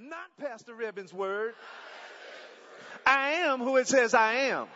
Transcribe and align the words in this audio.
Not 0.00 0.18
Pastor 0.40 0.80
Evan's 0.82 1.12
word. 1.12 1.54
I 3.04 3.32
am 3.44 3.58
who 3.58 3.76
it 3.76 3.88
says 3.88 4.14
I 4.14 4.34
am. 4.34 4.66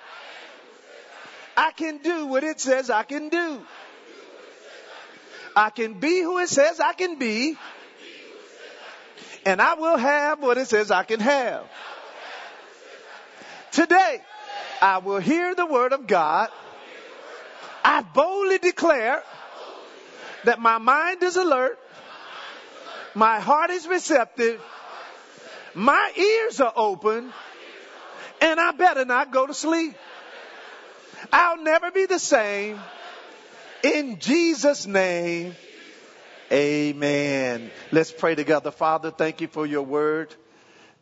I 1.56 1.70
can 1.70 1.98
do 1.98 2.26
what 2.26 2.44
it 2.44 2.61
says 2.61 2.90
I 2.90 3.03
can 3.03 3.30
do. 3.30 3.62
I 5.54 5.71
can 5.71 5.94
be 5.94 6.21
who 6.21 6.38
it 6.38 6.50
says 6.50 6.80
I 6.80 6.92
can 6.92 7.18
be. 7.18 7.56
And 9.46 9.62
I 9.62 9.74
will 9.74 9.96
have 9.96 10.42
what 10.42 10.59
it 10.59 10.66
says 10.66 10.91
I 10.91 11.05
can 11.05 11.21
have. 11.21 11.64
Today, 13.73 14.21
I 14.83 14.98
will 14.98 15.19
hear 15.19 15.55
the 15.55 15.64
word 15.64 15.95
of 15.95 16.07
God. 16.07 16.51
I 17.83 18.03
boldly 18.03 18.59
declare 18.59 19.23
that 20.45 20.59
my 20.59 20.77
mind 20.77 21.23
is 21.23 21.37
alert. 21.37 21.79
My 23.14 23.41
heart 23.41 23.71
is 23.71 23.87
receptive. 23.87 24.61
My 25.77 26.11
ears 26.16 26.60
are 26.60 26.73
open. 26.74 27.32
And 28.41 28.59
I 28.59 28.73
better 28.73 29.05
not 29.05 29.30
go 29.30 29.46
to 29.46 29.55
sleep. 29.55 29.95
I'll 31.32 31.62
never 31.62 31.91
be 31.91 32.06
the 32.06 32.18
same. 32.18 32.80
In 33.82 34.18
Jesus' 34.18 34.87
name, 34.87 35.54
amen. 36.51 37.70
Let's 37.92 38.10
pray 38.10 38.34
together. 38.34 38.70
Father, 38.70 39.10
thank 39.10 39.41
you 39.41 39.48
for 39.48 39.66
your 39.66 39.82
word. 39.82 40.34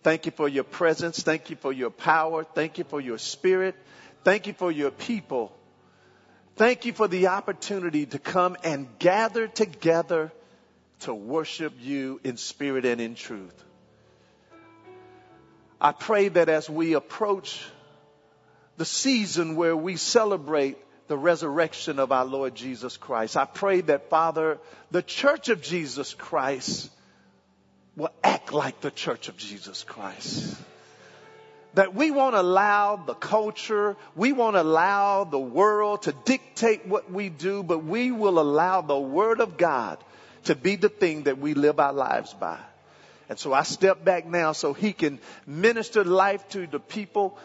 Thank 0.02 0.26
you 0.26 0.32
for 0.32 0.48
your 0.48 0.64
presence. 0.64 1.22
Thank 1.22 1.50
you 1.50 1.56
for 1.56 1.72
your 1.72 1.90
power. 1.90 2.44
Thank 2.44 2.78
you 2.78 2.84
for 2.84 3.00
your 3.00 3.18
spirit. 3.18 3.74
Thank 4.22 4.46
you 4.46 4.52
for 4.52 4.70
your 4.70 4.90
people. 4.90 5.56
Thank 6.56 6.84
you 6.84 6.92
for 6.92 7.08
the 7.08 7.28
opportunity 7.28 8.06
to 8.06 8.18
come 8.18 8.56
and 8.64 8.88
gather 8.98 9.46
together 9.48 10.32
to 11.00 11.14
worship 11.14 11.74
you 11.80 12.20
in 12.22 12.36
spirit 12.36 12.84
and 12.84 13.00
in 13.00 13.14
truth. 13.14 13.64
I 15.80 15.92
pray 15.92 16.28
that 16.28 16.48
as 16.48 16.68
we 16.70 16.94
approach 16.94 17.64
the 18.76 18.84
season 18.84 19.56
where 19.56 19.76
we 19.76 19.96
celebrate 19.96 20.78
the 21.08 21.18
resurrection 21.18 21.98
of 21.98 22.12
our 22.12 22.24
Lord 22.24 22.54
Jesus 22.54 22.96
Christ, 22.96 23.36
I 23.36 23.44
pray 23.44 23.82
that, 23.82 24.08
Father, 24.08 24.58
the 24.90 25.02
church 25.02 25.48
of 25.48 25.62
Jesus 25.62 26.14
Christ 26.14 26.90
will 27.96 28.10
act 28.22 28.52
like 28.52 28.80
the 28.80 28.90
church 28.90 29.28
of 29.28 29.36
Jesus 29.36 29.84
Christ. 29.84 30.56
That 31.74 31.94
we 31.94 32.10
won't 32.10 32.36
allow 32.36 32.96
the 32.96 33.14
culture, 33.14 33.96
we 34.14 34.32
won't 34.32 34.56
allow 34.56 35.24
the 35.24 35.38
world 35.38 36.02
to 36.02 36.12
dictate 36.12 36.86
what 36.86 37.10
we 37.10 37.28
do, 37.28 37.62
but 37.62 37.84
we 37.84 38.12
will 38.12 38.38
allow 38.38 38.80
the 38.80 38.98
Word 38.98 39.40
of 39.40 39.56
God 39.56 39.98
to 40.44 40.54
be 40.54 40.76
the 40.76 40.88
thing 40.88 41.24
that 41.24 41.38
we 41.38 41.54
live 41.54 41.80
our 41.80 41.92
lives 41.92 42.32
by. 42.32 42.58
And 43.28 43.38
so 43.38 43.52
I 43.52 43.62
step 43.62 44.04
back 44.04 44.26
now 44.26 44.52
so 44.52 44.72
He 44.72 44.92
can 44.92 45.18
minister 45.46 46.04
life 46.04 46.48
to 46.50 46.66
the 46.66 46.80
people. 46.80 47.38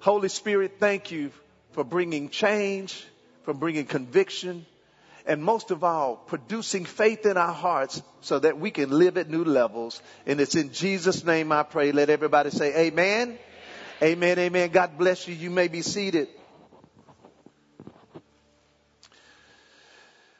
Holy 0.00 0.28
Spirit, 0.28 0.76
thank 0.78 1.10
you 1.10 1.30
for 1.72 1.84
bringing 1.84 2.28
change, 2.28 3.04
for 3.44 3.54
bringing 3.54 3.86
conviction, 3.86 4.66
and 5.26 5.42
most 5.42 5.70
of 5.70 5.84
all, 5.84 6.16
producing 6.16 6.84
faith 6.84 7.26
in 7.26 7.36
our 7.36 7.52
hearts 7.52 8.02
so 8.20 8.38
that 8.38 8.58
we 8.58 8.70
can 8.70 8.90
live 8.90 9.16
at 9.16 9.28
new 9.28 9.44
levels. 9.44 10.02
And 10.26 10.40
it's 10.40 10.54
in 10.54 10.72
Jesus' 10.72 11.24
name 11.24 11.52
I 11.52 11.62
pray. 11.62 11.92
Let 11.92 12.10
everybody 12.10 12.50
say 12.50 12.86
amen. 12.88 13.38
Amen, 14.02 14.38
amen. 14.38 14.38
amen. 14.38 14.70
God 14.70 14.96
bless 14.98 15.28
you. 15.28 15.34
You 15.34 15.50
may 15.50 15.68
be 15.68 15.82
seated. 15.82 16.28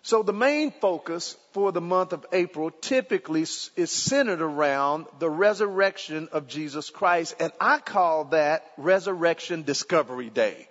So 0.03 0.23
the 0.23 0.33
main 0.33 0.71
focus 0.71 1.37
for 1.53 1.73
the 1.73 1.81
month 1.81 2.15
of 2.15 2.25
April 2.33 2.71
typically 2.71 3.43
is 3.43 3.91
centered 3.91 4.41
around 4.41 5.07
the 5.19 5.29
resurrection 5.29 6.29
of 6.33 6.49
Jesus 6.49 6.89
Christ. 6.89 7.37
And 7.39 7.53
I 7.61 7.79
call 7.79 8.25
that 8.27 8.65
Resurrection 8.79 9.63
Discovery 9.63 10.31
Day. 10.31 10.69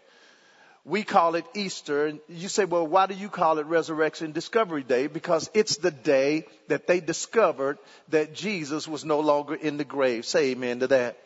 We 0.84 1.04
call 1.04 1.36
it 1.36 1.46
Easter. 1.54 2.08
And 2.08 2.20
you 2.28 2.48
say, 2.50 2.66
well, 2.66 2.88
why 2.88 3.06
do 3.06 3.14
you 3.14 3.30
call 3.30 3.60
it 3.60 3.68
Resurrection 3.68 4.32
Discovery 4.32 4.82
Day? 4.82 5.06
Because 5.06 5.48
it's 5.54 5.78
the 5.78 5.92
day 5.92 6.48
that 6.68 6.88
they 6.88 7.00
discovered 7.00 7.78
that 8.08 8.34
Jesus 8.34 8.88
was 8.88 9.06
no 9.06 9.20
longer 9.20 9.54
in 9.54 9.78
the 9.78 9.86
grave. 9.86 10.26
Say 10.26 10.52
amen 10.52 10.80
to 10.80 10.88
that. 10.88 11.18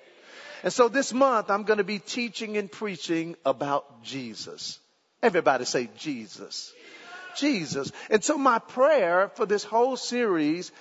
And 0.64 0.74
so 0.74 0.90
this 0.90 1.14
month 1.14 1.50
I'm 1.50 1.64
going 1.64 1.78
to 1.78 1.86
be 1.86 2.00
teaching 2.00 2.58
and 2.58 2.70
preaching 2.70 3.38
about 3.46 4.04
Jesus. 4.04 4.78
Everybody 5.22 5.64
say 5.64 5.90
Jesus. 5.98 6.74
Jesus. 6.74 6.74
And 7.42 8.24
so 8.24 8.38
my 8.38 8.60
prayer 8.60 9.32
for 9.36 9.46
this 9.46 9.64
whole 9.64 9.98
series 9.98 10.72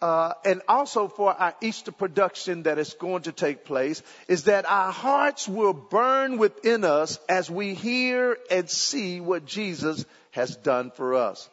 uh, 0.00 0.34
and 0.44 0.62
also 0.68 1.08
for 1.08 1.32
our 1.32 1.54
Easter 1.60 1.90
production 1.90 2.62
that 2.64 2.78
is 2.78 2.94
going 2.94 3.22
to 3.22 3.32
take 3.32 3.64
place 3.64 4.02
is 4.28 4.44
that 4.44 4.64
our 4.64 4.92
hearts 4.92 5.48
will 5.48 5.72
burn 5.72 6.38
within 6.38 6.84
us 6.84 7.18
as 7.28 7.50
we 7.50 7.74
hear 7.74 8.38
and 8.50 8.70
see 8.70 9.20
what 9.20 9.44
Jesus 9.44 10.04
has 10.30 10.54
done 10.56 10.92
for 10.92 11.14
us. 11.14 11.48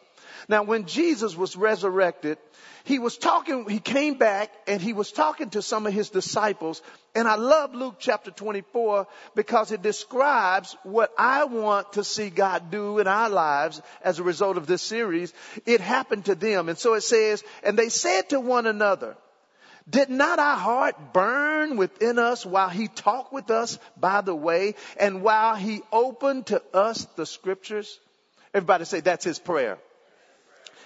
Now, 0.48 0.64
when 0.64 0.86
Jesus 0.86 1.36
was 1.36 1.56
resurrected, 1.56 2.38
he 2.84 3.00
was 3.00 3.18
talking, 3.18 3.68
he 3.68 3.80
came 3.80 4.16
back 4.16 4.52
and 4.68 4.80
he 4.80 4.94
was 4.94 5.12
talking 5.12 5.50
to 5.52 5.62
some 5.62 5.88
of 5.88 5.94
his 5.94 6.12
disciples. 6.12 6.84
And 7.16 7.28
I 7.28 7.36
love 7.36 7.74
Luke 7.74 7.96
chapter 8.00 8.30
24 8.30 9.08
because 9.34 9.72
it 9.72 9.82
describes 9.82 10.76
what 10.84 11.12
I 11.18 11.46
want 11.46 11.94
to 11.94 12.04
see 12.04 12.30
God 12.30 12.70
do 12.70 13.00
in 13.00 13.08
our 13.08 13.30
lives 13.30 13.82
as 14.04 14.20
a 14.20 14.24
result 14.24 14.58
of 14.58 14.68
this 14.68 14.84
series. 14.84 15.34
It 15.66 15.82
happened 15.82 16.26
to 16.26 16.36
them. 16.36 16.70
And 16.70 16.78
so 16.78 16.94
it 16.94 17.02
says, 17.02 17.44
and 17.64 17.78
they 17.78 17.90
said 17.90 18.30
to 18.30 18.40
one 18.40 18.68
another, 18.68 19.18
did 19.90 20.10
not 20.10 20.40
our 20.40 20.58
heart 20.58 21.14
burn 21.14 21.78
within 21.78 22.20
us 22.20 22.46
while 22.46 22.70
he 22.70 22.88
talked 22.88 23.34
with 23.34 23.50
us 23.50 23.78
by 23.98 24.22
the 24.22 24.36
way 24.36 24.76
and 25.00 25.22
while 25.22 25.56
he 25.56 25.82
opened 25.92 26.48
to 26.48 26.62
us 26.74 27.06
the 27.16 27.26
scriptures? 27.26 28.00
Everybody 28.54 28.86
say 28.86 29.00
that's 29.00 29.26
his 29.26 29.40
prayer. 29.40 29.78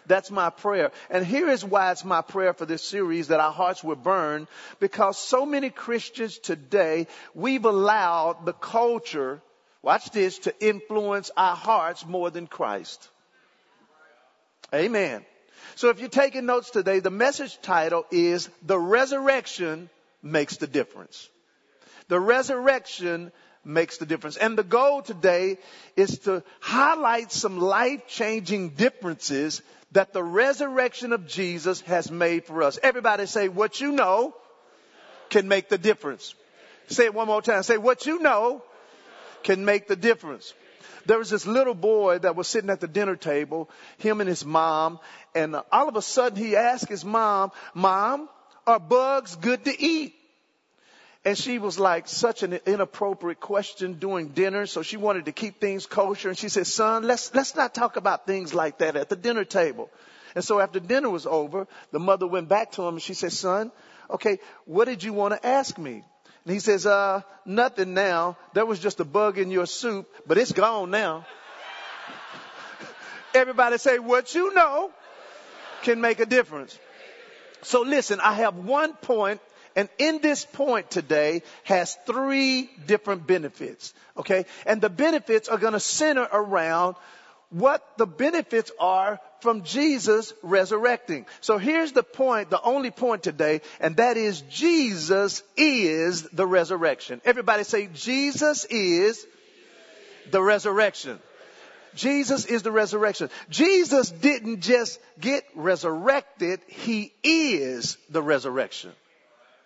That's 0.10 0.32
my 0.32 0.50
prayer. 0.50 0.92
And 1.12 1.24
here 1.24 1.50
is 1.50 1.64
why 1.64 1.92
it's 1.92 2.04
my 2.04 2.22
prayer 2.22 2.54
for 2.54 2.66
this 2.66 2.84
series 2.84 3.28
that 3.28 3.40
our 3.40 3.52
hearts 3.52 3.84
will 3.84 3.96
burn 3.96 4.48
because 4.80 5.20
so 5.20 5.46
many 5.46 5.70
Christians 5.70 6.40
today, 6.40 7.06
we've 7.36 7.64
allowed 7.64 8.44
the 8.44 8.54
culture, 8.54 9.40
watch 9.84 10.10
this, 10.10 10.40
to 10.40 10.60
influence 10.60 11.30
our 11.38 11.56
hearts 11.56 12.08
more 12.08 12.32
than 12.32 12.48
Christ. 12.48 13.08
Amen. 14.74 15.24
So 15.76 15.90
if 15.90 16.00
you're 16.00 16.10
taking 16.10 16.48
notes 16.48 16.72
today, 16.72 17.00
the 17.00 17.12
message 17.12 17.62
title 17.62 18.04
is 18.10 18.50
The 18.66 18.80
Resurrection 18.80 19.92
Makes 20.24 20.58
the 20.58 20.68
Difference. 20.68 21.30
The 22.08 22.20
resurrection 22.20 23.32
makes 23.66 23.98
the 23.98 24.06
difference. 24.06 24.38
And 24.38 24.58
the 24.58 24.64
goal 24.64 25.02
today 25.02 25.58
is 25.96 26.20
to 26.20 26.44
highlight 26.60 27.32
some 27.32 27.60
life 27.60 28.08
changing 28.08 28.70
differences 28.70 29.62
that 29.92 30.14
the 30.14 30.24
resurrection 30.24 31.14
of 31.14 31.28
Jesus 31.28 31.82
has 31.82 32.12
made 32.12 32.46
for 32.46 32.64
us. 32.64 32.80
Everybody 32.82 33.26
say, 33.26 33.50
what 33.50 33.82
you 33.82 33.92
know 33.92 34.36
can 35.30 35.48
make 35.48 35.70
the 35.70 35.78
difference. 35.78 36.36
Say 36.88 37.06
it 37.06 37.14
one 37.14 37.28
more 37.28 37.42
time. 37.42 37.64
Say, 37.64 37.78
what 37.78 38.06
you 38.06 38.20
know 38.20 38.64
can 39.44 39.66
make 39.66 39.88
the 39.88 39.96
difference. 39.96 40.54
There 41.06 41.18
was 41.18 41.30
this 41.30 41.48
little 41.48 41.74
boy 41.74 42.20
that 42.20 42.36
was 42.36 42.48
sitting 42.48 42.70
at 42.70 42.82
the 42.82 42.88
dinner 42.88 43.16
table, 43.16 43.70
him 43.98 44.22
and 44.22 44.30
his 44.30 44.46
mom, 44.46 45.00
and 45.34 45.56
all 45.72 45.88
of 45.88 45.96
a 45.96 46.02
sudden 46.02 46.38
he 46.38 46.56
asked 46.56 46.90
his 46.90 47.06
mom, 47.06 47.52
Mom, 47.74 48.30
are 48.68 48.80
bugs 48.80 49.36
good 49.36 49.66
to 49.66 49.82
eat? 49.82 50.14
And 51.30 51.38
she 51.38 51.60
was 51.60 51.78
like 51.78 52.08
such 52.08 52.42
an 52.42 52.54
inappropriate 52.66 53.40
question 53.40 54.00
during 54.00 54.30
dinner. 54.30 54.66
So 54.66 54.82
she 54.82 54.98
wanted 54.98 55.26
to 55.26 55.32
keep 55.32 55.62
things 55.62 55.86
kosher. 55.86 56.30
And 56.30 56.36
she 56.36 56.50
said, 56.50 56.66
son, 56.66 57.04
let's, 57.04 57.36
let's 57.36 57.56
not 57.56 57.76
talk 57.76 57.98
about 57.98 58.26
things 58.26 58.56
like 58.56 58.80
that 58.80 58.96
at 58.96 59.10
the 59.10 59.16
dinner 59.16 59.44
table. 59.44 59.92
And 60.34 60.44
so 60.44 60.60
after 60.60 60.80
dinner 60.80 61.08
was 61.08 61.28
over, 61.28 61.68
the 61.92 62.00
mother 62.00 62.26
went 62.26 62.50
back 62.50 62.72
to 62.72 62.82
him 62.82 62.96
and 62.96 63.02
she 63.02 63.14
said, 63.14 63.32
son, 63.32 63.72
okay, 64.10 64.40
what 64.66 64.86
did 64.86 65.04
you 65.04 65.14
want 65.14 65.36
to 65.36 65.48
ask 65.48 65.78
me? 65.78 66.04
And 66.46 66.52
he 66.52 66.60
says, 66.60 66.88
uh, 66.88 67.22
nothing 67.46 67.94
now. 67.94 68.36
There 68.56 68.66
was 68.66 68.80
just 68.80 69.00
a 69.00 69.06
bug 69.06 69.38
in 69.38 69.52
your 69.52 69.68
soup, 69.68 70.10
but 70.26 70.40
it's 70.40 70.52
gone 70.52 70.90
now. 70.90 71.28
Everybody 73.36 73.78
say, 73.78 74.00
what 74.00 74.34
you 74.34 74.52
know 74.56 74.90
can 75.84 76.02
make 76.02 76.22
a 76.22 76.26
difference. 76.26 76.80
So 77.62 77.82
listen, 77.82 78.20
I 78.20 78.34
have 78.34 78.56
one 78.56 78.94
point 78.96 79.42
and 79.80 79.88
in 79.98 80.20
this 80.20 80.44
point 80.44 80.92
today 80.92 81.42
has 81.64 81.98
three 82.06 82.70
different 82.86 83.26
benefits. 83.26 83.94
Okay. 84.18 84.46
And 84.66 84.82
the 84.82 84.90
benefits 84.90 85.48
are 85.48 85.58
going 85.58 85.72
to 85.72 85.80
center 85.80 86.28
around 86.30 86.98
what 87.50 87.82
the 87.98 88.06
benefits 88.06 88.74
are 88.78 89.22
from 89.40 89.64
Jesus 89.64 90.34
resurrecting. 90.44 91.28
So 91.40 91.58
here's 91.58 91.94
the 91.94 92.04
point, 92.04 92.50
the 92.50 92.62
only 92.62 92.92
point 92.92 93.24
today, 93.24 93.62
and 93.80 93.96
that 93.96 94.18
is 94.18 94.42
Jesus 94.52 95.44
is 95.56 96.24
the 96.24 96.46
resurrection. 96.46 97.22
Everybody 97.24 97.64
say 97.64 97.88
Jesus 97.94 98.66
is 98.66 99.26
the 100.30 100.42
resurrection. 100.42 101.20
Jesus 101.96 102.44
is 102.44 102.64
the 102.64 102.72
resurrection. 102.72 103.30
Jesus 103.50 104.12
didn't 104.12 104.60
just 104.60 105.00
get 105.22 105.46
resurrected, 105.56 106.60
He 106.68 107.14
is 107.24 107.98
the 108.10 108.22
resurrection. 108.22 108.92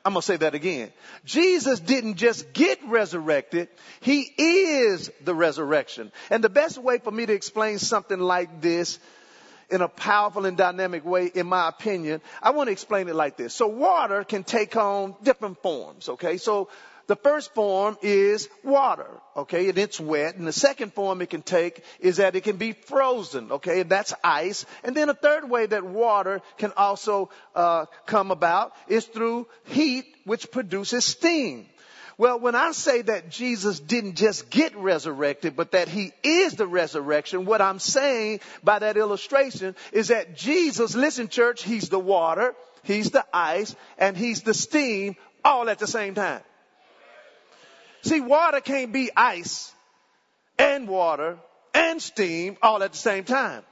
I'm 0.06 0.12
going 0.14 0.22
to 0.22 0.26
say 0.26 0.38
that 0.38 0.54
again. 0.54 0.92
Jesus 1.24 1.80
didn't 1.80 2.16
just 2.16 2.52
get 2.52 2.80
resurrected. 2.86 3.70
He 4.02 4.22
is 4.38 5.10
the 5.24 5.34
resurrection. 5.34 6.12
And 6.30 6.44
the 6.44 6.50
best 6.50 6.78
way 6.78 6.98
for 6.98 7.12
me 7.12 7.26
to 7.26 7.34
explain 7.34 7.80
something 7.80 8.20
like 8.20 8.62
this 8.62 9.00
in 9.70 9.82
a 9.82 9.88
powerful 9.88 10.46
and 10.46 10.58
dynamic 10.58 11.06
way, 11.06 11.32
in 11.34 11.48
my 11.48 11.70
opinion, 11.70 12.20
I 12.42 12.50
want 12.50 12.68
to 12.68 12.74
explain 12.74 13.08
it 13.08 13.16
like 13.16 13.38
this. 13.38 13.56
So 13.56 13.68
water 13.68 14.26
can 14.26 14.44
take 14.44 14.76
on 14.76 15.16
different 15.24 15.62
forms, 15.64 16.10
okay? 16.10 16.36
So 16.36 16.68
the 17.08 17.16
first 17.16 17.54
form 17.54 17.98
is 18.02 18.50
water, 18.64 19.10
okay, 19.36 19.70
and 19.70 19.78
it's 19.78 20.00
wet. 20.00 20.36
And 20.36 20.48
the 20.48 20.54
second 20.54 20.94
form 20.94 21.22
it 21.22 21.30
can 21.30 21.42
take 21.42 21.84
is 22.00 22.18
that 22.18 22.36
it 22.36 22.42
can 22.42 22.58
be 22.58 22.72
frozen, 22.72 23.52
okay, 23.52 23.82
and 23.82 23.90
that's 23.90 24.14
ice. 24.24 24.66
And 24.84 24.96
then 24.96 25.10
a 25.10 25.14
third 25.14 25.50
way 25.50 25.66
that 25.66 25.84
water 25.84 26.42
can 26.58 26.72
also 26.78 27.30
uh, 27.56 27.86
come 28.06 28.32
about 28.32 28.74
is 28.88 29.06
through 29.06 29.48
heat, 29.66 30.06
which 30.24 30.50
produces 30.52 31.04
steam. 31.04 31.66
Well, 32.18 32.40
when 32.40 32.56
I 32.56 32.72
say 32.72 33.02
that 33.02 33.30
Jesus 33.30 33.80
didn't 33.80 34.16
just 34.16 34.50
get 34.50 34.76
resurrected, 34.76 35.56
but 35.56 35.72
that 35.72 35.88
he 35.88 36.12
is 36.22 36.54
the 36.54 36.68
resurrection, 36.68 37.46
what 37.46 37.62
I'm 37.62 37.80
saying 37.80 38.40
by 38.64 38.80
that 38.80 38.98
illustration 38.98 39.76
is 39.92 40.10
that 40.10 40.38
Jesus, 40.38 40.96
listen 40.96 41.28
church, 41.28 41.64
he's 41.64 41.90
the 41.90 42.00
water, 42.00 42.56
he's 42.84 43.12
the 43.12 43.26
ice, 43.34 43.76
and 43.98 44.16
he's 44.16 44.44
the 44.44 44.54
steam 44.54 45.16
all 45.44 45.70
at 45.70 45.80
the 45.80 45.88
same 45.88 46.14
time. 46.14 46.42
See, 48.04 48.22
water 48.22 48.62
can't 48.62 48.92
be 48.92 49.12
ice 49.16 49.74
and 50.58 50.88
water 50.88 51.38
and 51.74 52.02
steam 52.02 52.58
all 52.62 52.84
at 52.84 52.92
the 52.92 52.98
same 52.98 53.24
time. 53.24 53.64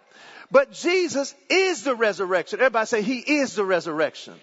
But 0.50 0.72
Jesus 0.72 1.34
is 1.50 1.84
the 1.84 1.96
resurrection. 1.96 2.60
Everybody 2.60 2.86
say 2.86 3.02
he 3.02 3.20
is 3.20 3.56
the 3.56 3.64
resurrection. 3.64 4.34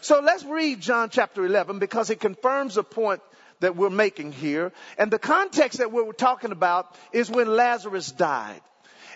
So 0.00 0.20
let's 0.20 0.44
read 0.44 0.80
John 0.80 1.10
chapter 1.10 1.44
11 1.44 1.78
because 1.78 2.10
it 2.10 2.20
confirms 2.20 2.74
the 2.74 2.82
point 2.82 3.20
that 3.60 3.76
we're 3.76 3.90
making 3.90 4.32
here. 4.32 4.72
And 4.98 5.10
the 5.10 5.18
context 5.18 5.78
that 5.78 5.92
we're 5.92 6.12
talking 6.12 6.52
about 6.52 6.94
is 7.12 7.30
when 7.30 7.46
Lazarus 7.46 8.10
died. 8.10 8.60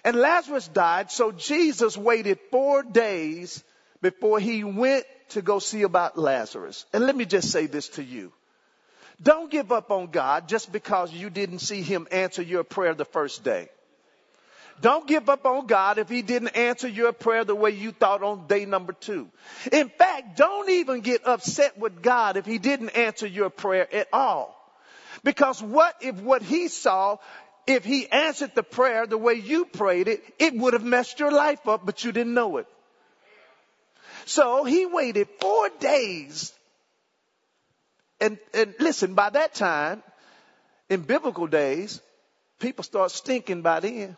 And 0.04 0.16
Lazarus 0.16 0.68
died, 0.68 1.10
so 1.10 1.32
Jesus 1.32 1.96
waited 1.96 2.38
four 2.50 2.82
days 2.82 3.64
before 4.02 4.38
he 4.38 4.62
went 4.64 5.06
to 5.30 5.40
go 5.40 5.58
see 5.58 5.82
about 5.82 6.18
Lazarus. 6.18 6.84
And 6.92 7.06
let 7.06 7.16
me 7.16 7.24
just 7.24 7.50
say 7.50 7.66
this 7.66 7.88
to 7.90 8.04
you. 8.04 8.30
Don't 9.22 9.50
give 9.50 9.72
up 9.72 9.90
on 9.90 10.08
God 10.08 10.48
just 10.48 10.72
because 10.72 11.12
you 11.12 11.30
didn't 11.30 11.60
see 11.60 11.82
him 11.82 12.06
answer 12.10 12.42
your 12.42 12.64
prayer 12.64 12.94
the 12.94 13.04
first 13.04 13.44
day. 13.44 13.68
Don't 14.80 15.06
give 15.06 15.28
up 15.28 15.46
on 15.46 15.66
God 15.66 15.98
if 15.98 16.08
he 16.08 16.22
didn't 16.22 16.56
answer 16.56 16.88
your 16.88 17.12
prayer 17.12 17.44
the 17.44 17.54
way 17.54 17.70
you 17.70 17.92
thought 17.92 18.22
on 18.22 18.46
day 18.48 18.64
number 18.64 18.92
two. 18.92 19.28
In 19.70 19.88
fact, 19.88 20.36
don't 20.36 20.68
even 20.68 21.00
get 21.00 21.26
upset 21.26 21.78
with 21.78 22.02
God 22.02 22.36
if 22.36 22.44
he 22.44 22.58
didn't 22.58 22.90
answer 22.90 23.26
your 23.26 23.50
prayer 23.50 23.92
at 23.94 24.08
all. 24.12 24.54
Because 25.22 25.62
what 25.62 25.94
if 26.00 26.16
what 26.16 26.42
he 26.42 26.68
saw, 26.68 27.18
if 27.66 27.84
he 27.84 28.10
answered 28.10 28.54
the 28.54 28.64
prayer 28.64 29.06
the 29.06 29.16
way 29.16 29.34
you 29.34 29.64
prayed 29.64 30.08
it, 30.08 30.22
it 30.38 30.54
would 30.54 30.72
have 30.72 30.84
messed 30.84 31.20
your 31.20 31.30
life 31.30 31.66
up, 31.68 31.86
but 31.86 32.04
you 32.04 32.10
didn't 32.10 32.34
know 32.34 32.56
it. 32.56 32.66
So 34.26 34.64
he 34.64 34.86
waited 34.86 35.28
four 35.40 35.68
days 35.78 36.52
and, 38.24 38.38
and 38.54 38.74
listen, 38.80 39.12
by 39.14 39.28
that 39.30 39.54
time, 39.54 40.02
in 40.88 41.02
biblical 41.02 41.46
days, 41.46 42.00
people 42.58 42.82
start 42.82 43.10
stinking 43.10 43.60
by 43.60 43.80
then. 43.80 44.16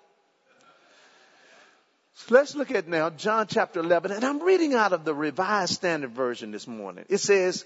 So 2.14 2.34
let's 2.34 2.54
look 2.54 2.70
at 2.70 2.86
now 2.86 3.10
John 3.10 3.48
chapter 3.48 3.80
11, 3.80 4.12
and 4.12 4.24
I'm 4.24 4.42
reading 4.42 4.74
out 4.74 4.92
of 4.92 5.04
the 5.04 5.12
Revised 5.12 5.74
Standard 5.74 6.12
Version 6.12 6.52
this 6.52 6.68
morning. 6.68 7.04
It 7.08 7.18
says, 7.18 7.64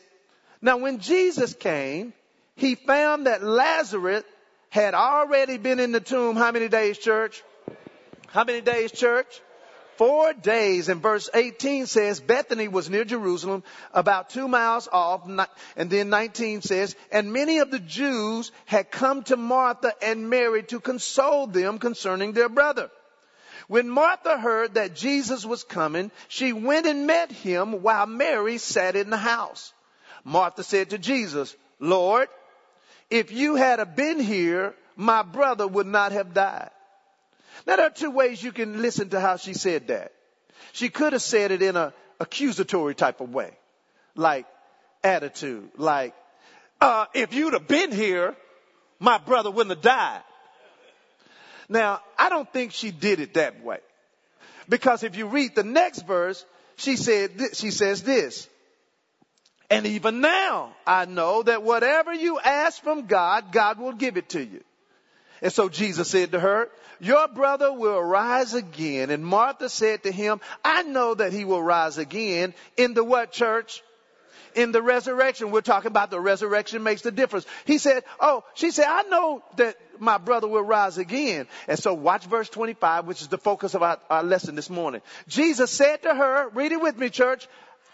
Now 0.62 0.78
when 0.78 1.00
Jesus 1.00 1.52
came, 1.52 2.14
he 2.56 2.74
found 2.74 3.26
that 3.26 3.42
Lazarus 3.42 4.24
had 4.70 4.94
already 4.94 5.58
been 5.58 5.78
in 5.78 5.92
the 5.92 6.00
tomb. 6.00 6.36
How 6.36 6.52
many 6.52 6.68
days, 6.68 6.96
church? 6.96 7.42
How 8.28 8.44
many 8.44 8.62
days, 8.62 8.92
church? 8.92 9.40
Four 10.00 10.32
days. 10.32 10.88
And 10.88 11.02
verse 11.02 11.28
18 11.34 11.84
says 11.84 12.20
Bethany 12.20 12.68
was 12.68 12.88
near 12.88 13.04
Jerusalem, 13.04 13.62
about 13.92 14.30
two 14.30 14.48
miles 14.48 14.88
off. 14.90 15.28
And 15.76 15.90
then 15.90 16.08
19 16.08 16.62
says, 16.62 16.96
and 17.12 17.34
many 17.34 17.58
of 17.58 17.70
the 17.70 17.78
Jews 17.78 18.50
had 18.64 18.90
come 18.90 19.24
to 19.24 19.36
Martha 19.36 19.92
and 20.02 20.30
Mary 20.30 20.62
to 20.62 20.80
console 20.80 21.46
them 21.48 21.76
concerning 21.76 22.32
their 22.32 22.48
brother. 22.48 22.90
When 23.68 23.90
Martha 23.90 24.38
heard 24.38 24.74
that 24.74 24.96
Jesus 24.96 25.44
was 25.44 25.64
coming, 25.64 26.10
she 26.28 26.54
went 26.54 26.86
and 26.86 27.06
met 27.06 27.30
him 27.30 27.82
while 27.82 28.06
Mary 28.06 28.56
sat 28.56 28.96
in 28.96 29.10
the 29.10 29.18
house. 29.18 29.70
Martha 30.24 30.62
said 30.62 30.90
to 30.90 30.98
Jesus, 30.98 31.54
Lord, 31.78 32.28
if 33.10 33.32
you 33.32 33.56
had 33.56 33.96
been 33.96 34.18
here, 34.18 34.74
my 34.96 35.22
brother 35.22 35.68
would 35.68 35.86
not 35.86 36.12
have 36.12 36.32
died. 36.32 36.70
Now 37.66 37.76
there 37.76 37.86
are 37.86 37.90
two 37.90 38.10
ways 38.10 38.42
you 38.42 38.52
can 38.52 38.82
listen 38.82 39.10
to 39.10 39.20
how 39.20 39.36
she 39.36 39.54
said 39.54 39.88
that. 39.88 40.12
She 40.72 40.88
could 40.88 41.12
have 41.12 41.22
said 41.22 41.50
it 41.50 41.62
in 41.62 41.76
a 41.76 41.92
accusatory 42.20 42.94
type 42.94 43.20
of 43.20 43.30
way, 43.30 43.52
like 44.14 44.46
attitude, 45.02 45.70
like, 45.76 46.14
uh, 46.80 47.06
if 47.14 47.34
you'd 47.34 47.54
have 47.54 47.68
been 47.68 47.92
here, 47.92 48.36
my 48.98 49.18
brother 49.18 49.50
wouldn't 49.50 49.74
have 49.76 49.82
died. 49.82 50.22
Now, 51.68 52.00
I 52.18 52.28
don't 52.28 52.50
think 52.52 52.72
she 52.72 52.90
did 52.90 53.20
it 53.20 53.34
that 53.34 53.62
way. 53.62 53.78
Because 54.68 55.02
if 55.02 55.16
you 55.16 55.26
read 55.26 55.54
the 55.54 55.62
next 55.62 56.06
verse, 56.06 56.44
she 56.76 56.96
said, 56.96 57.38
th- 57.38 57.56
she 57.56 57.70
says 57.70 58.02
this. 58.02 58.48
And 59.68 59.86
even 59.86 60.20
now, 60.20 60.74
I 60.86 61.04
know 61.04 61.42
that 61.42 61.62
whatever 61.62 62.12
you 62.12 62.40
ask 62.40 62.82
from 62.82 63.06
God, 63.06 63.52
God 63.52 63.78
will 63.78 63.92
give 63.92 64.16
it 64.16 64.30
to 64.30 64.44
you. 64.44 64.62
And 65.42 65.52
so 65.52 65.68
Jesus 65.68 66.08
said 66.08 66.32
to 66.32 66.40
her, 66.40 66.68
your 67.00 67.28
brother 67.28 67.72
will 67.72 68.02
rise 68.02 68.52
again. 68.52 69.10
And 69.10 69.24
Martha 69.24 69.68
said 69.70 70.02
to 70.02 70.12
him, 70.12 70.40
I 70.62 70.82
know 70.82 71.14
that 71.14 71.32
he 71.32 71.44
will 71.44 71.62
rise 71.62 71.96
again 71.96 72.54
in 72.76 72.92
the 72.92 73.02
what 73.02 73.32
church? 73.32 73.82
In 74.54 74.72
the 74.72 74.82
resurrection. 74.82 75.50
We're 75.50 75.62
talking 75.62 75.90
about 75.90 76.10
the 76.10 76.20
resurrection 76.20 76.82
makes 76.82 77.02
the 77.02 77.10
difference. 77.10 77.46
He 77.64 77.78
said, 77.78 78.02
Oh, 78.18 78.44
she 78.54 78.70
said, 78.70 78.84
I 78.86 79.02
know 79.04 79.42
that 79.56 79.76
my 79.98 80.18
brother 80.18 80.46
will 80.46 80.62
rise 80.62 80.98
again. 80.98 81.46
And 81.68 81.78
so 81.78 81.94
watch 81.94 82.26
verse 82.26 82.48
25, 82.50 83.06
which 83.06 83.22
is 83.22 83.28
the 83.28 83.38
focus 83.38 83.74
of 83.74 83.82
our, 83.82 83.98
our 84.10 84.22
lesson 84.22 84.56
this 84.56 84.68
morning. 84.68 85.00
Jesus 85.26 85.70
said 85.70 86.02
to 86.02 86.14
her, 86.14 86.48
read 86.50 86.72
it 86.72 86.80
with 86.80 86.98
me, 86.98 87.08
church, 87.10 87.48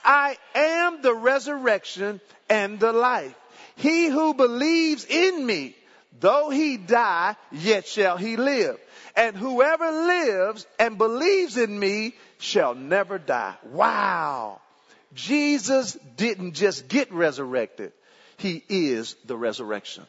I 0.05 0.37
am 0.55 1.03
the 1.03 1.15
resurrection 1.15 2.21
and 2.49 2.81
the 2.81 2.93
life. 2.93 3.35
He 3.77 4.07
who 4.07 4.35
believes 4.35 5.05
in 5.05 5.45
me, 5.45 5.77
though 6.21 6.51
he 6.51 6.77
die, 6.77 7.37
yet 7.53 7.87
shall 7.87 8.17
he 8.17 8.37
live 8.37 8.79
and 9.17 9.35
whoever 9.35 9.91
lives 9.91 10.67
and 10.79 10.99
believes 10.99 11.57
in 11.57 11.77
me 11.77 12.15
shall 12.39 12.75
never 12.75 13.19
die. 13.19 13.55
Wow. 13.65 14.61
Jesus 15.15 15.95
didn't 16.17 16.53
just 16.53 16.89
get 16.89 17.11
resurrected. 17.11 17.93
He 18.37 18.63
is 18.69 19.17
the 19.25 19.37
resurrection. 19.37 20.05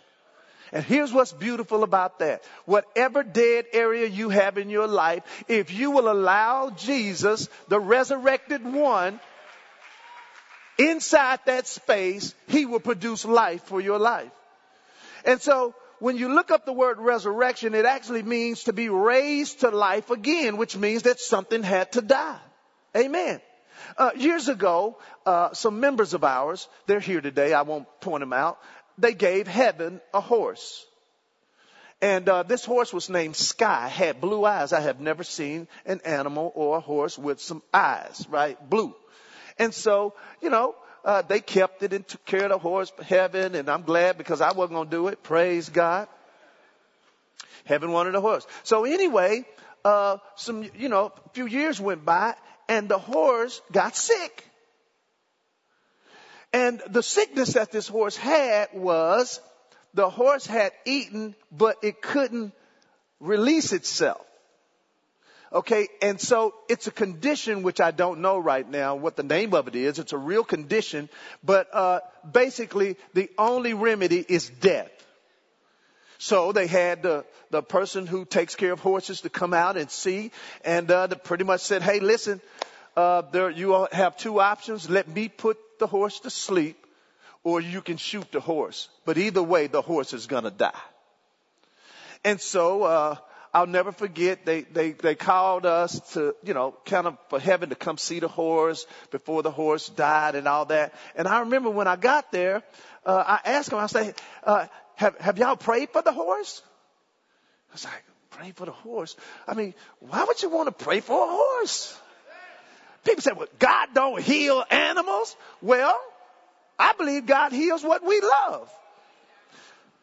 And 0.74 0.84
here's 0.84 1.14
what's 1.14 1.32
beautiful 1.32 1.84
about 1.84 2.20
that. 2.20 2.44
Whatever 2.66 3.24
dead 3.24 3.68
area 3.72 4.06
you 4.06 4.28
have 4.28 4.58
in 4.58 4.70
your 4.70 4.88
life, 4.88 5.24
if 5.48 5.72
you 5.72 5.92
will 5.92 6.12
allow 6.12 6.72
Jesus, 6.72 7.48
the 7.70 7.80
resurrected 7.80 8.66
one, 8.66 9.22
inside 10.78 11.40
that 11.46 11.68
space, 11.68 12.36
he 12.50 12.66
will 12.66 12.82
produce 12.82 13.24
life 13.24 13.64
for 13.64 13.80
your 13.80 13.98
life. 13.98 14.32
And 15.24 15.42
so 15.42 15.74
when 16.00 16.18
you 16.18 16.30
look 16.34 16.52
up 16.52 16.66
the 16.66 16.74
word 16.74 17.00
resurrection, 17.00 17.74
it 17.74 17.86
actually 17.86 18.24
means 18.24 18.64
to 18.64 18.74
be 18.74 18.90
raised 18.90 19.62
to 19.62 19.70
life 19.70 20.10
again, 20.10 20.58
which 20.58 20.78
means 20.78 21.04
that 21.04 21.20
something 21.20 21.64
had 21.64 21.92
to 21.94 22.02
die. 22.02 22.40
Amen. 22.96 23.42
Uh, 23.98 24.12
years 24.16 24.48
ago, 24.48 24.98
uh, 25.26 25.54
some 25.54 25.80
members 25.80 26.14
of 26.14 26.24
ours, 26.24 26.68
they're 26.88 27.00
here 27.00 27.22
today, 27.22 27.54
I 27.54 27.62
won't 27.62 27.88
point 28.02 28.22
them 28.22 28.34
out, 28.34 28.60
they 28.98 29.14
gave 29.14 29.48
heaven 29.48 30.02
a 30.14 30.22
horse. 30.22 30.86
And 32.02 32.30
uh, 32.30 32.44
this 32.44 32.64
horse 32.64 32.94
was 32.94 33.10
named 33.10 33.36
Sky, 33.36 33.88
had 33.88 34.22
blue 34.22 34.46
eyes. 34.46 34.72
I 34.72 34.82
have 34.82 35.00
never 35.00 35.24
seen 35.24 35.68
an 35.86 36.02
animal 36.06 36.52
or 36.54 36.78
a 36.78 36.80
horse 36.80 37.18
with 37.18 37.42
some 37.42 37.64
eyes, 37.74 38.24
right? 38.30 38.58
Blue. 38.70 38.94
And 39.58 39.74
so, 39.74 40.14
you 40.40 40.52
know, 40.52 40.76
uh, 41.06 41.22
they 41.22 41.40
kept 41.40 41.84
it 41.84 41.94
and 41.94 42.08
took 42.08 42.26
care 42.26 42.44
of 42.44 42.50
the 42.50 42.58
horse 42.58 42.92
heaven, 43.06 43.56
and 43.56 43.70
I'm 43.70 43.84
glad 43.84 44.18
because 44.18 44.42
I 44.42 44.52
wasn't 44.52 44.74
going 44.74 44.90
to 44.90 44.96
do 44.96 45.08
it. 45.08 45.24
Praise 45.24 45.70
God. 45.70 46.08
Heaven 47.66 47.92
wanted 47.92 48.16
a 48.16 48.22
horse. 48.22 48.46
So 48.64 48.86
anyway, 48.86 49.46
uh, 49.84 50.18
some, 50.36 50.70
you 50.78 50.90
know, 50.90 51.12
a 51.26 51.30
few 51.30 51.48
years 51.48 51.80
went 51.80 52.06
by, 52.06 52.36
and 52.70 52.90
the 52.90 52.98
horse 52.98 53.62
got 53.72 53.96
sick. 53.96 54.44
And 56.54 56.82
the 56.90 57.04
sickness 57.04 57.54
that 57.54 57.72
this 57.72 57.88
horse 57.88 58.16
had 58.16 58.70
was 58.74 59.42
the 59.94 60.10
horse 60.10 60.46
had 60.46 60.72
eaten, 60.86 61.36
but 61.52 61.78
it 61.84 62.02
couldn't 62.02 62.54
release 63.20 63.74
itself. 63.74 64.27
Okay, 65.52 65.88
and 66.02 66.20
so 66.20 66.54
it's 66.68 66.88
a 66.88 66.92
condition 66.92 67.64
which 67.64 67.80
I 67.80 67.92
don't 67.92 68.20
know 68.20 68.38
right 68.38 68.70
now 68.70 68.96
what 68.96 69.16
the 69.16 69.24
name 69.24 69.54
of 69.54 69.70
it 69.70 69.76
is. 69.76 69.98
It's 69.98 70.12
a 70.12 70.18
real 70.18 70.44
condition, 70.44 71.08
but 71.42 71.74
uh, 71.74 72.02
basically 72.30 72.98
the 73.14 73.30
only 73.38 73.74
remedy 73.74 74.26
is 74.28 74.50
death. 74.50 74.92
So 76.18 76.52
they 76.52 76.68
had 76.68 77.04
the 77.04 77.26
the 77.50 77.62
person 77.62 78.08
who 78.08 78.26
takes 78.26 78.56
care 78.56 78.74
of 78.74 78.82
horses 78.82 79.22
to 79.22 79.30
come 79.30 79.54
out 79.54 79.78
and 79.78 79.90
see, 79.90 80.32
and 80.66 80.90
uh, 80.92 81.08
they 81.08 81.16
pretty 81.16 81.46
much 81.46 81.62
said, 81.62 81.82
"Hey, 81.82 82.02
listen, 82.02 82.42
uh, 82.98 83.22
there 83.32 83.50
you 83.50 83.88
have 83.94 84.18
two 84.18 84.42
options. 84.42 84.90
Let 84.90 85.08
me 85.08 85.30
put 85.30 85.58
the 85.80 85.88
horse 85.88 86.20
to 86.22 86.30
sleep, 86.30 86.86
or 87.44 87.62
you 87.62 87.82
can 87.82 87.96
shoot 87.96 88.30
the 88.34 88.42
horse. 88.42 88.90
But 89.06 89.18
either 89.18 89.44
way, 89.44 89.68
the 89.68 89.82
horse 89.82 90.12
is 90.12 90.28
gonna 90.28 90.52
die." 90.52 90.82
And 92.26 92.42
so 92.42 92.84
uh, 92.84 93.16
I'll 93.58 93.66
never 93.66 93.92
forget, 93.92 94.46
they, 94.46 94.62
they, 94.62 94.92
they 94.92 95.16
called 95.16 95.66
us 95.66 96.00
to, 96.14 96.36
you 96.44 96.54
know, 96.54 96.76
kind 96.86 97.08
of 97.08 97.18
for 97.30 97.40
heaven 97.40 97.70
to 97.70 97.76
come 97.76 97.98
see 97.98 98.20
the 98.20 98.28
horse 98.28 98.86
before 99.10 99.42
the 99.42 99.50
horse 99.50 99.90
died 99.90 100.36
and 100.36 100.48
all 100.48 100.66
that. 100.66 100.94
And 101.16 101.28
I 101.28 101.40
remember 101.40 101.72
when 101.72 101.88
I 101.88 101.96
got 101.96 102.32
there, 102.32 102.62
uh, 103.04 103.24
I 103.26 103.40
asked 103.50 103.72
them, 103.72 103.80
I 103.80 103.88
said, 103.88 104.14
uh, 104.44 104.68
have, 104.94 105.18
have 105.18 105.40
y'all 105.40 105.56
prayed 105.56 105.90
for 105.90 106.04
the 106.04 106.12
horse? 106.12 106.62
I 107.72 107.74
was 107.74 107.86
like, 107.86 108.04
pray 108.30 108.52
for 108.52 108.68
the 108.68 108.72
horse? 108.72 109.16
I 109.48 109.56
mean, 109.56 109.74
why 110.02 110.26
would 110.26 110.40
you 110.44 110.50
want 110.52 110.68
to 110.68 110.86
pray 110.86 111.00
for 111.00 111.20
a 111.20 111.32
horse? 111.32 112.00
People 113.06 113.24
say, 113.24 113.32
well, 113.36 113.48
God 113.58 113.88
don't 113.96 114.22
heal 114.22 114.64
animals. 114.70 115.36
Well, 115.64 116.00
I 116.78 116.94
believe 116.94 117.26
God 117.26 117.54
heals 117.54 117.84
what 117.84 118.06
we 118.06 118.22
love. 118.22 118.72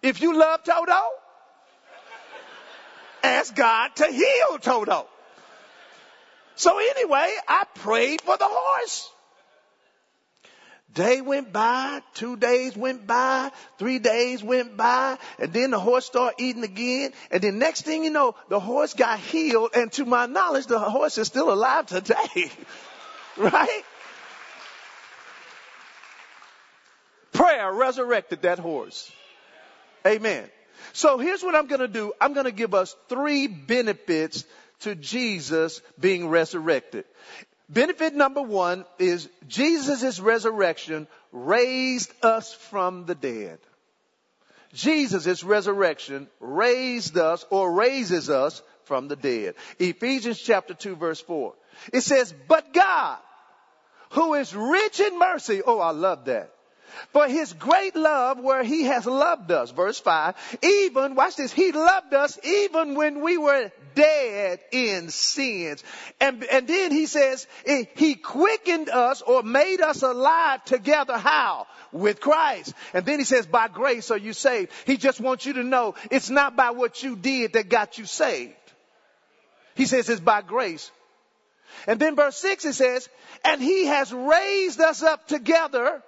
If 0.02 0.20
you 0.20 0.36
love 0.36 0.64
Toto, 0.64 1.02
ask 3.24 3.54
God 3.54 3.96
to 3.96 4.06
heal 4.06 4.58
Toto. 4.60 5.06
So 6.56 6.78
anyway, 6.78 7.34
I 7.48 7.64
prayed 7.74 8.20
for 8.20 8.36
the 8.36 8.46
horse. 8.48 9.10
Day 10.92 11.20
went 11.20 11.52
by, 11.52 12.02
two 12.14 12.36
days 12.36 12.76
went 12.76 13.04
by, 13.04 13.50
three 13.78 13.98
days 13.98 14.44
went 14.44 14.76
by, 14.76 15.18
and 15.40 15.52
then 15.52 15.72
the 15.72 15.80
horse 15.80 16.06
started 16.06 16.40
eating 16.40 16.62
again. 16.62 17.12
And 17.32 17.42
then 17.42 17.58
next 17.58 17.82
thing 17.82 18.04
you 18.04 18.10
know, 18.10 18.36
the 18.48 18.60
horse 18.60 18.94
got 18.94 19.18
healed. 19.18 19.70
And 19.74 19.90
to 19.92 20.04
my 20.04 20.26
knowledge, 20.26 20.66
the 20.66 20.78
horse 20.78 21.18
is 21.18 21.26
still 21.26 21.52
alive 21.52 21.86
today. 21.86 22.48
right? 23.36 23.82
Prayer 27.32 27.72
resurrected 27.72 28.42
that 28.42 28.60
horse. 28.60 29.10
Amen. 30.06 30.48
So 30.92 31.18
here's 31.18 31.42
what 31.42 31.54
I'm 31.54 31.66
going 31.66 31.80
to 31.80 31.88
do. 31.88 32.12
I'm 32.20 32.34
going 32.34 32.46
to 32.46 32.52
give 32.52 32.74
us 32.74 32.94
three 33.08 33.46
benefits 33.46 34.44
to 34.80 34.94
Jesus 34.94 35.80
being 35.98 36.28
resurrected. 36.28 37.04
Benefit 37.68 38.14
number 38.14 38.42
one 38.42 38.84
is 38.98 39.28
Jesus' 39.48 40.20
resurrection 40.20 41.06
raised 41.32 42.12
us 42.22 42.52
from 42.52 43.06
the 43.06 43.14
dead. 43.14 43.58
Jesus' 44.72 45.42
resurrection 45.42 46.28
raised 46.40 47.16
us 47.16 47.44
or 47.50 47.72
raises 47.72 48.28
us 48.28 48.62
from 48.84 49.08
the 49.08 49.16
dead. 49.16 49.54
Ephesians 49.78 50.38
chapter 50.38 50.74
2 50.74 50.96
verse 50.96 51.20
4. 51.20 51.54
It 51.92 52.02
says, 52.02 52.34
but 52.48 52.72
God, 52.72 53.18
who 54.10 54.34
is 54.34 54.54
rich 54.54 55.00
in 55.00 55.18
mercy. 55.18 55.62
Oh, 55.66 55.80
I 55.80 55.90
love 55.90 56.26
that 56.26 56.53
for 57.12 57.26
his 57.26 57.52
great 57.52 57.96
love 57.96 58.38
where 58.38 58.62
he 58.62 58.84
has 58.84 59.06
loved 59.06 59.50
us. 59.50 59.70
Verse 59.70 59.98
5. 60.00 60.34
Even, 60.62 61.14
watch 61.14 61.36
this, 61.36 61.52
he 61.52 61.72
loved 61.72 62.14
us 62.14 62.38
even 62.44 62.94
when 62.94 63.20
we 63.20 63.38
were 63.38 63.70
dead 63.94 64.60
in 64.72 65.10
sins. 65.10 65.82
And, 66.20 66.44
and 66.44 66.66
then 66.66 66.90
he 66.92 67.06
says, 67.06 67.46
eh, 67.66 67.84
he 67.96 68.14
quickened 68.14 68.88
us 68.88 69.22
or 69.22 69.42
made 69.42 69.80
us 69.80 70.02
alive 70.02 70.64
together. 70.64 71.16
How? 71.16 71.66
With 71.92 72.20
Christ. 72.20 72.74
And 72.92 73.04
then 73.06 73.18
he 73.18 73.24
says, 73.24 73.46
by 73.46 73.68
grace 73.68 74.10
are 74.10 74.18
you 74.18 74.32
saved. 74.32 74.72
He 74.86 74.96
just 74.96 75.20
wants 75.20 75.46
you 75.46 75.54
to 75.54 75.62
know 75.62 75.94
it's 76.10 76.30
not 76.30 76.56
by 76.56 76.70
what 76.70 77.02
you 77.02 77.16
did 77.16 77.52
that 77.54 77.68
got 77.68 77.98
you 77.98 78.06
saved. 78.06 78.54
He 79.74 79.86
says 79.86 80.08
it's 80.08 80.20
by 80.20 80.42
grace. 80.42 80.90
And 81.86 81.98
then 81.98 82.16
verse 82.16 82.36
6 82.36 82.64
it 82.64 82.72
says, 82.74 83.08
and 83.44 83.60
he 83.60 83.86
has 83.86 84.12
raised 84.12 84.80
us 84.80 85.02
up 85.02 85.26
together 85.26 86.02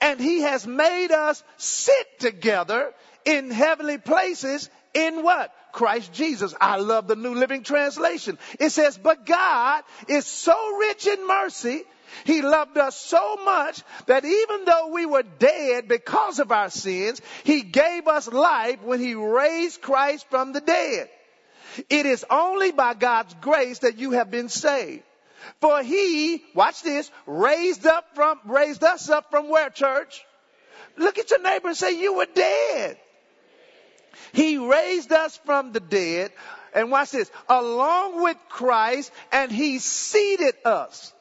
and 0.00 0.20
he 0.20 0.40
has 0.40 0.66
made 0.66 1.10
us 1.10 1.42
sit 1.56 2.20
together 2.20 2.92
in 3.24 3.50
heavenly 3.50 3.98
places 3.98 4.70
in 4.94 5.22
what? 5.22 5.52
Christ 5.72 6.12
Jesus. 6.14 6.54
I 6.60 6.76
love 6.76 7.06
the 7.06 7.16
New 7.16 7.34
Living 7.34 7.62
Translation. 7.62 8.38
It 8.58 8.70
says, 8.70 8.96
but 8.96 9.26
God 9.26 9.84
is 10.08 10.26
so 10.26 10.76
rich 10.78 11.06
in 11.06 11.26
mercy. 11.26 11.82
He 12.24 12.40
loved 12.40 12.78
us 12.78 12.96
so 12.96 13.36
much 13.44 13.82
that 14.06 14.24
even 14.24 14.64
though 14.64 14.88
we 14.92 15.04
were 15.04 15.22
dead 15.22 15.88
because 15.88 16.38
of 16.38 16.50
our 16.50 16.70
sins, 16.70 17.20
He 17.44 17.62
gave 17.62 18.08
us 18.08 18.28
life 18.28 18.82
when 18.82 19.00
He 19.00 19.14
raised 19.14 19.82
Christ 19.82 20.26
from 20.30 20.52
the 20.52 20.60
dead. 20.60 21.10
It 21.90 22.06
is 22.06 22.24
only 22.30 22.72
by 22.72 22.94
God's 22.94 23.34
grace 23.40 23.80
that 23.80 23.98
you 23.98 24.12
have 24.12 24.30
been 24.30 24.48
saved. 24.48 25.02
For 25.60 25.82
he, 25.82 26.42
watch 26.54 26.82
this, 26.82 27.10
raised 27.26 27.86
up 27.86 28.04
from, 28.14 28.40
raised 28.44 28.84
us 28.84 29.08
up 29.08 29.30
from 29.30 29.48
where, 29.48 29.70
church? 29.70 30.24
Look 30.96 31.18
at 31.18 31.30
your 31.30 31.42
neighbor 31.42 31.68
and 31.68 31.76
say, 31.76 32.00
you 32.00 32.14
were 32.14 32.26
dead. 32.32 32.98
He 34.32 34.58
raised 34.58 35.12
us 35.12 35.38
from 35.44 35.72
the 35.72 35.80
dead, 35.80 36.32
and 36.74 36.90
watch 36.90 37.10
this, 37.10 37.30
along 37.48 38.22
with 38.22 38.36
Christ, 38.48 39.12
and 39.32 39.52
he 39.52 39.78
seated 39.78 40.54
us. 40.64 41.12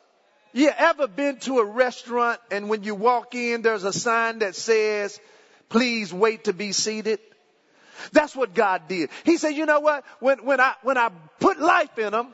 You 0.53 0.70
ever 0.70 1.08
been 1.08 1.39
to 1.39 1.60
a 1.60 1.65
restaurant 1.65 2.39
and 2.50 2.70
when 2.70 2.84
you 2.84 2.96
walk 2.96 3.36
in, 3.36 3.62
there's 3.62 3.84
a 3.84 3.91
sign 3.91 4.39
that 4.39 4.55
says, 4.55 5.20
please 5.67 6.13
wait 6.13 6.46
to 6.46 6.53
be 6.53 6.72
seated? 6.72 7.20
That's 8.13 8.36
what 8.36 8.53
God 8.53 8.84
did. 8.88 9.10
He 9.25 9.36
said, 9.36 9.50
you 9.50 9.65
know 9.65 9.82
what? 9.82 10.05
When, 10.20 10.46
when 10.46 10.62
I, 10.62 10.75
when 10.84 10.98
I 10.98 11.10
put 11.39 11.60
life 11.60 11.98
in 12.00 12.12
them, 12.12 12.34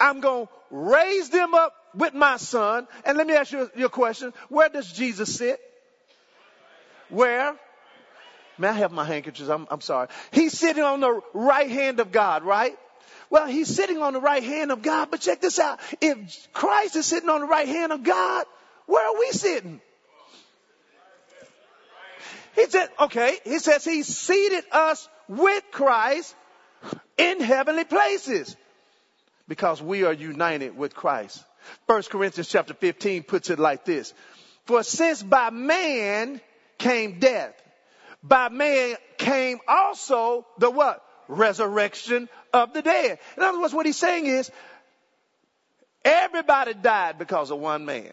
I'm 0.00 0.20
going 0.20 0.46
to 0.46 0.52
raise 0.70 1.28
them 1.28 1.54
up 1.54 1.74
with 1.94 2.14
my 2.14 2.38
son. 2.38 2.88
And 3.04 3.18
let 3.18 3.26
me 3.26 3.34
ask 3.34 3.52
you 3.52 3.70
your 3.76 3.90
question. 3.90 4.32
Where 4.48 4.68
does 4.68 4.90
Jesus 4.90 5.36
sit? 5.36 5.60
Where? 7.10 7.54
May 8.58 8.68
I 8.68 8.72
have 8.72 8.92
my 8.92 9.04
handkerchiefs? 9.04 9.48
I'm, 9.48 9.66
I'm 9.70 9.80
sorry. 9.80 10.08
He's 10.32 10.58
sitting 10.58 10.82
on 10.82 11.00
the 11.00 11.20
right 11.34 11.70
hand 11.70 12.00
of 12.00 12.12
God, 12.12 12.44
right? 12.44 12.76
Well, 13.28 13.46
he's 13.46 13.68
sitting 13.74 13.98
on 13.98 14.12
the 14.12 14.20
right 14.20 14.42
hand 14.42 14.72
of 14.72 14.82
God, 14.82 15.08
but 15.10 15.20
check 15.20 15.40
this 15.40 15.58
out. 15.58 15.78
If 16.00 16.52
Christ 16.52 16.96
is 16.96 17.06
sitting 17.06 17.28
on 17.28 17.40
the 17.40 17.46
right 17.46 17.68
hand 17.68 17.92
of 17.92 18.02
God, 18.02 18.44
where 18.86 19.06
are 19.06 19.18
we 19.18 19.30
sitting? 19.30 19.80
He 22.56 22.66
said, 22.66 22.88
okay, 22.98 23.38
he 23.44 23.58
says 23.60 23.84
he 23.84 24.02
seated 24.02 24.64
us 24.72 25.08
with 25.28 25.62
Christ 25.70 26.34
in 27.16 27.40
heavenly 27.40 27.84
places 27.84 28.56
because 29.50 29.82
we 29.82 30.04
are 30.04 30.12
united 30.12 30.76
with 30.76 30.94
Christ. 30.94 31.44
First 31.88 32.08
Corinthians 32.08 32.46
chapter 32.46 32.72
15 32.72 33.24
puts 33.24 33.50
it 33.50 33.58
like 33.58 33.84
this. 33.84 34.14
For 34.64 34.84
since 34.84 35.24
by 35.24 35.50
man 35.50 36.40
came 36.78 37.18
death, 37.18 37.60
by 38.22 38.48
man 38.48 38.94
came 39.18 39.58
also 39.66 40.46
the 40.58 40.70
what? 40.70 41.04
Resurrection 41.26 42.28
of 42.52 42.72
the 42.74 42.80
dead. 42.80 43.18
In 43.36 43.42
other 43.42 43.60
words, 43.60 43.74
what 43.74 43.86
he's 43.86 43.96
saying 43.96 44.26
is, 44.26 44.52
everybody 46.04 46.72
died 46.72 47.18
because 47.18 47.50
of 47.50 47.58
one 47.58 47.84
man. 47.84 48.12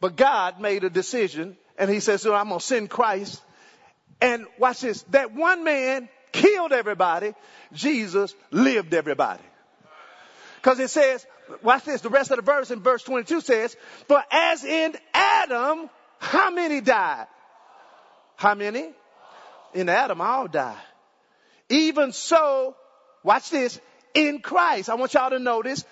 But 0.00 0.14
God 0.14 0.60
made 0.60 0.84
a 0.84 0.90
decision 0.90 1.56
and 1.76 1.90
he 1.90 1.98
says, 1.98 2.22
so 2.22 2.34
I'm 2.34 2.50
going 2.50 2.60
to 2.60 2.64
send 2.64 2.88
Christ. 2.88 3.42
And 4.20 4.46
watch 4.60 4.82
this, 4.82 5.02
that 5.10 5.34
one 5.34 5.64
man 5.64 6.08
killed 6.34 6.72
everybody. 6.72 7.32
Jesus 7.72 8.34
lived 8.50 8.92
everybody. 8.92 9.42
Cause 10.62 10.80
it 10.80 10.90
says, 10.90 11.24
watch 11.62 11.84
this, 11.84 12.00
the 12.00 12.08
rest 12.08 12.30
of 12.30 12.36
the 12.36 12.42
verse 12.42 12.70
in 12.70 12.80
verse 12.80 13.02
22 13.02 13.40
says, 13.40 13.76
for 14.08 14.22
as 14.30 14.64
in 14.64 14.96
Adam, 15.12 15.88
how 16.18 16.50
many 16.50 16.80
died? 16.80 17.26
How 18.36 18.54
many? 18.54 18.90
In 19.74 19.88
Adam, 19.88 20.20
all 20.20 20.48
died. 20.48 20.76
Even 21.68 22.12
so, 22.12 22.74
watch 23.22 23.50
this, 23.50 23.80
in 24.14 24.40
Christ. 24.40 24.88
I 24.88 24.94
want 24.94 25.14
y'all 25.14 25.30
to 25.30 25.38
notice 25.38 25.84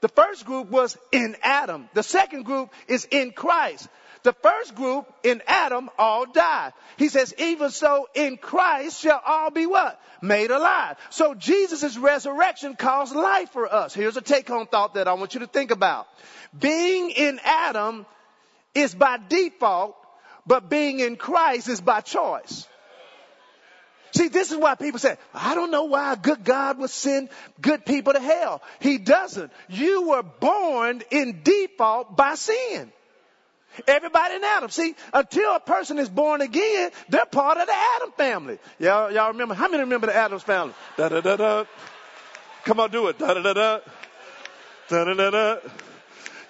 the 0.00 0.08
first 0.08 0.46
group 0.46 0.70
was 0.70 0.96
in 1.12 1.36
Adam. 1.42 1.88
The 1.92 2.02
second 2.02 2.44
group 2.44 2.70
is 2.88 3.06
in 3.10 3.32
Christ. 3.32 3.88
The 4.22 4.34
first 4.34 4.74
group 4.74 5.10
in 5.22 5.42
Adam 5.46 5.88
all 5.98 6.26
died. 6.26 6.72
He 6.98 7.08
says, 7.08 7.34
even 7.38 7.70
so 7.70 8.06
in 8.14 8.36
Christ 8.36 9.00
shall 9.00 9.20
all 9.24 9.50
be 9.50 9.66
what? 9.66 10.00
Made 10.20 10.50
alive. 10.50 10.96
So 11.08 11.34
Jesus' 11.34 11.96
resurrection 11.96 12.76
caused 12.76 13.14
life 13.14 13.50
for 13.50 13.72
us. 13.72 13.94
Here's 13.94 14.16
a 14.16 14.20
take 14.20 14.48
home 14.48 14.66
thought 14.66 14.94
that 14.94 15.08
I 15.08 15.14
want 15.14 15.34
you 15.34 15.40
to 15.40 15.46
think 15.46 15.70
about. 15.70 16.06
Being 16.58 17.10
in 17.10 17.40
Adam 17.44 18.04
is 18.74 18.94
by 18.94 19.18
default, 19.28 19.96
but 20.46 20.68
being 20.68 21.00
in 21.00 21.16
Christ 21.16 21.68
is 21.68 21.80
by 21.80 22.02
choice. 22.02 22.66
See, 24.12 24.28
this 24.28 24.50
is 24.50 24.58
why 24.58 24.74
people 24.74 24.98
say, 24.98 25.16
I 25.32 25.54
don't 25.54 25.70
know 25.70 25.84
why 25.84 26.12
a 26.12 26.16
good 26.16 26.44
God 26.44 26.78
would 26.78 26.90
send 26.90 27.28
good 27.60 27.86
people 27.86 28.12
to 28.12 28.20
hell. 28.20 28.60
He 28.80 28.98
doesn't. 28.98 29.52
You 29.68 30.08
were 30.08 30.24
born 30.24 31.02
in 31.10 31.40
default 31.42 32.16
by 32.16 32.34
sin. 32.34 32.92
Everybody 33.86 34.34
in 34.34 34.44
Adam. 34.44 34.70
See, 34.70 34.94
until 35.12 35.54
a 35.54 35.60
person 35.60 35.98
is 35.98 36.08
born 36.08 36.40
again, 36.40 36.90
they're 37.08 37.26
part 37.26 37.58
of 37.58 37.66
the 37.66 37.74
Adam 37.96 38.12
family. 38.12 38.58
Y'all, 38.78 39.10
y'all 39.10 39.28
remember? 39.32 39.54
How 39.54 39.68
many 39.68 39.82
remember 39.82 40.06
the 40.06 40.16
Addams 40.16 40.42
family? 40.42 40.74
Da 40.96 41.08
da 41.08 41.20
da 41.20 41.36
da. 41.36 41.64
Come 42.64 42.80
on, 42.80 42.90
do 42.90 43.08
it. 43.08 43.18
Da 43.18 43.34
da 43.34 43.42
da 43.42 43.52
da. 43.52 43.80
Da 44.88 45.04
da 45.04 45.14
da 45.14 45.30
da. 45.30 45.56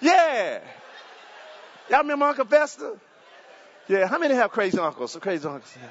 Yeah. 0.01 0.59
Y'all 1.89 2.01
remember 2.01 2.25
Uncle 2.25 2.45
Fester? 2.45 2.97
Yeah. 3.87 4.07
How 4.07 4.17
many 4.17 4.35
have 4.35 4.51
crazy 4.51 4.77
uncles? 4.77 5.17
Crazy 5.21 5.47
uncles. 5.47 5.75
Yeah. 5.79 5.89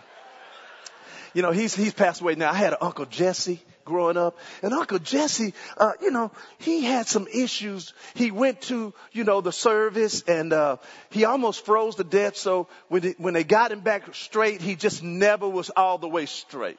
You 1.34 1.42
know, 1.42 1.52
he's 1.52 1.74
he's 1.74 1.94
passed 1.94 2.20
away 2.20 2.34
now. 2.34 2.50
I 2.50 2.54
had 2.54 2.72
an 2.72 2.78
Uncle 2.80 3.06
Jesse 3.06 3.60
growing 3.90 4.16
up. 4.16 4.38
And 4.62 4.72
Uncle 4.72 4.98
Jesse, 4.98 5.52
uh, 5.76 5.92
you 6.00 6.10
know, 6.10 6.30
he 6.58 6.84
had 6.84 7.06
some 7.06 7.26
issues. 7.26 7.92
He 8.14 8.30
went 8.30 8.62
to, 8.62 8.94
you 9.12 9.24
know, 9.24 9.40
the 9.40 9.52
service 9.52 10.22
and, 10.22 10.52
uh, 10.52 10.76
he 11.10 11.24
almost 11.24 11.66
froze 11.66 11.96
to 11.96 12.04
death. 12.04 12.36
So 12.36 12.68
when, 12.88 13.14
when 13.18 13.34
they 13.34 13.44
got 13.44 13.72
him 13.72 13.80
back 13.80 14.14
straight, 14.14 14.62
he 14.62 14.76
just 14.76 15.02
never 15.02 15.48
was 15.48 15.70
all 15.70 15.98
the 15.98 16.08
way 16.08 16.26
straight. 16.26 16.78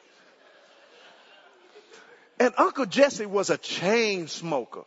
And 2.40 2.54
Uncle 2.56 2.86
Jesse 2.86 3.26
was 3.26 3.50
a 3.50 3.58
chain 3.58 4.26
smoker. 4.26 4.84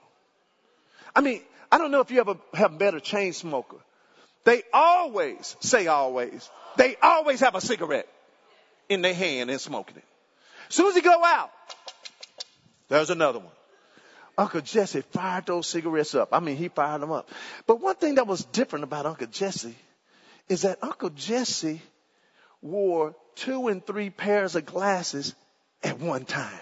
I 1.16 1.22
mean, 1.22 1.42
I 1.72 1.78
don't 1.78 1.92
know 1.92 2.02
if 2.02 2.12
you 2.12 2.20
ever 2.20 2.38
have 2.54 2.78
met 2.78 2.96
a 2.96 3.02
chain 3.02 3.34
smoker. 3.34 3.78
They 4.44 4.64
always, 4.74 5.56
say 5.62 5.88
always, 5.88 6.50
they 6.76 6.96
always 7.02 7.40
have 7.40 7.56
a 7.56 7.62
cigarette 7.62 8.08
in 8.90 9.02
their 9.02 9.14
hand 9.14 9.50
and 9.50 9.60
smoking 9.60 9.98
it. 9.98 10.04
Soon 10.70 10.88
as 10.88 10.96
he 10.96 11.02
go 11.02 11.24
out, 11.24 11.52
there's 12.88 13.10
another 13.10 13.40
one. 13.40 13.52
Uncle 14.38 14.62
Jesse 14.62 15.02
fired 15.02 15.46
those 15.46 15.68
cigarettes 15.68 16.14
up. 16.14 16.30
I 16.32 16.40
mean, 16.40 16.58
he 16.58 16.68
fired 16.68 17.02
them 17.02 17.12
up. 17.12 17.30
But 17.68 17.80
one 17.80 17.96
thing 17.96 18.16
that 18.16 18.28
was 18.28 18.44
different 18.46 18.84
about 18.84 19.06
Uncle 19.06 19.28
Jesse 19.28 19.76
is 20.50 20.64
that 20.64 20.80
Uncle 20.82 21.10
Jesse 21.10 21.82
wore 22.62 23.16
two 23.36 23.68
and 23.68 23.86
three 23.86 24.10
pairs 24.10 24.56
of 24.56 24.66
glasses 24.66 25.34
at 25.84 26.00
one 26.00 26.26
time. 26.26 26.60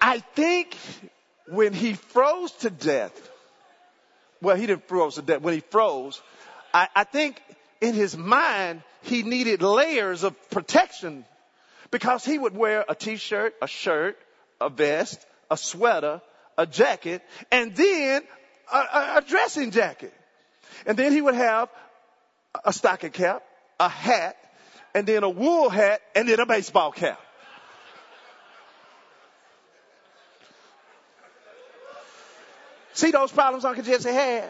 I 0.00 0.18
think 0.18 0.76
when 1.48 1.72
he 1.72 1.94
froze 1.94 2.52
to 2.52 2.70
death, 2.70 3.31
well, 4.42 4.56
he 4.56 4.66
didn't 4.66 4.88
froze 4.88 5.14
to 5.14 5.22
death. 5.22 5.40
When 5.40 5.54
he 5.54 5.60
froze, 5.60 6.20
I, 6.74 6.88
I 6.94 7.04
think 7.04 7.40
in 7.80 7.94
his 7.94 8.16
mind, 8.16 8.82
he 9.02 9.22
needed 9.22 9.62
layers 9.62 10.24
of 10.24 10.34
protection 10.50 11.24
because 11.90 12.24
he 12.24 12.38
would 12.38 12.54
wear 12.54 12.84
a 12.88 12.94
t-shirt, 12.94 13.54
a 13.62 13.66
shirt, 13.66 14.18
a 14.60 14.68
vest, 14.68 15.24
a 15.50 15.56
sweater, 15.56 16.20
a 16.58 16.66
jacket, 16.66 17.22
and 17.50 17.74
then 17.76 18.22
a, 18.72 18.76
a, 18.76 19.14
a 19.16 19.22
dressing 19.26 19.70
jacket. 19.70 20.12
And 20.86 20.96
then 20.96 21.12
he 21.12 21.20
would 21.20 21.34
have 21.34 21.68
a 22.64 22.72
stocking 22.72 23.10
cap, 23.10 23.42
a 23.78 23.88
hat, 23.88 24.36
and 24.94 25.06
then 25.06 25.22
a 25.22 25.30
wool 25.30 25.68
hat, 25.68 26.00
and 26.14 26.28
then 26.28 26.40
a 26.40 26.46
baseball 26.46 26.92
cap. 26.92 27.20
See 33.02 33.10
those 33.10 33.32
problems 33.32 33.64
Uncle 33.64 33.82
Jesse 33.82 34.12
had? 34.12 34.48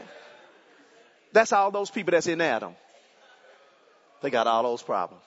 That's 1.33 1.55
all 1.55 1.71
those 1.71 1.91
people 1.91 2.11
that's 2.11 2.27
in 2.27 2.43
Adam. 2.43 2.75
They 4.21 4.29
got 4.29 4.47
all 4.47 4.63
those 4.63 4.83
problems. 4.83 5.23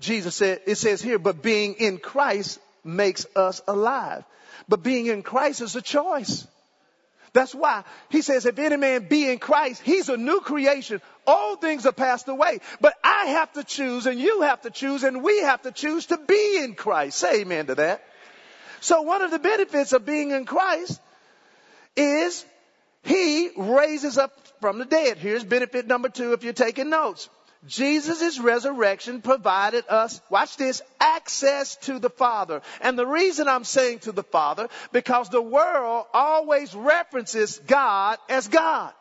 Jesus 0.00 0.34
said, 0.34 0.62
it 0.66 0.74
says 0.74 1.00
here, 1.00 1.20
but 1.20 1.42
being 1.42 1.74
in 1.74 1.98
Christ 1.98 2.58
makes 2.82 3.24
us 3.36 3.62
alive. 3.68 4.24
But 4.68 4.82
being 4.82 5.06
in 5.06 5.22
Christ 5.22 5.60
is 5.60 5.76
a 5.76 5.80
choice. 5.80 6.44
That's 7.34 7.54
why 7.54 7.84
he 8.08 8.22
says, 8.22 8.46
if 8.46 8.58
any 8.58 8.76
man 8.76 9.06
be 9.06 9.30
in 9.30 9.38
Christ, 9.38 9.80
he's 9.82 10.08
a 10.08 10.16
new 10.16 10.40
creation. 10.40 11.00
All 11.24 11.54
things 11.54 11.86
are 11.86 11.92
passed 11.92 12.26
away. 12.26 12.58
But 12.80 12.94
I 13.04 13.26
have 13.26 13.52
to 13.52 13.62
choose 13.62 14.06
and 14.06 14.18
you 14.18 14.40
have 14.40 14.62
to 14.62 14.70
choose 14.70 15.04
and 15.04 15.22
we 15.22 15.42
have 15.42 15.62
to 15.62 15.70
choose 15.70 16.06
to 16.06 16.16
be 16.16 16.64
in 16.64 16.74
Christ. 16.74 17.16
Say 17.16 17.42
amen 17.42 17.66
to 17.66 17.76
that. 17.76 18.02
So 18.80 19.02
one 19.02 19.22
of 19.22 19.30
the 19.30 19.38
benefits 19.38 19.92
of 19.92 20.04
being 20.04 20.32
in 20.32 20.46
Christ 20.46 21.00
is 21.98 22.44
he 23.02 23.50
raises 23.56 24.18
up 24.18 24.32
from 24.60 24.78
the 24.78 24.84
dead. 24.84 25.18
Here's 25.18 25.44
benefit 25.44 25.86
number 25.86 26.08
two 26.08 26.32
if 26.32 26.44
you're 26.44 26.52
taking 26.52 26.90
notes. 26.90 27.28
Jesus' 27.66 28.38
resurrection 28.38 29.20
provided 29.20 29.84
us, 29.88 30.20
watch 30.30 30.56
this, 30.56 30.80
access 31.00 31.76
to 31.76 31.98
the 31.98 32.10
Father. 32.10 32.62
And 32.80 32.96
the 32.96 33.06
reason 33.06 33.48
I'm 33.48 33.64
saying 33.64 34.00
to 34.00 34.12
the 34.12 34.22
Father, 34.22 34.68
because 34.92 35.28
the 35.28 35.42
world 35.42 36.06
always 36.14 36.72
references 36.74 37.58
God 37.66 38.18
as 38.28 38.46
God. 38.46 38.92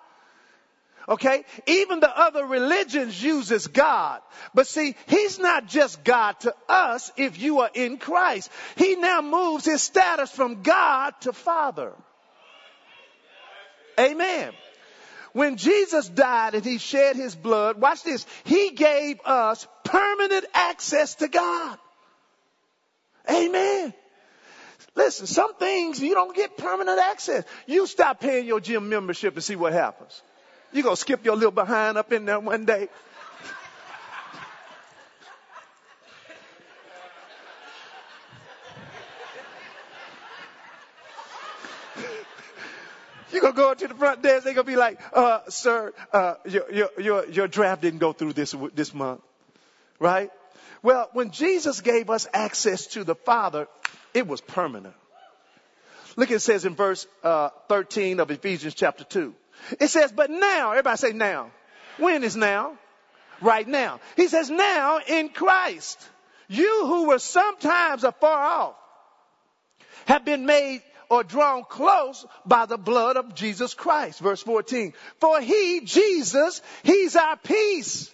Okay? 1.07 1.45
Even 1.67 1.99
the 1.99 2.17
other 2.17 2.45
religions 2.45 3.21
uses 3.21 3.67
God. 3.67 4.21
But 4.53 4.67
see, 4.67 4.95
He's 5.07 5.39
not 5.39 5.67
just 5.67 6.03
God 6.03 6.39
to 6.41 6.53
us 6.67 7.11
if 7.15 7.39
you 7.39 7.59
are 7.59 7.71
in 7.73 7.97
Christ. 7.97 8.51
He 8.75 8.95
now 8.95 9.21
moves 9.21 9.65
His 9.65 9.83
status 9.83 10.31
from 10.31 10.63
God 10.63 11.13
to 11.21 11.31
Father. 11.31 11.93
Amen. 13.99 14.53
When 15.33 15.57
Jesus 15.57 16.09
died 16.09 16.55
and 16.55 16.65
he 16.65 16.77
shed 16.77 17.15
his 17.15 17.35
blood, 17.35 17.79
watch 17.79 18.03
this, 18.03 18.25
he 18.43 18.71
gave 18.71 19.19
us 19.25 19.67
permanent 19.83 20.45
access 20.53 21.15
to 21.15 21.27
God. 21.27 21.77
Amen. 23.29 23.93
Listen, 24.95 25.27
some 25.27 25.53
things 25.55 26.01
you 26.01 26.15
don't 26.15 26.35
get 26.35 26.57
permanent 26.57 26.97
access. 26.97 27.43
You 27.67 27.85
stop 27.85 28.19
paying 28.19 28.47
your 28.47 28.59
gym 28.59 28.89
membership 28.89 29.35
and 29.35 29.43
see 29.43 29.55
what 29.55 29.73
happens. 29.73 30.21
You're 30.73 30.83
going 30.83 30.95
to 30.95 30.99
skip 30.99 31.23
your 31.23 31.35
little 31.35 31.51
behind 31.51 31.97
up 31.97 32.11
in 32.11 32.25
there 32.25 32.39
one 32.39 32.65
day. 32.65 32.89
You're 43.37 43.53
gonna 43.53 43.67
go 43.67 43.73
to 43.75 43.87
the 43.87 43.93
front 43.93 44.23
desk. 44.23 44.45
They're 44.45 44.55
gonna 44.55 44.63
be 44.63 44.75
like, 44.75 44.99
uh, 45.13 45.41
"Sir, 45.47 45.93
uh, 46.11 46.35
your, 46.45 46.71
your 46.71 46.89
your 46.97 47.29
your 47.29 47.47
draft 47.47 47.83
didn't 47.83 47.99
go 47.99 48.11
through 48.11 48.33
this 48.33 48.55
this 48.73 48.95
month, 48.95 49.21
right?" 49.99 50.31
Well, 50.81 51.07
when 51.13 51.29
Jesus 51.29 51.81
gave 51.81 52.09
us 52.09 52.27
access 52.33 52.87
to 52.87 53.03
the 53.03 53.13
Father, 53.13 53.67
it 54.15 54.25
was 54.25 54.41
permanent. 54.41 54.95
Look, 56.15 56.31
it 56.31 56.39
says 56.39 56.65
in 56.65 56.73
verse 56.73 57.05
uh, 57.23 57.49
13 57.69 58.19
of 58.19 58.31
Ephesians 58.31 58.73
chapter 58.73 59.03
2. 59.03 59.35
It 59.79 59.89
says, 59.89 60.11
"But 60.11 60.31
now, 60.31 60.71
everybody 60.71 60.97
say 60.97 61.13
now. 61.13 61.51
When 61.97 62.23
is 62.23 62.35
now? 62.35 62.75
Right 63.39 63.67
now." 63.67 63.99
He 64.15 64.29
says, 64.29 64.49
"Now 64.49 64.99
in 65.07 65.29
Christ, 65.29 66.01
you 66.47 66.87
who 66.87 67.09
were 67.09 67.19
sometimes 67.19 68.03
afar 68.03 68.43
off." 68.43 68.75
have 70.07 70.23
been 70.23 70.45
made 70.45 70.81
or 71.09 71.23
drawn 71.23 71.63
close 71.63 72.25
by 72.45 72.65
the 72.65 72.77
blood 72.77 73.17
of 73.17 73.35
Jesus 73.35 73.73
Christ. 73.73 74.19
Verse 74.19 74.41
14. 74.41 74.93
For 75.19 75.41
he, 75.41 75.81
Jesus, 75.83 76.61
he's 76.83 77.15
our 77.15 77.37
peace 77.37 78.11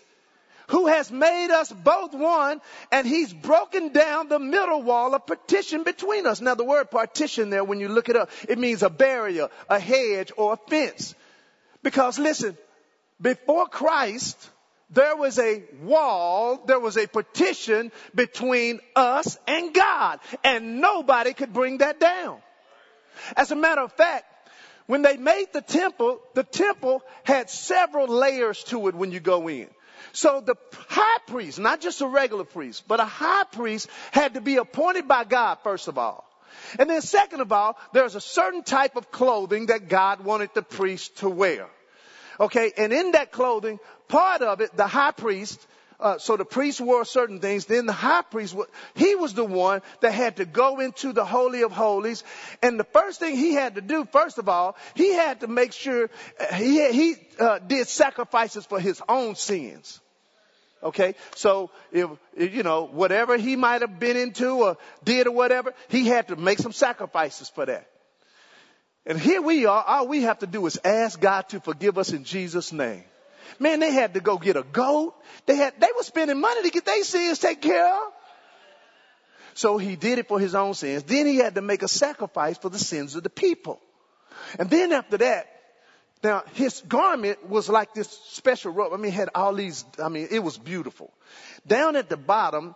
who 0.68 0.88
has 0.88 1.12
made 1.12 1.52
us 1.52 1.72
both 1.72 2.14
one 2.14 2.62
and 2.92 3.06
he's 3.06 3.34
broken 3.34 3.90
down 3.90 4.30
the 4.30 4.40
middle 4.40 4.82
wall 4.82 5.14
of 5.14 5.26
partition 5.26 5.84
between 5.84 6.26
us. 6.26 6.42
Now 6.42 6.56
the 6.56 6.64
word 6.64 6.90
partition 6.90 7.50
there, 7.50 7.64
when 7.64 7.80
you 7.80 7.90
look 7.90 8.10
it 8.10 8.16
up, 8.16 8.30
it 8.48 8.58
means 8.58 8.84
a 8.84 8.90
barrier, 8.90 9.50
a 9.70 9.80
hedge, 9.80 10.32
or 10.38 10.54
a 10.54 10.58
fence. 10.58 11.16
Because 11.82 12.18
listen, 12.18 12.58
before 13.22 13.68
Christ, 13.68 14.38
there 14.90 15.16
was 15.16 15.40
a 15.40 15.64
wall, 15.82 16.64
there 16.66 16.80
was 16.80 16.98
a 16.98 17.08
partition 17.08 17.92
between 18.16 18.80
us 18.96 19.38
and 19.48 19.74
God, 19.74 20.20
and 20.44 20.80
nobody 20.80 21.34
could 21.34 21.52
bring 21.52 21.80
that 21.80 22.00
down. 22.00 22.40
As 23.36 23.52
a 23.52 23.56
matter 23.56 23.82
of 23.82 23.92
fact, 23.94 24.26
when 24.86 25.02
they 25.02 25.18
made 25.18 25.48
the 25.54 25.62
temple, 25.62 26.20
the 26.34 26.44
temple 26.44 27.04
had 27.24 27.50
several 27.50 28.08
layers 28.08 28.64
to 28.66 28.88
it 28.88 28.96
when 28.96 29.12
you 29.12 29.20
go 29.20 29.48
in. 29.48 29.68
So 30.12 30.42
the 30.42 30.56
high 30.90 31.20
priest, 31.28 31.60
not 31.60 31.82
just 31.82 32.02
a 32.02 32.08
regular 32.08 32.44
priest, 32.44 32.84
but 32.88 33.00
a 33.00 33.06
high 33.06 33.46
priest 33.52 33.88
had 34.12 34.36
to 34.36 34.42
be 34.42 34.58
appointed 34.58 35.08
by 35.08 35.24
God, 35.24 35.60
first 35.64 35.88
of 35.88 35.98
all. 35.98 36.26
And 36.78 36.90
then 36.90 37.02
second 37.02 37.42
of 37.42 37.52
all, 37.52 37.78
there's 37.94 38.16
a 38.16 38.22
certain 38.22 38.64
type 38.64 38.96
of 38.96 39.12
clothing 39.12 39.68
that 39.68 39.90
God 39.90 40.24
wanted 40.24 40.50
the 40.54 40.62
priest 40.62 41.18
to 41.18 41.30
wear. 41.30 41.68
Okay, 42.40 42.74
and 42.78 42.92
in 42.92 43.12
that 43.12 43.32
clothing, 43.32 43.80
part 44.08 44.42
of 44.42 44.62
it, 44.62 44.76
the 44.76 44.88
high 44.88 45.12
priest 45.12 45.66
uh, 46.04 46.18
so 46.18 46.36
the 46.36 46.46
priest 46.46 46.82
wore 46.82 47.06
certain 47.06 47.40
things. 47.40 47.66
Then 47.66 47.86
the 47.86 47.94
high 47.94 48.24
priest, 48.24 48.56
he 48.94 49.16
was 49.16 49.34
the 49.34 49.46
one 49.46 49.82
that 50.02 50.12
had 50.12 50.36
to 50.36 50.46
go 50.46 50.82
into 50.82 51.14
the 51.14 51.24
Holy 51.24 51.64
of 51.64 51.72
Holies. 51.72 52.26
And 52.62 52.78
the 52.78 52.84
first 52.84 53.22
thing 53.22 53.38
he 53.38 53.54
had 53.54 53.76
to 53.76 53.82
do, 53.82 54.06
first 54.12 54.38
of 54.38 54.50
all, 54.50 54.76
he 54.96 55.14
had 55.14 55.40
to 55.40 55.48
make 55.48 55.72
sure 55.72 56.10
uh, 56.40 56.54
he, 56.56 56.92
he 56.92 57.16
uh, 57.40 57.60
did 57.60 57.88
sacrifices 57.88 58.66
for 58.66 58.82
his 58.82 59.02
own 59.08 59.36
sins. 59.36 60.02
Okay, 60.84 61.16
so 61.36 61.72
if, 61.94 62.10
you 62.38 62.62
know 62.62 62.84
whatever 62.84 63.38
he 63.38 63.56
might 63.56 63.80
have 63.80 64.02
been 64.02 64.18
into 64.18 64.50
or 64.64 64.78
did 65.06 65.28
or 65.28 65.32
whatever, 65.32 65.74
he 65.88 66.08
had 66.08 66.28
to 66.28 66.36
make 66.36 66.60
some 66.60 66.74
sacrifices 66.74 67.48
for 67.48 67.66
that. 67.66 67.88
And 69.06 69.18
here 69.18 69.42
we 69.42 69.66
are. 69.66 69.82
All 69.82 70.08
we 70.10 70.24
have 70.24 70.40
to 70.40 70.48
do 70.48 70.66
is 70.66 70.78
ask 70.84 71.18
God 71.18 71.48
to 71.50 71.62
forgive 71.62 71.98
us 71.98 72.12
in 72.12 72.26
Jesus' 72.26 72.74
name. 72.74 73.06
Man, 73.60 73.80
they 73.80 73.92
had 73.92 74.14
to 74.14 74.20
go 74.20 74.38
get 74.38 74.56
a 74.56 74.64
goat. 74.64 75.16
They 75.46 75.56
had, 75.56 75.80
they 75.80 75.90
were 75.96 76.04
spending 76.04 76.40
money 76.40 76.64
to 76.64 76.70
get 76.70 76.86
their 76.86 77.04
sins 77.04 77.40
taken 77.40 77.72
care 77.72 77.88
of. 77.88 78.14
So 79.56 79.78
he 79.78 79.96
did 79.96 80.20
it 80.20 80.28
for 80.28 80.40
his 80.40 80.56
own 80.56 80.74
sins. 80.74 81.04
Then 81.04 81.28
he 81.28 81.38
had 81.38 81.56
to 81.56 81.62
make 81.62 81.84
a 81.84 81.88
sacrifice 81.88 82.58
for 82.58 82.70
the 82.70 82.80
sins 82.80 83.16
of 83.16 83.24
the 83.24 83.30
people. 83.30 83.80
And 84.58 84.70
then 84.70 84.92
after 84.92 85.18
that, 85.18 85.48
now 86.24 86.44
his 86.54 86.82
garment 86.88 87.48
was 87.48 87.70
like 87.70 87.94
this 87.94 88.10
special 88.32 88.72
robe. 88.72 88.94
I 88.94 88.98
mean, 88.98 89.12
it 89.12 89.16
had 89.16 89.30
all 89.36 89.54
these, 89.54 89.86
I 90.02 90.10
mean, 90.10 90.30
it 90.32 90.40
was 90.40 90.58
beautiful. 90.58 91.12
Down 91.68 91.96
at 91.96 92.10
the 92.10 92.18
bottom, 92.18 92.76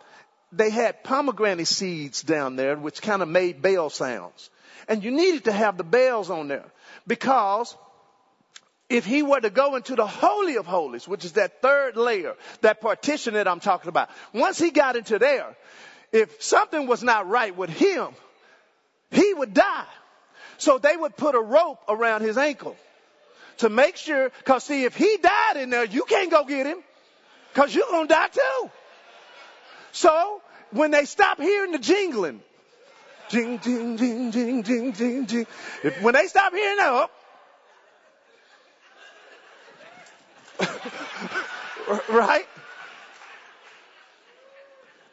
they 0.52 0.70
had 0.70 1.04
pomegranate 1.04 1.68
seeds 1.68 2.22
down 2.22 2.56
there, 2.56 2.76
which 2.76 3.02
kind 3.02 3.22
of 3.22 3.28
made 3.28 3.62
bell 3.62 3.90
sounds. 3.90 4.50
And 4.88 5.04
you 5.04 5.12
needed 5.12 5.46
to 5.46 5.52
have 5.52 5.78
the 5.78 5.84
bells 5.84 6.30
on 6.30 6.48
there 6.48 6.66
because 7.06 7.76
if 8.89 9.06
he 9.06 9.21
were 9.21 9.39
to 9.39 9.50
go 9.50 9.76
into 9.76 9.95
the 9.95 10.08
Holy 10.08 10.58
of 10.58 10.65
Holies, 10.65 11.08
which 11.08 11.26
is 11.26 11.34
that 11.34 11.62
third 11.62 11.97
layer, 11.97 12.36
that 12.62 12.80
partition 12.80 13.34
that 13.34 13.47
I'm 13.47 13.60
talking 13.60 13.89
about, 13.89 14.10
once 14.34 14.58
he 14.58 14.71
got 14.71 14.95
into 14.95 15.19
there, 15.19 15.56
if 16.12 16.41
something 16.41 16.88
was 16.88 17.04
not 17.04 17.28
right 17.28 17.56
with 17.56 17.69
him, 17.69 18.10
he 19.12 19.34
would 19.34 19.54
die. 19.54 19.86
So 20.58 20.78
they 20.78 20.95
would 20.95 21.17
put 21.17 21.36
a 21.36 21.39
rope 21.39 21.80
around 21.88 22.21
his 22.21 22.38
ankle 22.38 22.76
to 23.58 23.69
make 23.69 23.97
sure, 23.97 24.32
cause 24.45 24.63
see, 24.63 24.86
if 24.86 24.95
he 24.95 25.17
died 25.17 25.58
in 25.58 25.69
there, 25.69 25.86
you 25.86 26.04
can't 26.06 26.32
go 26.32 26.45
get 26.45 26.65
him, 26.65 26.78
cause 27.54 27.76
you're 27.76 27.89
gonna 27.89 28.08
die 28.08 28.30
too. 28.30 28.71
So 29.91 30.41
when 30.71 30.91
they 30.91 31.06
stop 31.06 31.39
hearing 31.39 31.73
the 31.73 31.80
jingling, 31.80 32.41
jing, 33.30 33.60
jing, 33.60 33.97
jing, 33.97 34.32
jing, 34.32 34.63
jing, 34.63 34.93
jing, 34.93 35.26
jing, 35.28 35.47
if, 35.84 36.02
when 36.02 36.13
they 36.13 36.28
stop 36.28 36.54
hearing 36.54 36.78
that, 36.78 36.89
oh, 36.89 37.10
right? 42.10 42.47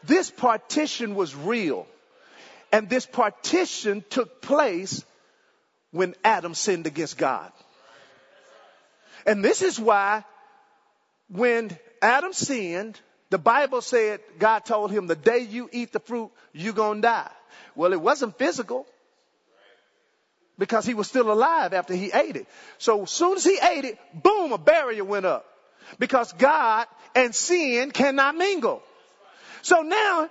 This 0.05 0.31
partition 0.31 1.15
was 1.15 1.35
real. 1.35 1.87
And 2.73 2.89
this 2.89 3.07
partition 3.07 4.05
took 4.11 4.43
place 4.43 5.05
when 5.93 6.15
Adam 6.25 6.55
sinned 6.55 6.87
against 6.87 7.17
God. 7.17 7.53
And 9.27 9.45
this 9.45 9.63
is 9.63 9.79
why 9.79 10.25
when 11.29 11.77
Adam 12.03 12.33
sinned, 12.33 13.01
the 13.31 13.39
Bible 13.39 13.81
said 13.81 14.21
God 14.39 14.65
told 14.65 14.91
him 14.91 15.07
the 15.07 15.17
day 15.17 15.39
you 15.39 15.71
eat 15.73 15.93
the 15.93 16.01
fruit, 16.01 16.31
you're 16.53 16.75
going 16.75 17.01
to 17.01 17.09
die. 17.09 17.31
Well, 17.75 17.93
it 17.93 18.01
wasn't 18.01 18.37
physical 18.37 18.87
because 20.59 20.85
he 20.85 20.95
was 20.95 21.09
still 21.09 21.33
alive 21.33 21.73
after 21.73 21.95
he 21.95 22.11
ate 22.13 22.37
it. 22.37 22.47
So 22.79 23.05
as 23.05 23.11
soon 23.11 23.37
as 23.37 23.45
he 23.45 23.59
ate 23.63 23.85
it, 23.85 23.99
boom, 24.13 24.53
a 24.53 24.59
barrier 24.59 25.05
went 25.05 25.27
up 25.27 25.47
because 25.99 26.33
God 26.35 26.87
and 27.15 27.35
sin 27.35 27.91
cannot 27.91 28.37
mingle. 28.37 28.83
So 29.63 29.83
now 29.83 30.29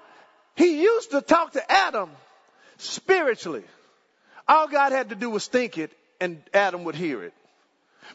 he 0.56 0.82
used 0.82 1.12
to 1.12 1.22
talk 1.22 1.54
to 1.54 1.72
Adam 1.72 2.10
spiritually. 2.78 3.64
All 4.48 4.68
God 4.68 4.92
had 4.92 5.10
to 5.10 5.16
do 5.16 5.30
was 5.30 5.48
think 5.48 5.78
it 5.78 5.92
and 6.20 6.42
Adam 6.54 6.84
would 6.86 6.96
hear 6.96 7.24
it. 7.24 7.34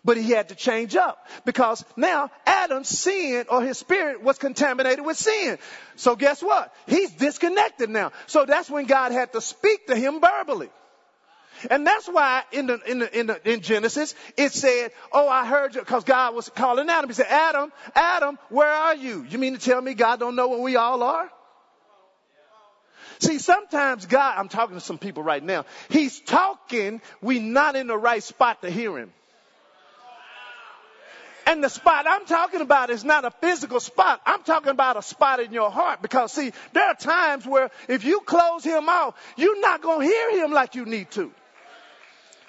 But 0.04 0.16
he 0.16 0.30
had 0.30 0.50
to 0.50 0.54
change 0.54 0.96
up 0.96 1.26
because 1.44 1.84
now 1.96 2.30
Adam's 2.46 2.88
sin 2.88 3.46
or 3.50 3.62
his 3.62 3.78
spirit 3.78 4.22
was 4.22 4.38
contaminated 4.38 5.04
with 5.04 5.16
sin. 5.16 5.58
So 5.96 6.14
guess 6.14 6.42
what? 6.42 6.72
He's 6.86 7.10
disconnected 7.12 7.90
now. 7.90 8.12
So 8.26 8.44
that's 8.44 8.70
when 8.70 8.84
God 8.84 9.12
had 9.12 9.32
to 9.32 9.40
speak 9.40 9.86
to 9.86 9.96
him 9.96 10.20
verbally. 10.20 10.68
And 11.70 11.86
that's 11.86 12.06
why 12.06 12.42
in 12.52 12.66
the, 12.66 12.80
in 12.86 12.98
the, 13.00 13.18
in 13.18 13.26
the, 13.26 13.50
in 13.50 13.60
Genesis, 13.60 14.14
it 14.36 14.52
said, 14.52 14.92
oh, 15.12 15.28
I 15.28 15.46
heard 15.46 15.74
you, 15.74 15.82
cause 15.82 16.04
God 16.04 16.34
was 16.34 16.48
calling 16.48 16.88
Adam. 16.88 17.10
He 17.10 17.14
said, 17.14 17.26
Adam, 17.28 17.72
Adam, 17.94 18.38
where 18.48 18.68
are 18.68 18.94
you? 18.94 19.26
You 19.28 19.38
mean 19.38 19.54
to 19.54 19.60
tell 19.60 19.80
me 19.80 19.94
God 19.94 20.20
don't 20.20 20.36
know 20.36 20.48
where 20.48 20.60
we 20.60 20.76
all 20.76 21.02
are? 21.02 21.30
See, 23.20 23.38
sometimes 23.38 24.06
God, 24.06 24.34
I'm 24.38 24.48
talking 24.48 24.76
to 24.76 24.80
some 24.80 24.98
people 24.98 25.22
right 25.22 25.42
now, 25.42 25.64
He's 25.88 26.20
talking, 26.20 27.00
we 27.20 27.40
not 27.40 27.74
in 27.74 27.88
the 27.88 27.98
right 27.98 28.22
spot 28.22 28.62
to 28.62 28.70
hear 28.70 28.96
Him. 28.96 29.12
And 31.48 31.64
the 31.64 31.70
spot 31.70 32.04
I'm 32.06 32.26
talking 32.26 32.60
about 32.60 32.90
is 32.90 33.06
not 33.06 33.24
a 33.24 33.30
physical 33.30 33.80
spot. 33.80 34.20
I'm 34.26 34.42
talking 34.42 34.68
about 34.68 34.98
a 34.98 35.02
spot 35.02 35.40
in 35.40 35.54
your 35.54 35.70
heart 35.70 36.02
because 36.02 36.30
see, 36.30 36.52
there 36.74 36.84
are 36.84 36.94
times 36.94 37.46
where 37.46 37.70
if 37.88 38.04
you 38.04 38.20
close 38.20 38.64
him 38.64 38.86
out, 38.86 39.16
you're 39.38 39.58
not 39.58 39.80
going 39.80 40.06
to 40.06 40.06
hear 40.06 40.44
him 40.44 40.52
like 40.52 40.74
you 40.74 40.84
need 40.84 41.10
to. 41.12 41.32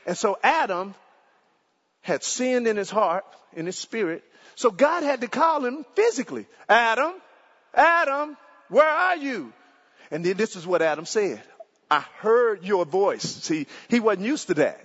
And 0.09 0.17
so 0.17 0.39
Adam 0.41 0.95
had 2.01 2.23
sinned 2.23 2.65
in 2.65 2.77
his 2.77 2.89
heart, 2.89 3.25
in 3.53 3.67
his 3.67 3.77
spirit. 3.77 4.23
So 4.55 4.71
God 4.71 5.03
had 5.03 5.21
to 5.21 5.27
call 5.27 5.63
him 5.63 5.85
physically. 5.93 6.47
Adam, 6.67 7.13
Adam, 7.75 8.35
where 8.69 8.89
are 8.89 9.17
you? 9.17 9.53
And 10.09 10.25
then 10.25 10.35
this 10.35 10.55
is 10.55 10.65
what 10.65 10.81
Adam 10.81 11.05
said. 11.05 11.43
I 11.91 11.99
heard 12.17 12.63
your 12.63 12.85
voice. 12.85 13.21
See, 13.21 13.67
he 13.87 13.99
wasn't 13.99 14.25
used 14.25 14.47
to 14.47 14.55
that. 14.55 14.83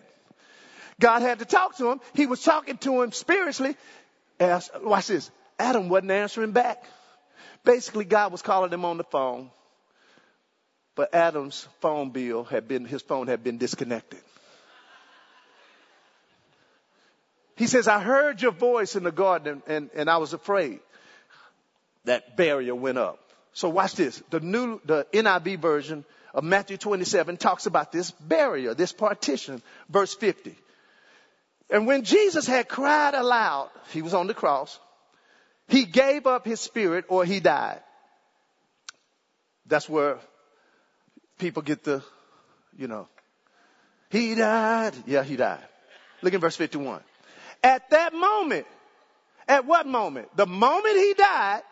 God 1.00 1.22
had 1.22 1.38
to 1.38 1.46
talk 1.46 1.78
to 1.78 1.90
him. 1.90 2.02
He 2.12 2.26
was 2.26 2.42
talking 2.42 2.76
to 2.76 3.00
him 3.00 3.12
spiritually. 3.12 3.78
As, 4.38 4.68
watch 4.82 5.06
this. 5.06 5.30
Adam 5.58 5.88
wasn't 5.88 6.10
answering 6.10 6.52
back. 6.52 6.84
Basically, 7.64 8.04
God 8.04 8.30
was 8.30 8.42
calling 8.42 8.70
him 8.70 8.84
on 8.84 8.98
the 8.98 9.04
phone. 9.04 9.50
But 10.94 11.14
Adam's 11.14 11.66
phone 11.80 12.10
bill 12.10 12.44
had 12.44 12.68
been, 12.68 12.84
his 12.84 13.00
phone 13.00 13.26
had 13.26 13.42
been 13.42 13.56
disconnected. 13.56 14.20
He 17.64 17.68
says, 17.68 17.88
I 17.88 17.98
heard 17.98 18.42
your 18.42 18.53
voice 18.53 18.94
in 18.94 19.05
the 19.05 19.11
garden 19.11 19.62
and, 19.66 19.88
and 19.94 20.11
I 20.11 20.18
was 20.18 20.35
afraid. 20.35 20.81
That 22.05 22.37
barrier 22.37 22.74
went 22.74 22.98
up. 22.98 23.18
So 23.55 23.70
watch 23.70 23.94
this. 23.94 24.22
The 24.29 24.40
new, 24.40 24.83
the 24.85 25.07
NIV 25.14 25.61
version 25.61 26.05
of 26.35 26.44
Matthew 26.44 26.77
27 26.77 27.38
talks 27.38 27.64
about 27.64 27.90
this 27.90 28.11
barrier, 28.11 28.74
this 28.74 28.92
partition, 28.92 29.62
verse 29.88 30.14
50. 30.14 30.55
And 31.70 31.87
when 31.87 32.05
Jesus 32.05 32.46
had 32.46 32.68
cried 32.68 33.14
aloud, 33.14 33.70
he 33.94 34.03
was 34.03 34.12
on 34.12 34.27
the 34.27 34.35
cross, 34.35 34.79
he 35.66 35.87
gave 35.87 36.27
up 36.27 36.44
his 36.44 36.61
spirit 36.61 37.07
or 37.09 37.24
he 37.24 37.40
died. 37.40 37.81
That's 39.64 39.88
where 39.88 40.18
people 41.38 41.62
get 41.62 41.83
the, 41.83 42.03
you 42.77 42.88
know, 42.88 43.09
he 44.11 44.35
died. 44.35 44.92
Yeah, 45.07 45.22
he 45.22 45.37
died. 45.37 45.64
Look 46.20 46.35
in 46.35 46.40
verse 46.42 46.57
51. 46.57 47.00
At 47.64 47.88
that 47.90 48.12
moment, 48.12 48.66
at 49.48 49.64
what 49.64 49.87
moment? 49.87 50.29
The 50.37 50.46
moment 50.46 50.96
he 50.96 51.14
died, 51.14 51.62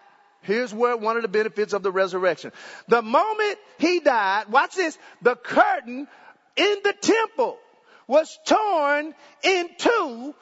here's 0.41 0.73
where 0.73 0.97
one 0.97 1.17
of 1.17 1.23
the 1.23 1.29
benefits 1.29 1.75
of 1.75 1.83
the 1.83 1.93
resurrection. 1.93 2.51
The 2.89 3.03
moment 3.03 3.59
he 3.79 4.01
died, 4.01 4.49
watch 4.49 4.75
this, 4.75 4.97
the 5.21 5.37
curtain 5.37 6.09
in 6.57 6.77
the 6.83 6.95
temple 6.99 7.59
was 8.07 8.39
torn 8.47 9.15
in 9.43 9.69
two 9.77 10.35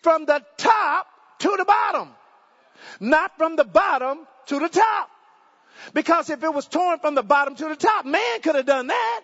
from 0.00 0.24
the 0.24 0.42
top 0.56 1.06
to 1.40 1.54
the 1.58 1.66
bottom. 1.66 2.08
Not 2.98 3.36
from 3.36 3.56
the 3.56 3.64
bottom 3.64 4.26
to 4.46 4.58
the 4.58 4.70
top. 4.70 5.10
Because 5.92 6.30
if 6.30 6.42
it 6.42 6.54
was 6.54 6.66
torn 6.66 6.98
from 7.00 7.14
the 7.14 7.22
bottom 7.22 7.54
to 7.56 7.68
the 7.68 7.76
top, 7.76 8.06
man 8.06 8.40
could 8.42 8.54
have 8.54 8.66
done 8.66 8.86
that. 8.86 9.20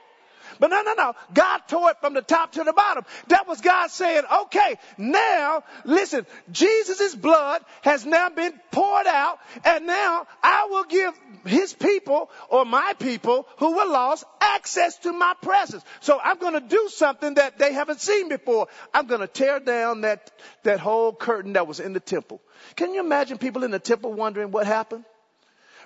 But 0.58 0.70
no, 0.70 0.82
no, 0.82 0.94
no. 0.94 1.14
God 1.32 1.58
tore 1.68 1.90
it 1.90 1.98
from 2.00 2.14
the 2.14 2.22
top 2.22 2.52
to 2.52 2.64
the 2.64 2.72
bottom. 2.72 3.04
That 3.28 3.46
was 3.46 3.60
God 3.60 3.90
saying, 3.90 4.22
okay, 4.44 4.76
now, 4.98 5.64
listen, 5.84 6.26
Jesus' 6.50 7.14
blood 7.14 7.62
has 7.82 8.04
now 8.06 8.28
been 8.28 8.52
poured 8.70 9.06
out, 9.06 9.38
and 9.64 9.86
now 9.86 10.26
I 10.42 10.68
will 10.70 10.84
give 10.84 11.14
his 11.46 11.72
people 11.72 12.30
or 12.48 12.64
my 12.64 12.94
people 12.98 13.46
who 13.58 13.76
were 13.76 13.86
lost 13.86 14.24
access 14.40 14.96
to 14.98 15.12
my 15.12 15.34
presence. 15.42 15.82
So 16.00 16.18
I'm 16.22 16.38
going 16.38 16.54
to 16.54 16.60
do 16.60 16.88
something 16.88 17.34
that 17.34 17.58
they 17.58 17.72
haven't 17.72 18.00
seen 18.00 18.28
before. 18.28 18.68
I'm 18.92 19.06
going 19.06 19.20
to 19.20 19.26
tear 19.26 19.60
down 19.60 20.02
that, 20.02 20.30
that 20.62 20.80
whole 20.80 21.12
curtain 21.12 21.54
that 21.54 21.66
was 21.66 21.80
in 21.80 21.92
the 21.92 22.00
temple. 22.00 22.40
Can 22.76 22.94
you 22.94 23.00
imagine 23.00 23.38
people 23.38 23.64
in 23.64 23.70
the 23.70 23.78
temple 23.78 24.12
wondering 24.12 24.50
what 24.50 24.66
happened? 24.66 25.04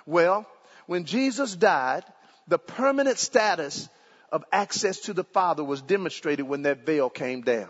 Well, 0.05 0.45
when 0.87 1.05
Jesus 1.05 1.55
died, 1.55 2.03
the 2.47 2.57
permanent 2.57 3.19
status 3.19 3.89
of 4.31 4.43
access 4.51 4.99
to 5.01 5.13
the 5.13 5.23
Father 5.23 5.63
was 5.63 5.81
demonstrated 5.81 6.47
when 6.47 6.63
that 6.63 6.85
veil 6.85 7.09
came 7.09 7.41
down. 7.41 7.69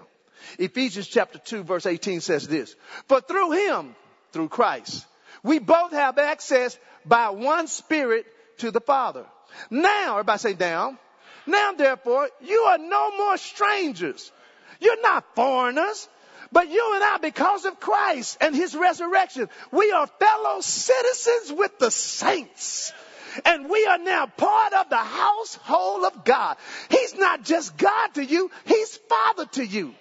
Ephesians 0.58 1.08
chapter 1.08 1.38
2 1.38 1.64
verse 1.64 1.86
18 1.86 2.22
says 2.22 2.48
this, 2.48 2.76
for 3.08 3.22
through 3.22 3.52
him, 3.52 3.96
through 4.32 4.50
Christ, 4.50 5.06
We 5.44 5.60
both 5.60 5.92
have 5.92 6.18
access 6.18 6.78
by 7.06 7.30
one 7.30 7.68
spirit 7.68 8.26
to 8.60 8.72
the 8.72 8.82
Father. 8.82 9.26
Now, 9.70 10.14
everybody 10.14 10.40
say 10.40 10.54
down. 10.54 10.98
Now 11.46 11.72
therefore, 11.74 12.30
you 12.42 12.60
are 12.70 12.78
no 12.78 13.18
more 13.18 13.38
strangers. 13.38 14.32
You're 14.80 15.02
not 15.02 15.36
foreigners. 15.36 16.08
But 16.52 16.70
you 16.70 16.92
and 16.96 17.04
I, 17.04 17.18
because 17.18 17.66
of 17.66 17.80
Christ 17.80 18.38
and 18.42 18.56
His 18.56 18.76
resurrection, 18.76 19.50
we 19.72 19.92
are 19.92 20.08
fellow 20.08 20.62
citizens 20.62 21.52
with 21.52 21.78
the 21.78 21.92
saints. 21.92 22.92
And 23.46 23.70
we 23.70 23.86
are 23.86 23.98
now 23.98 24.26
part 24.26 24.74
of 24.74 24.90
the 24.90 24.98
household 24.98 26.06
of 26.06 26.24
God. 26.24 26.58
He's 26.90 27.16
not 27.16 27.44
just 27.44 27.78
God 27.78 28.14
to 28.16 28.24
you, 28.24 28.52
He's 28.66 28.98
Father 28.98 29.46
to 29.54 29.66
you. 29.66 29.94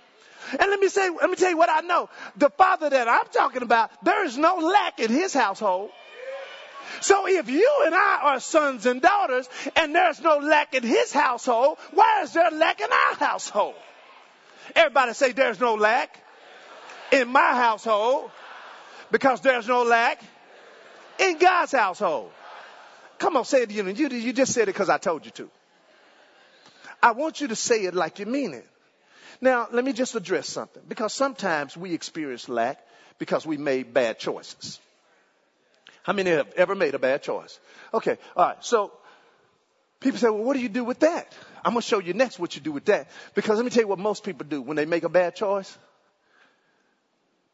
And 0.50 0.70
let 0.70 0.80
me 0.80 0.88
say, 0.88 1.10
let 1.10 1.28
me 1.28 1.36
tell 1.36 1.50
you 1.50 1.58
what 1.58 1.68
I 1.70 1.80
know. 1.80 2.08
The 2.36 2.50
Father 2.50 2.88
that 2.88 3.08
I'm 3.08 3.26
talking 3.32 3.62
about, 3.62 3.90
there 4.04 4.24
is 4.24 4.38
no 4.38 4.56
lack 4.56 4.98
in 4.98 5.10
His 5.10 5.34
household. 5.34 5.90
So 7.00 7.28
if 7.28 7.48
you 7.48 7.82
and 7.84 7.94
I 7.94 8.20
are 8.22 8.40
sons 8.40 8.86
and 8.86 9.00
daughters 9.00 9.48
and 9.76 9.94
there's 9.94 10.20
no 10.20 10.38
lack 10.38 10.74
in 10.74 10.82
his 10.82 11.12
household, 11.12 11.78
why 11.92 12.22
is 12.22 12.32
there 12.32 12.50
lack 12.50 12.80
in 12.80 12.88
our 12.90 13.14
household? 13.14 13.74
Everybody 14.74 15.12
say 15.14 15.32
there's 15.32 15.60
no 15.60 15.74
lack 15.74 16.18
in 17.12 17.28
my 17.28 17.54
household 17.54 18.30
because 19.10 19.40
there's 19.40 19.68
no 19.68 19.82
lack 19.82 20.22
in 21.18 21.38
God's 21.38 21.72
household. 21.72 22.30
Come 23.18 23.36
on, 23.36 23.44
say 23.44 23.62
it 23.62 23.70
again. 23.70 23.94
You, 23.96 24.08
you 24.08 24.32
just 24.32 24.52
said 24.52 24.64
it 24.64 24.74
because 24.74 24.88
I 24.88 24.98
told 24.98 25.24
you 25.24 25.30
to. 25.32 25.50
I 27.02 27.12
want 27.12 27.40
you 27.40 27.48
to 27.48 27.56
say 27.56 27.84
it 27.84 27.94
like 27.94 28.18
you 28.18 28.26
mean 28.26 28.54
it. 28.54 28.66
Now, 29.40 29.68
let 29.70 29.84
me 29.84 29.92
just 29.92 30.14
address 30.14 30.48
something 30.48 30.82
because 30.88 31.12
sometimes 31.12 31.76
we 31.76 31.94
experience 31.94 32.48
lack 32.48 32.80
because 33.18 33.46
we 33.46 33.56
made 33.56 33.94
bad 33.94 34.18
choices. 34.18 34.80
How 36.02 36.12
many 36.12 36.30
have 36.30 36.52
ever 36.56 36.74
made 36.74 36.94
a 36.94 36.98
bad 36.98 37.22
choice? 37.22 37.60
Okay, 37.92 38.18
all 38.36 38.46
right. 38.46 38.64
So 38.64 38.92
people 40.00 40.18
say, 40.18 40.28
well, 40.28 40.42
what 40.42 40.54
do 40.54 40.60
you 40.60 40.68
do 40.68 40.84
with 40.84 41.00
that? 41.00 41.32
I'm 41.64 41.72
going 41.72 41.82
to 41.82 41.86
show 41.88 41.98
you 42.00 42.14
next 42.14 42.38
what 42.38 42.54
you 42.54 42.62
do 42.62 42.72
with 42.72 42.86
that. 42.86 43.08
Because 43.34 43.56
let 43.56 43.64
me 43.64 43.70
tell 43.70 43.82
you 43.82 43.88
what 43.88 43.98
most 43.98 44.24
people 44.24 44.46
do 44.48 44.62
when 44.62 44.76
they 44.76 44.86
make 44.86 45.04
a 45.04 45.08
bad 45.08 45.36
choice. 45.36 45.76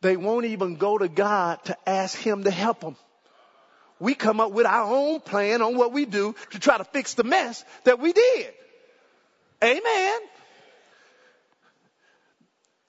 They 0.01 0.17
won't 0.17 0.45
even 0.47 0.77
go 0.77 0.99
to 0.99 1.09
God 1.09 1.65
to 1.65 1.77
ask 1.89 2.17
Him 2.17 2.45
to 2.45 2.51
help 2.51 2.81
them. 2.81 2.97
We 4.05 4.15
come 4.15 4.39
up 4.39 4.53
with 4.53 4.67
our 4.67 4.83
own 4.83 5.21
plan 5.21 5.63
on 5.63 5.79
what 5.79 5.95
we 5.95 6.05
do 6.05 6.35
to 6.51 6.59
try 6.59 6.77
to 6.77 6.85
fix 6.85 7.15
the 7.15 7.25
mess 7.25 7.65
that 7.85 7.99
we 7.99 8.13
did. 8.13 8.53
Amen. 9.63 10.21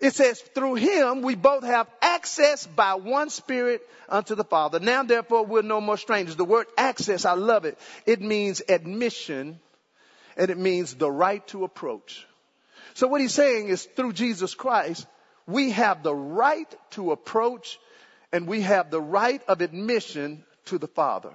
It 0.01 0.13
says, 0.13 0.41
through 0.41 0.75
him 0.75 1.21
we 1.21 1.35
both 1.35 1.63
have 1.63 1.87
access 2.01 2.67
by 2.67 2.95
one 2.95 3.29
spirit 3.29 3.81
unto 4.09 4.35
the 4.35 4.43
Father. 4.43 4.81
Now 4.81 5.03
therefore 5.03 5.45
we're 5.45 5.61
no 5.61 5.79
more 5.79 5.95
strangers. 5.95 6.35
The 6.35 6.43
word 6.43 6.67
access, 6.77 7.23
I 7.23 7.35
love 7.35 7.63
it. 7.63 7.79
It 8.05 8.19
means 8.21 8.61
admission 8.67 9.61
and 10.35 10.51
it 10.51 10.57
means 10.57 10.95
the 10.95 11.09
right 11.09 11.47
to 11.47 11.63
approach. 11.63 12.27
So 12.93 13.07
what 13.07 13.21
he's 13.21 13.33
saying 13.33 13.69
is 13.69 13.85
through 13.85 14.11
Jesus 14.11 14.53
Christ, 14.53 15.07
we 15.47 15.71
have 15.71 16.03
the 16.03 16.13
right 16.13 16.75
to 16.91 17.13
approach 17.13 17.79
and 18.33 18.47
we 18.47 18.63
have 18.63 18.91
the 18.91 18.99
right 18.99 19.41
of 19.47 19.61
admission 19.61 20.43
to 20.65 20.77
the 20.77 20.87
Father. 20.87 21.31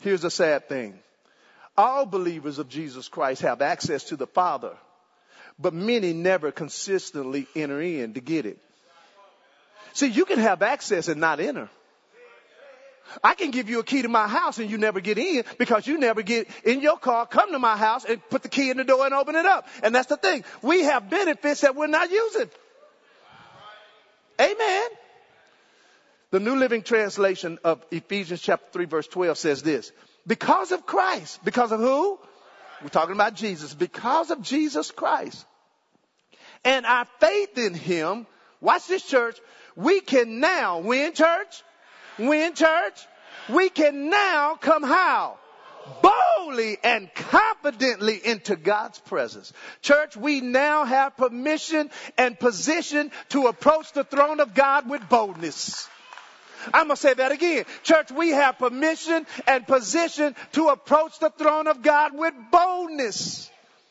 Here's 0.00 0.22
the 0.22 0.30
sad 0.30 0.68
thing. 0.68 0.98
All 1.76 2.06
believers 2.06 2.58
of 2.58 2.68
Jesus 2.68 3.08
Christ 3.08 3.42
have 3.42 3.62
access 3.62 4.04
to 4.04 4.16
the 4.16 4.26
Father, 4.26 4.72
but 5.58 5.74
many 5.74 6.12
never 6.12 6.52
consistently 6.52 7.46
enter 7.56 7.80
in 7.80 8.14
to 8.14 8.20
get 8.20 8.46
it. 8.46 8.58
See, 9.92 10.08
you 10.08 10.24
can 10.24 10.38
have 10.38 10.62
access 10.62 11.08
and 11.08 11.20
not 11.20 11.40
enter. 11.40 11.68
I 13.22 13.34
can 13.34 13.50
give 13.50 13.68
you 13.68 13.80
a 13.80 13.84
key 13.84 14.02
to 14.02 14.08
my 14.08 14.26
house 14.26 14.58
and 14.58 14.70
you 14.70 14.78
never 14.78 15.00
get 15.00 15.18
in 15.18 15.44
because 15.58 15.86
you 15.86 15.98
never 15.98 16.22
get 16.22 16.48
in 16.64 16.80
your 16.80 16.98
car, 16.98 17.26
come 17.26 17.52
to 17.52 17.58
my 17.58 17.76
house 17.76 18.04
and 18.04 18.20
put 18.28 18.42
the 18.42 18.48
key 18.48 18.70
in 18.70 18.76
the 18.76 18.84
door 18.84 19.04
and 19.04 19.14
open 19.14 19.36
it 19.36 19.46
up. 19.46 19.68
And 19.82 19.94
that's 19.94 20.08
the 20.08 20.16
thing. 20.16 20.44
We 20.62 20.84
have 20.84 21.10
benefits 21.10 21.60
that 21.60 21.76
we're 21.76 21.86
not 21.86 22.10
using. 22.10 22.50
Amen. 24.40 24.88
The 26.34 26.40
New 26.40 26.56
Living 26.56 26.82
Translation 26.82 27.60
of 27.62 27.86
Ephesians 27.92 28.40
chapter 28.40 28.66
3 28.72 28.86
verse 28.86 29.06
12 29.06 29.38
says 29.38 29.62
this. 29.62 29.92
Because 30.26 30.72
of 30.72 30.84
Christ. 30.84 31.38
Because 31.44 31.70
of 31.70 31.78
who? 31.78 32.18
We're 32.82 32.88
talking 32.88 33.14
about 33.14 33.36
Jesus. 33.36 33.72
Because 33.72 34.32
of 34.32 34.42
Jesus 34.42 34.90
Christ. 34.90 35.46
And 36.64 36.86
our 36.86 37.06
faith 37.20 37.56
in 37.56 37.72
Him. 37.72 38.26
Watch 38.60 38.88
this 38.88 39.04
church. 39.06 39.38
We 39.76 40.00
can 40.00 40.40
now 40.40 40.80
win 40.80 41.12
church. 41.12 41.62
Win 42.18 42.54
church. 42.54 43.06
We 43.48 43.68
can 43.68 44.10
now 44.10 44.56
come 44.56 44.82
how? 44.82 45.38
boldly 46.02 46.78
and 46.82 47.12
confidently 47.14 48.18
into 48.24 48.56
God's 48.56 48.98
presence. 49.00 49.52
Church, 49.82 50.16
we 50.16 50.40
now 50.40 50.86
have 50.86 51.14
permission 51.14 51.90
and 52.16 52.38
position 52.40 53.12
to 53.28 53.48
approach 53.48 53.92
the 53.92 54.02
throne 54.02 54.40
of 54.40 54.54
God 54.54 54.88
with 54.88 55.06
boldness. 55.10 55.86
I'm 56.72 56.86
going 56.86 56.96
to 56.96 56.96
say 56.96 57.14
that 57.14 57.32
again. 57.32 57.64
Church, 57.82 58.10
we 58.10 58.30
have 58.30 58.58
permission 58.58 59.26
and 59.46 59.66
position 59.66 60.34
to 60.52 60.68
approach 60.68 61.18
the 61.18 61.30
throne 61.30 61.66
of 61.66 61.82
God 61.82 62.16
with 62.16 62.34
boldness. 62.50 63.50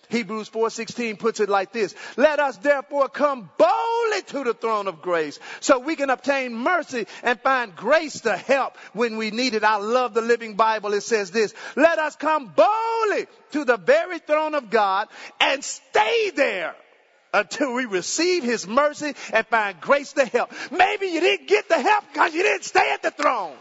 Hebrews 0.10 0.50
4:16 0.50 1.18
puts 1.18 1.40
it 1.40 1.50
like 1.50 1.72
this. 1.72 1.96
Let 2.18 2.40
us 2.40 2.58
therefore 2.58 3.10
come 3.10 3.50
boldly 3.58 4.22
to 4.28 4.44
the 4.44 4.54
throne 4.54 4.88
of 4.88 5.02
grace 5.02 5.40
so 5.60 5.80
we 5.80 5.96
can 5.96 6.12
obtain 6.12 6.54
mercy 6.54 7.08
and 7.24 7.40
find 7.42 7.76
grace 7.76 8.22
to 8.22 8.38
help 8.38 8.78
when 8.94 9.18
we 9.18 9.32
need 9.32 9.56
it. 9.56 9.64
I 9.64 9.78
love 9.78 10.14
the 10.14 10.22
Living 10.22 10.56
Bible. 10.56 10.94
It 10.94 11.02
says 11.02 11.32
this. 11.32 11.56
Let 11.76 11.98
us 11.98 12.16
come 12.16 12.54
boldly 12.56 13.26
to 13.54 13.66
the 13.66 13.78
very 13.78 14.20
throne 14.20 14.54
of 14.54 14.70
God 14.70 15.08
and 15.40 15.64
stay 15.64 16.30
there 16.36 16.76
until 17.34 17.74
we 17.74 17.86
receive 17.86 18.44
his 18.44 18.68
mercy 18.68 19.14
and 19.34 19.48
find 19.48 19.82
grace 19.82 20.14
to 20.14 20.26
help. 20.26 20.52
Maybe 20.72 21.08
you 21.08 21.20
didn't 21.20 21.48
get 21.48 21.68
the 21.68 21.80
help 21.80 22.06
because 22.14 22.34
you 22.34 22.44
didn't 22.44 22.64
stay 22.64 22.92
at 22.94 23.02
the 23.02 23.12
throne. 23.12 23.56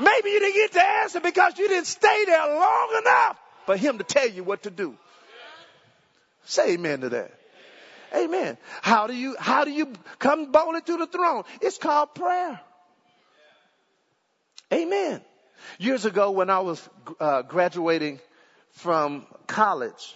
Maybe 0.00 0.30
you 0.30 0.40
didn't 0.40 0.54
get 0.54 0.72
the 0.72 0.86
answer 0.86 1.20
because 1.20 1.58
you 1.58 1.68
didn't 1.68 1.86
stay 1.86 2.24
there 2.24 2.46
long 2.46 3.02
enough 3.02 3.38
for 3.66 3.76
him 3.76 3.98
to 3.98 4.04
tell 4.04 4.28
you 4.28 4.44
what 4.44 4.62
to 4.64 4.70
do. 4.70 4.96
Say 6.44 6.74
amen 6.74 7.00
to 7.00 7.08
that. 7.10 7.32
Amen. 8.14 8.56
How 8.82 9.06
do 9.06 9.14
you, 9.14 9.36
how 9.38 9.64
do 9.64 9.70
you 9.70 9.92
come 10.18 10.52
boldly 10.52 10.80
to 10.82 10.96
the 10.96 11.06
throne? 11.06 11.42
It's 11.60 11.78
called 11.78 12.14
prayer. 12.14 12.60
Amen. 14.72 15.20
Years 15.78 16.04
ago 16.04 16.30
when 16.30 16.50
I 16.50 16.60
was 16.60 16.88
uh, 17.20 17.42
graduating 17.42 18.20
from 18.72 19.26
college, 19.46 20.14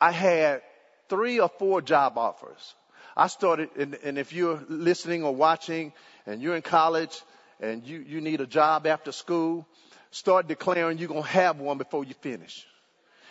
I 0.00 0.10
had 0.10 0.62
three 1.08 1.40
or 1.40 1.48
four 1.48 1.82
job 1.82 2.18
offers. 2.18 2.74
I 3.16 3.28
started, 3.28 3.70
and, 3.76 3.94
and 4.02 4.18
if 4.18 4.32
you're 4.32 4.60
listening 4.68 5.22
or 5.22 5.34
watching 5.34 5.92
and 6.26 6.42
you're 6.42 6.56
in 6.56 6.62
college 6.62 7.22
and 7.60 7.86
you, 7.86 7.98
you 7.98 8.20
need 8.20 8.40
a 8.40 8.46
job 8.46 8.86
after 8.86 9.12
school, 9.12 9.66
start 10.10 10.48
declaring 10.48 10.98
you're 10.98 11.08
going 11.08 11.22
to 11.22 11.28
have 11.28 11.60
one 11.60 11.78
before 11.78 12.04
you 12.04 12.14
finish. 12.14 12.66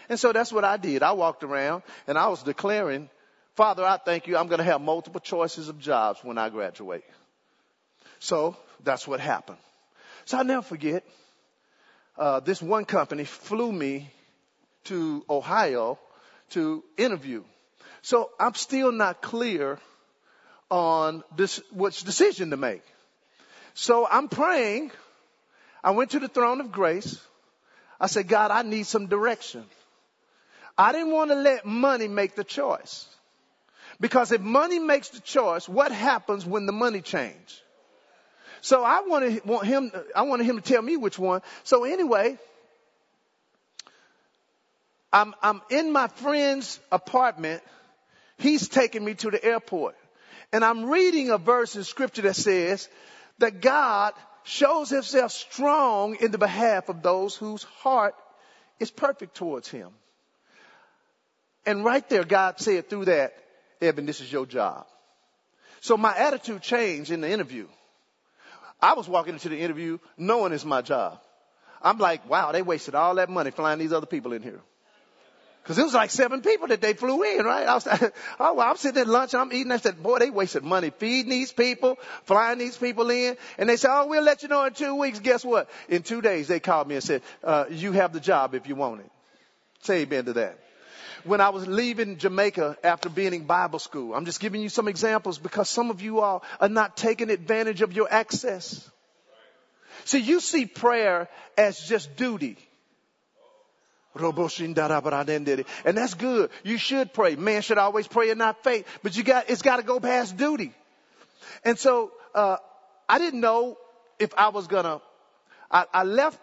And 0.10 0.20
so 0.20 0.32
that's 0.32 0.52
what 0.52 0.64
I 0.64 0.78
did. 0.78 1.04
I 1.04 1.14
walked 1.14 1.44
around 1.44 1.84
and 2.08 2.18
I 2.18 2.28
was 2.28 2.44
declaring, 2.44 3.10
Father, 3.56 3.84
I 3.84 3.98
thank 3.98 4.28
you. 4.28 4.38
I'm 4.38 4.48
going 4.48 4.60
to 4.60 4.64
have 4.66 4.82
multiple 4.82 5.22
choices 5.22 5.70
of 5.70 5.80
jobs 5.80 6.24
when 6.24 6.38
I 6.38 6.50
graduate. 6.50 7.04
So 8.20 8.56
that's 8.84 9.08
what 9.08 9.20
happened. 9.20 9.60
So 10.26 10.38
I'll 10.38 10.44
never 10.46 10.62
forget, 10.62 11.04
uh, 12.18 12.40
this 12.40 12.62
one 12.62 12.86
company 12.86 13.26
flew 13.26 13.72
me 13.72 14.10
to 14.86 15.24
Ohio 15.30 16.00
to 16.54 16.84
interview. 16.98 17.44
So 18.02 18.30
I'm 18.40 18.56
still 18.56 18.92
not 18.92 19.22
clear 19.22 19.80
on 20.70 21.24
this, 21.36 21.62
which 21.72 22.04
decision 22.04 22.50
to 22.50 22.58
make. 22.58 22.84
So 23.74 24.08
I'm 24.10 24.28
praying 24.28 24.92
I 25.84 25.92
went 25.92 26.12
to 26.12 26.20
the 26.20 26.30
throne 26.30 26.62
of 26.62 26.72
grace. 26.72 27.20
I 28.00 28.08
said, 28.08 28.28
God, 28.28 28.52
I 28.52 28.62
need 28.62 28.88
some 28.88 29.08
direction. 29.08 29.66
I 30.78 30.92
didn't 30.92 31.12
want 31.12 31.32
to 31.32 31.36
let 31.36 31.66
money 31.66 32.08
make 32.08 32.36
the 32.36 32.44
choice. 32.44 33.06
Because 34.00 34.32
if 34.32 34.42
money 34.42 34.80
makes 34.80 35.10
the 35.10 35.20
choice, 35.20 35.68
what 35.68 35.92
happens 35.92 36.46
when 36.46 36.66
the 36.66 36.72
money 36.72 37.02
change? 37.02 37.62
So 38.62 38.84
I 38.84 39.02
wanted, 39.06 39.46
want 39.46 39.68
him, 39.68 39.92
I 40.16 40.22
wanted 40.24 40.46
him 40.46 40.56
to 40.56 40.62
tell 40.62 40.82
me 40.82 40.96
which 40.96 41.20
one. 41.20 41.42
So 41.64 41.84
anyway, 41.84 42.38
I'm, 45.14 45.36
I'm 45.44 45.62
in 45.70 45.92
my 45.92 46.08
friend's 46.08 46.80
apartment. 46.92 47.62
He's 48.40 48.68
taking 48.68 49.06
me 49.06 49.14
to 49.16 49.30
the 49.30 49.44
airport. 49.44 49.96
And 50.52 50.66
I'm 50.66 50.90
reading 50.90 51.30
a 51.30 51.38
verse 51.38 51.76
in 51.76 51.84
scripture 51.84 52.24
that 52.24 52.36
says 52.36 52.90
that 53.38 53.62
God 53.62 54.14
shows 54.44 54.90
himself 54.90 55.32
strong 55.32 56.16
in 56.20 56.32
the 56.32 56.38
behalf 56.38 56.90
of 56.90 57.04
those 57.04 57.36
whose 57.36 57.64
heart 57.64 58.16
is 58.80 58.92
perfect 58.92 59.36
towards 59.36 59.70
him. 59.70 59.90
And 61.66 61.86
right 61.86 62.08
there, 62.10 62.24
God 62.24 62.60
said 62.60 62.90
through 62.90 63.06
that, 63.06 63.34
Evan, 63.82 64.06
this 64.06 64.20
is 64.20 64.32
your 64.32 64.46
job. 64.46 64.86
So 65.82 65.96
my 65.96 66.16
attitude 66.18 66.62
changed 66.62 67.12
in 67.12 67.22
the 67.22 67.30
interview. 67.30 67.68
I 68.82 68.94
was 68.94 69.08
walking 69.08 69.34
into 69.34 69.50
the 69.50 69.60
interview 69.60 70.00
knowing 70.18 70.54
it's 70.54 70.66
my 70.66 70.82
job. 70.82 71.20
I'm 71.82 72.00
like, 72.00 72.28
wow, 72.30 72.52
they 72.52 72.62
wasted 72.62 72.96
all 72.96 73.16
that 73.16 73.30
money 73.30 73.52
flying 73.52 73.80
these 73.80 73.94
other 73.94 74.06
people 74.06 74.34
in 74.34 74.42
here. 74.42 74.62
Cause 75.64 75.78
it 75.78 75.84
was 75.84 75.94
like 75.94 76.10
seven 76.10 76.42
people 76.42 76.68
that 76.68 76.82
they 76.82 76.94
flew 76.94 77.24
in, 77.24 77.46
right? 77.46 77.66
I 77.66 77.74
was, 77.76 77.88
oh, 78.40 78.54
well, 78.54 78.70
I'm 78.70 78.76
sitting 78.76 79.00
at 79.00 79.08
lunch, 79.08 79.34
I'm 79.34 79.54
eating. 79.54 79.72
I 79.72 79.78
said, 79.78 80.04
boy, 80.04 80.20
they 80.20 80.30
wasted 80.30 80.64
money 80.64 80.90
feeding 80.90 81.32
these 81.32 81.54
people, 81.54 81.98
flying 82.26 82.58
these 82.58 82.76
people 82.76 83.10
in. 83.10 83.38
And 83.58 83.70
they 83.70 83.78
said, 83.78 83.90
oh, 83.94 84.08
we'll 84.08 84.24
let 84.24 84.44
you 84.44 84.50
know 84.50 84.66
in 84.66 84.74
two 84.74 84.96
weeks. 84.96 85.20
Guess 85.20 85.46
what? 85.46 85.70
In 85.88 86.04
two 86.04 86.22
days, 86.22 86.50
they 86.50 86.60
called 86.60 86.90
me 86.90 86.96
and 86.96 87.04
said, 87.04 87.22
uh, 87.46 87.66
you 87.70 87.94
have 87.94 88.12
the 88.12 88.20
job 88.20 88.56
if 88.56 88.68
you 88.68 88.76
want 88.76 89.02
it. 89.02 89.12
Say 89.84 90.02
amen 90.02 90.26
to 90.26 90.34
that. 90.34 90.60
When 91.24 91.40
I 91.40 91.50
was 91.50 91.66
leaving 91.66 92.18
Jamaica 92.18 92.78
after 92.84 93.08
being 93.08 93.34
in 93.34 93.46
Bible 93.46 93.80
school, 93.80 94.14
I'm 94.14 94.26
just 94.26 94.42
giving 94.42 94.62
you 94.62 94.68
some 94.68 94.90
examples 94.90 95.38
because 95.38 95.70
some 95.70 95.90
of 95.90 96.02
you 96.02 96.20
all 96.20 96.44
are 96.60 96.68
not 96.68 96.98
taking 96.98 97.30
advantage 97.30 97.82
of 97.82 97.94
your 97.94 98.12
access. 98.12 98.90
See, 100.04 100.20
you 100.20 100.42
see 100.42 100.66
prayer 100.66 101.30
as 101.58 101.80
just 101.80 102.18
duty. 102.18 102.58
And 104.16 105.98
that's 105.98 106.14
good. 106.14 106.50
You 106.64 106.78
should 106.78 107.14
pray. 107.14 107.36
Man 107.36 107.62
should 107.62 107.78
always 107.78 108.08
pray 108.08 108.30
and 108.30 108.40
not 108.40 108.64
faith. 108.64 108.86
But 109.02 109.18
you 109.18 109.24
got, 109.24 109.50
it's 109.50 109.62
got 109.62 109.78
to 109.78 109.84
go 109.84 110.00
past 110.00 110.38
duty. 110.38 110.74
And 111.64 111.80
so, 111.80 112.12
uh, 112.36 112.58
I 113.10 113.20
didn't 113.20 113.42
know 113.42 113.78
if 114.20 114.34
I 114.38 114.50
was 114.50 114.68
gonna, 114.68 115.02
I, 115.70 115.86
I 115.94 116.04
left, 116.04 116.40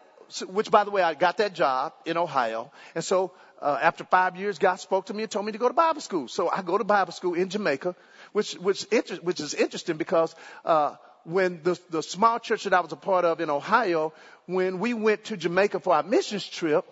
which 0.48 0.70
by 0.70 0.84
the 0.84 0.90
way, 0.90 1.02
I 1.02 1.14
got 1.14 1.38
that 1.38 1.54
job 1.54 1.92
in 2.04 2.16
Ohio. 2.16 2.70
And 2.94 3.04
so, 3.04 3.32
uh, 3.62 3.78
after 3.80 4.04
five 4.04 4.36
years, 4.36 4.58
God 4.58 4.76
spoke 4.76 5.06
to 5.06 5.14
me 5.14 5.22
and 5.22 5.30
told 5.30 5.46
me 5.46 5.52
to 5.52 5.58
go 5.58 5.68
to 5.68 5.74
Bible 5.74 6.00
school. 6.00 6.28
So 6.28 6.48
I 6.48 6.62
go 6.62 6.78
to 6.78 6.84
Bible 6.84 7.12
school 7.12 7.34
in 7.34 7.50
Jamaica, 7.50 7.94
which, 8.32 8.54
which, 8.54 8.84
inter- 8.84 9.16
which 9.16 9.40
is 9.40 9.54
interesting 9.54 9.96
because, 9.96 10.34
uh, 10.64 10.96
when 11.24 11.62
the, 11.62 11.78
the 11.90 12.02
small 12.02 12.38
church 12.38 12.64
that 12.64 12.72
I 12.72 12.80
was 12.80 12.92
a 12.92 12.96
part 12.96 13.24
of 13.26 13.40
in 13.40 13.50
Ohio, 13.50 14.14
when 14.46 14.78
we 14.78 14.94
went 14.94 15.24
to 15.24 15.36
Jamaica 15.36 15.80
for 15.80 15.94
our 15.94 16.02
missions 16.02 16.46
trip, 16.46 16.86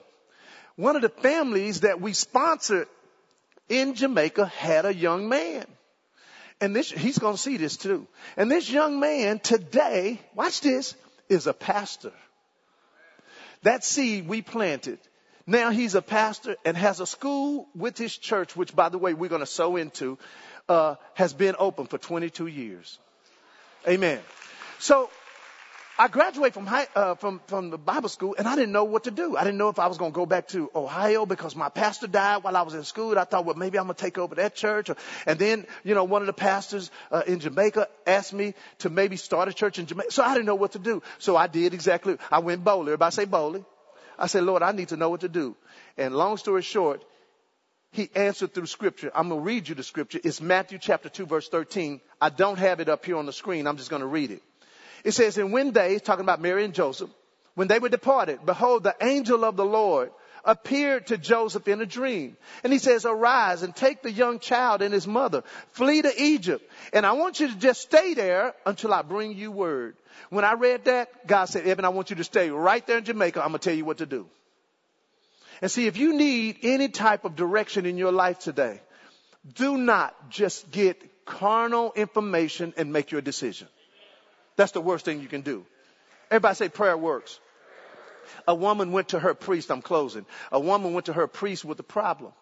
one 0.78 0.94
of 0.94 1.02
the 1.02 1.08
families 1.08 1.80
that 1.80 2.00
we 2.00 2.12
sponsored 2.12 2.86
in 3.68 3.94
Jamaica 3.94 4.46
had 4.46 4.86
a 4.86 4.94
young 4.94 5.28
man. 5.28 5.64
And 6.60 6.74
this, 6.74 6.88
he's 6.88 7.18
going 7.18 7.34
to 7.34 7.40
see 7.40 7.56
this 7.56 7.76
too. 7.76 8.06
And 8.36 8.48
this 8.48 8.70
young 8.70 9.00
man 9.00 9.40
today, 9.40 10.20
watch 10.36 10.60
this, 10.60 10.94
is 11.28 11.48
a 11.48 11.52
pastor. 11.52 12.12
That 13.64 13.82
seed 13.82 14.28
we 14.28 14.40
planted. 14.40 15.00
Now 15.48 15.70
he's 15.70 15.96
a 15.96 16.02
pastor 16.02 16.54
and 16.64 16.76
has 16.76 17.00
a 17.00 17.06
school 17.06 17.66
with 17.74 17.98
his 17.98 18.16
church, 18.16 18.54
which 18.54 18.74
by 18.74 18.88
the 18.88 18.98
way, 18.98 19.14
we're 19.14 19.28
going 19.28 19.40
to 19.40 19.46
sow 19.46 19.74
into, 19.74 20.16
uh, 20.68 20.94
has 21.14 21.32
been 21.32 21.56
open 21.58 21.86
for 21.86 21.98
22 21.98 22.46
years. 22.46 23.00
Amen. 23.88 24.20
So 24.78 25.10
I 26.00 26.06
graduated 26.06 26.54
from 26.54 26.66
high, 26.66 26.86
uh, 26.94 27.16
from 27.16 27.40
from 27.48 27.70
the 27.70 27.78
Bible 27.78 28.08
school, 28.08 28.36
and 28.38 28.46
I 28.46 28.54
didn't 28.54 28.70
know 28.70 28.84
what 28.84 29.04
to 29.04 29.10
do. 29.10 29.36
I 29.36 29.42
didn't 29.42 29.58
know 29.58 29.68
if 29.68 29.80
I 29.80 29.88
was 29.88 29.98
going 29.98 30.12
to 30.12 30.14
go 30.14 30.26
back 30.26 30.46
to 30.48 30.70
Ohio 30.72 31.26
because 31.26 31.56
my 31.56 31.70
pastor 31.70 32.06
died 32.06 32.44
while 32.44 32.56
I 32.56 32.62
was 32.62 32.74
in 32.74 32.84
school. 32.84 33.18
I 33.18 33.24
thought, 33.24 33.44
well, 33.44 33.56
maybe 33.56 33.78
I'm 33.78 33.86
going 33.86 33.96
to 33.96 34.00
take 34.00 34.16
over 34.16 34.36
that 34.36 34.54
church. 34.54 34.90
Or, 34.90 34.96
and 35.26 35.40
then, 35.40 35.66
you 35.82 35.96
know, 35.96 36.04
one 36.04 36.22
of 36.22 36.26
the 36.26 36.32
pastors 36.32 36.92
uh, 37.10 37.22
in 37.26 37.40
Jamaica 37.40 37.88
asked 38.06 38.32
me 38.32 38.54
to 38.78 38.90
maybe 38.90 39.16
start 39.16 39.48
a 39.48 39.52
church 39.52 39.80
in 39.80 39.86
Jamaica. 39.86 40.12
So 40.12 40.22
I 40.22 40.34
didn't 40.34 40.46
know 40.46 40.54
what 40.54 40.72
to 40.72 40.78
do. 40.78 41.02
So 41.18 41.36
I 41.36 41.48
did 41.48 41.74
exactly. 41.74 42.16
I 42.30 42.38
went 42.38 42.62
boldly. 42.62 42.92
Everybody 42.92 43.12
say 43.12 43.24
boldly. 43.24 43.64
I 44.16 44.28
said, 44.28 44.44
Lord, 44.44 44.62
I 44.62 44.70
need 44.70 44.88
to 44.90 44.96
know 44.96 45.10
what 45.10 45.22
to 45.22 45.28
do. 45.28 45.56
And 45.96 46.14
long 46.14 46.36
story 46.36 46.62
short, 46.62 47.04
he 47.90 48.08
answered 48.14 48.54
through 48.54 48.66
scripture. 48.66 49.10
I'm 49.16 49.30
going 49.30 49.40
to 49.40 49.44
read 49.44 49.68
you 49.68 49.74
the 49.74 49.82
scripture. 49.82 50.20
It's 50.22 50.40
Matthew 50.40 50.78
chapter 50.78 51.08
2 51.08 51.26
verse 51.26 51.48
13. 51.48 52.00
I 52.20 52.30
don't 52.30 52.58
have 52.58 52.78
it 52.78 52.88
up 52.88 53.04
here 53.04 53.16
on 53.16 53.26
the 53.26 53.32
screen. 53.32 53.66
I'm 53.66 53.78
just 53.78 53.90
going 53.90 54.02
to 54.02 54.06
read 54.06 54.30
it. 54.30 54.42
It 55.04 55.12
says, 55.12 55.38
and 55.38 55.52
when 55.52 55.72
they, 55.72 55.98
talking 55.98 56.24
about 56.24 56.40
Mary 56.40 56.64
and 56.64 56.74
Joseph, 56.74 57.10
when 57.54 57.68
they 57.68 57.78
were 57.78 57.88
departed, 57.88 58.44
behold, 58.44 58.82
the 58.82 58.96
angel 59.00 59.44
of 59.44 59.56
the 59.56 59.64
Lord 59.64 60.10
appeared 60.44 61.08
to 61.08 61.18
Joseph 61.18 61.68
in 61.68 61.80
a 61.80 61.86
dream. 61.86 62.36
And 62.64 62.72
he 62.72 62.78
says, 62.78 63.04
arise 63.04 63.62
and 63.62 63.74
take 63.74 64.02
the 64.02 64.10
young 64.10 64.38
child 64.38 64.80
and 64.82 64.94
his 64.94 65.06
mother, 65.06 65.42
flee 65.72 66.02
to 66.02 66.22
Egypt. 66.22 66.68
And 66.92 67.04
I 67.04 67.12
want 67.12 67.40
you 67.40 67.48
to 67.48 67.56
just 67.56 67.82
stay 67.82 68.14
there 68.14 68.54
until 68.64 68.94
I 68.94 69.02
bring 69.02 69.34
you 69.34 69.50
word. 69.50 69.96
When 70.30 70.44
I 70.44 70.54
read 70.54 70.86
that, 70.86 71.26
God 71.26 71.46
said, 71.46 71.66
Evan, 71.66 71.84
I 71.84 71.90
want 71.90 72.10
you 72.10 72.16
to 72.16 72.24
stay 72.24 72.50
right 72.50 72.86
there 72.86 72.98
in 72.98 73.04
Jamaica. 73.04 73.40
I'm 73.40 73.48
going 73.48 73.60
to 73.60 73.68
tell 73.68 73.76
you 73.76 73.84
what 73.84 73.98
to 73.98 74.06
do. 74.06 74.26
And 75.60 75.70
see, 75.70 75.86
if 75.86 75.96
you 75.96 76.14
need 76.14 76.58
any 76.62 76.88
type 76.88 77.24
of 77.24 77.34
direction 77.34 77.84
in 77.86 77.98
your 77.98 78.12
life 78.12 78.38
today, 78.38 78.80
do 79.54 79.76
not 79.76 80.30
just 80.30 80.70
get 80.70 81.24
carnal 81.24 81.92
information 81.94 82.72
and 82.76 82.92
make 82.92 83.10
your 83.10 83.20
decision. 83.20 83.68
That's 84.58 84.72
the 84.72 84.80
worst 84.80 85.04
thing 85.04 85.22
you 85.22 85.28
can 85.28 85.42
do. 85.42 85.64
Everybody 86.32 86.56
say 86.56 86.68
prayer 86.68 86.98
works. 86.98 87.38
A 88.48 88.54
woman 88.54 88.90
went 88.90 89.10
to 89.10 89.20
her 89.20 89.32
priest. 89.32 89.70
I'm 89.70 89.82
closing. 89.82 90.26
A 90.50 90.58
woman 90.58 90.92
went 90.92 91.06
to 91.06 91.12
her 91.12 91.28
priest 91.28 91.64
with 91.64 91.78
a 91.78 91.84
problem. 91.84 92.32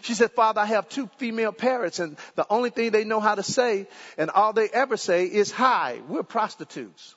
She 0.00 0.14
said, 0.14 0.32
Father, 0.32 0.62
I 0.62 0.64
have 0.64 0.88
two 0.88 1.10
female 1.18 1.52
parents 1.52 1.98
and 1.98 2.16
the 2.34 2.46
only 2.48 2.70
thing 2.70 2.92
they 2.92 3.04
know 3.04 3.20
how 3.20 3.34
to 3.34 3.42
say 3.42 3.86
and 4.16 4.30
all 4.30 4.54
they 4.54 4.70
ever 4.70 4.96
say 4.96 5.26
is 5.26 5.50
hi. 5.50 6.00
We're 6.08 6.22
prostitutes. 6.22 7.14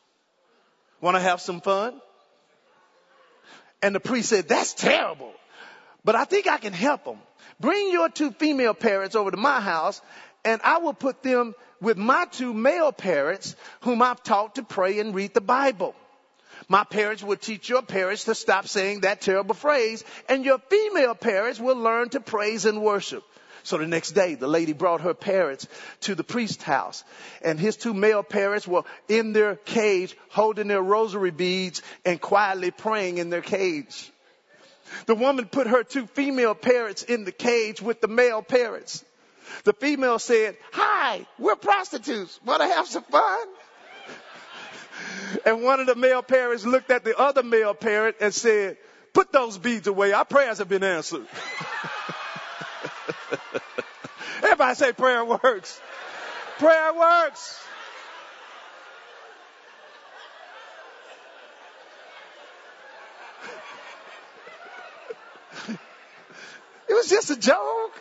Want 0.99 1.15
to 1.15 1.21
have 1.21 1.39
some 1.39 1.61
fun? 1.61 1.99
And 3.81 3.95
the 3.95 4.01
priest 4.01 4.27
said, 4.29 4.49
that's 4.49 4.73
terrible. 4.73 5.31
But 6.03 6.15
I 6.15 6.25
think 6.25 6.47
I 6.47 6.57
can 6.57 6.73
help 6.73 7.05
them. 7.05 7.19
Bring 7.61 7.91
your 7.93 8.09
two 8.09 8.31
female 8.31 8.73
parents 8.73 9.15
over 9.15 9.31
to 9.31 9.37
my 9.37 9.61
house 9.61 10.01
and 10.43 10.59
I 10.63 10.79
will 10.79 10.93
put 10.93 11.23
them 11.23 11.55
with 11.81 11.97
my 11.97 12.25
two 12.31 12.53
male 12.53 12.91
parents 12.91 13.55
whom 13.81 14.01
I've 14.01 14.23
taught 14.23 14.55
to 14.55 14.63
pray 14.63 14.99
and 14.99 15.13
read 15.13 15.33
the 15.33 15.41
Bible. 15.41 15.95
My 16.69 16.83
parents 16.83 17.23
will 17.23 17.35
teach 17.35 17.67
your 17.67 17.81
parents 17.81 18.25
to 18.25 18.35
stop 18.35 18.67
saying 18.67 19.01
that 19.01 19.19
terrible 19.19 19.55
phrase 19.55 20.05
and 20.29 20.45
your 20.45 20.59
female 20.59 21.15
parents 21.15 21.59
will 21.59 21.75
learn 21.75 22.09
to 22.09 22.21
praise 22.21 22.65
and 22.65 22.81
worship. 22.81 23.23
So 23.63 23.77
the 23.77 23.87
next 23.87 24.11
day, 24.11 24.35
the 24.35 24.47
lady 24.47 24.73
brought 24.73 25.01
her 25.01 25.13
parents 25.13 25.67
to 26.01 26.15
the 26.15 26.23
priest's 26.23 26.63
house 26.63 27.03
and 27.43 27.59
his 27.59 27.77
two 27.77 27.93
male 27.93 28.23
parents 28.23 28.67
were 28.67 28.83
in 29.07 29.33
their 29.33 29.55
cage 29.55 30.15
holding 30.29 30.67
their 30.67 30.81
rosary 30.81 31.31
beads 31.31 31.81
and 32.05 32.21
quietly 32.21 32.71
praying 32.71 33.17
in 33.17 33.29
their 33.29 33.41
cage. 33.41 34.11
The 35.05 35.15
woman 35.15 35.45
put 35.45 35.67
her 35.67 35.83
two 35.83 36.07
female 36.07 36.55
parents 36.55 37.03
in 37.03 37.23
the 37.23 37.31
cage 37.31 37.81
with 37.81 38.01
the 38.01 38.07
male 38.07 38.41
parents. 38.41 39.03
The 39.63 39.73
female 39.73 40.19
said, 40.19 40.57
hi, 40.71 41.25
we're 41.37 41.55
prostitutes. 41.55 42.39
Want 42.45 42.61
to 42.61 42.67
have 42.67 42.87
some 42.87 43.03
fun? 43.03 43.47
And 45.45 45.63
one 45.63 45.79
of 45.79 45.87
the 45.87 45.95
male 45.95 46.21
parents 46.21 46.65
looked 46.65 46.91
at 46.91 47.03
the 47.03 47.17
other 47.17 47.43
male 47.43 47.73
parent 47.73 48.17
and 48.21 48.33
said, 48.33 48.77
put 49.13 49.31
those 49.31 49.57
beads 49.57 49.87
away. 49.87 50.11
Our 50.13 50.25
prayers 50.25 50.59
have 50.59 50.69
been 50.69 50.83
answered. 50.83 51.25
Everybody 54.43 54.75
say 54.75 54.93
prayer 54.93 55.23
works. 55.23 55.79
Prayer 56.57 56.93
works. 56.93 57.59
It 66.89 66.93
was 66.93 67.07
just 67.09 67.29
a 67.29 67.37
joke. 67.37 67.93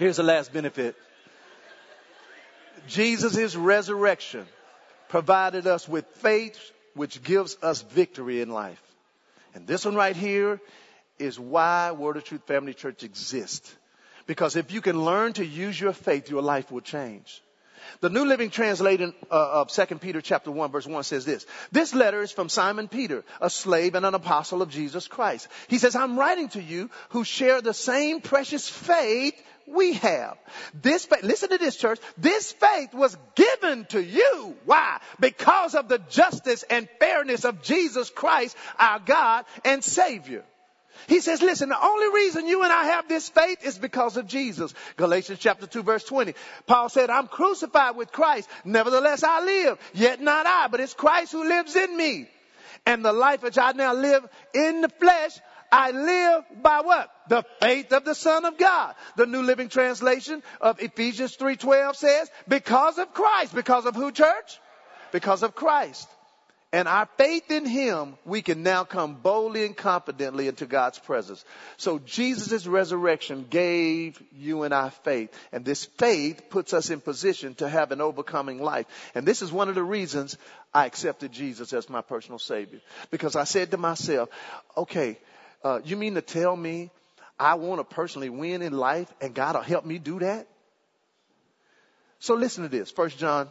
Here's 0.00 0.16
the 0.16 0.22
last 0.22 0.50
benefit. 0.50 0.96
Jesus' 2.88 3.54
resurrection 3.54 4.46
provided 5.10 5.66
us 5.66 5.86
with 5.86 6.06
faith 6.22 6.58
which 6.94 7.22
gives 7.22 7.58
us 7.62 7.82
victory 7.82 8.40
in 8.40 8.48
life. 8.48 8.82
And 9.54 9.66
this 9.66 9.84
one 9.84 9.94
right 9.94 10.16
here 10.16 10.58
is 11.18 11.38
why 11.38 11.92
Word 11.92 12.16
of 12.16 12.24
Truth 12.24 12.46
Family 12.46 12.72
Church 12.72 13.02
exists. 13.02 13.76
Because 14.26 14.56
if 14.56 14.72
you 14.72 14.80
can 14.80 15.04
learn 15.04 15.34
to 15.34 15.44
use 15.44 15.78
your 15.78 15.92
faith, 15.92 16.30
your 16.30 16.40
life 16.40 16.72
will 16.72 16.80
change. 16.80 17.42
The 18.00 18.08
New 18.08 18.24
Living 18.24 18.48
Translation 18.48 19.12
uh, 19.30 19.60
of 19.60 19.68
2 19.70 19.96
Peter 19.96 20.22
chapter 20.22 20.50
1 20.50 20.72
verse 20.72 20.86
1 20.86 21.02
says 21.02 21.26
this. 21.26 21.44
This 21.72 21.94
letter 21.94 22.22
is 22.22 22.32
from 22.32 22.48
Simon 22.48 22.88
Peter, 22.88 23.22
a 23.38 23.50
slave 23.50 23.94
and 23.94 24.06
an 24.06 24.14
apostle 24.14 24.62
of 24.62 24.70
Jesus 24.70 25.08
Christ. 25.08 25.48
He 25.68 25.76
says, 25.76 25.94
I'm 25.94 26.18
writing 26.18 26.48
to 26.50 26.62
you 26.62 26.88
who 27.10 27.22
share 27.22 27.60
the 27.60 27.74
same 27.74 28.22
precious 28.22 28.66
faith 28.66 29.34
we 29.66 29.94
have. 29.94 30.36
This 30.74 31.06
faith, 31.06 31.22
listen 31.22 31.50
to 31.50 31.58
this 31.58 31.76
church, 31.76 31.98
this 32.18 32.52
faith 32.52 32.92
was 32.94 33.16
given 33.34 33.84
to 33.86 34.02
you. 34.02 34.56
Why? 34.64 34.98
Because 35.18 35.74
of 35.74 35.88
the 35.88 35.98
justice 35.98 36.64
and 36.64 36.88
fairness 36.98 37.44
of 37.44 37.62
Jesus 37.62 38.10
Christ, 38.10 38.56
our 38.78 38.98
God 39.00 39.44
and 39.64 39.82
Savior. 39.82 40.44
He 41.06 41.20
says, 41.20 41.40
listen, 41.40 41.70
the 41.70 41.82
only 41.82 42.14
reason 42.14 42.46
you 42.46 42.62
and 42.62 42.72
I 42.72 42.84
have 42.84 43.08
this 43.08 43.28
faith 43.28 43.64
is 43.64 43.78
because 43.78 44.16
of 44.16 44.26
Jesus. 44.26 44.74
Galatians 44.96 45.38
chapter 45.38 45.66
2 45.66 45.82
verse 45.82 46.04
20. 46.04 46.34
Paul 46.66 46.88
said, 46.88 47.10
I'm 47.10 47.26
crucified 47.26 47.96
with 47.96 48.12
Christ. 48.12 48.48
Nevertheless 48.64 49.22
I 49.22 49.42
live. 49.44 49.78
Yet 49.94 50.20
not 50.20 50.46
I, 50.46 50.68
but 50.68 50.80
it's 50.80 50.94
Christ 50.94 51.32
who 51.32 51.48
lives 51.48 51.74
in 51.76 51.96
me. 51.96 52.28
And 52.86 53.04
the 53.04 53.12
life 53.12 53.42
which 53.42 53.58
I 53.58 53.72
now 53.72 53.94
live 53.94 54.26
in 54.54 54.80
the 54.80 54.88
flesh, 54.88 55.38
I 55.72 55.90
live 55.92 56.44
by 56.62 56.80
what? 56.80 57.10
The 57.28 57.44
faith 57.60 57.92
of 57.92 58.04
the 58.04 58.14
Son 58.14 58.44
of 58.44 58.58
God. 58.58 58.94
The 59.16 59.26
New 59.26 59.42
Living 59.42 59.68
Translation 59.68 60.42
of 60.60 60.82
Ephesians 60.82 61.36
3.12 61.36 61.96
says, 61.96 62.30
because 62.48 62.98
of 62.98 63.12
Christ. 63.14 63.54
Because 63.54 63.86
of 63.86 63.94
who, 63.94 64.10
church? 64.10 64.60
Because 65.12 65.42
of 65.42 65.54
Christ. 65.54 66.08
And 66.72 66.86
our 66.86 67.08
faith 67.18 67.50
in 67.50 67.66
Him, 67.66 68.16
we 68.24 68.42
can 68.42 68.62
now 68.62 68.84
come 68.84 69.14
boldly 69.14 69.66
and 69.66 69.76
confidently 69.76 70.46
into 70.46 70.66
God's 70.66 71.00
presence. 71.00 71.44
So 71.76 71.98
Jesus' 71.98 72.64
resurrection 72.64 73.44
gave 73.50 74.22
you 74.32 74.62
and 74.62 74.72
I 74.72 74.90
faith. 74.90 75.36
And 75.50 75.64
this 75.64 75.84
faith 75.84 76.48
puts 76.48 76.72
us 76.72 76.90
in 76.90 77.00
position 77.00 77.56
to 77.56 77.68
have 77.68 77.90
an 77.90 78.00
overcoming 78.00 78.62
life. 78.62 78.86
And 79.16 79.26
this 79.26 79.42
is 79.42 79.50
one 79.50 79.68
of 79.68 79.74
the 79.74 79.82
reasons 79.82 80.36
I 80.72 80.86
accepted 80.86 81.32
Jesus 81.32 81.72
as 81.72 81.90
my 81.90 82.02
personal 82.02 82.38
Savior. 82.38 82.80
Because 83.10 83.34
I 83.34 83.44
said 83.44 83.72
to 83.72 83.76
myself, 83.76 84.28
okay, 84.76 85.18
uh, 85.62 85.80
you 85.84 85.96
mean 85.96 86.14
to 86.14 86.22
tell 86.22 86.56
me 86.56 86.90
I 87.38 87.54
want 87.54 87.80
to 87.80 87.84
personally 87.84 88.30
win 88.30 88.62
in 88.62 88.72
life 88.72 89.12
and 89.20 89.34
God 89.34 89.54
will 89.54 89.62
help 89.62 89.84
me 89.84 89.98
do 89.98 90.18
that? 90.20 90.46
So 92.18 92.34
listen 92.34 92.64
to 92.64 92.68
this. 92.68 92.90
First 92.90 93.18
John 93.18 93.48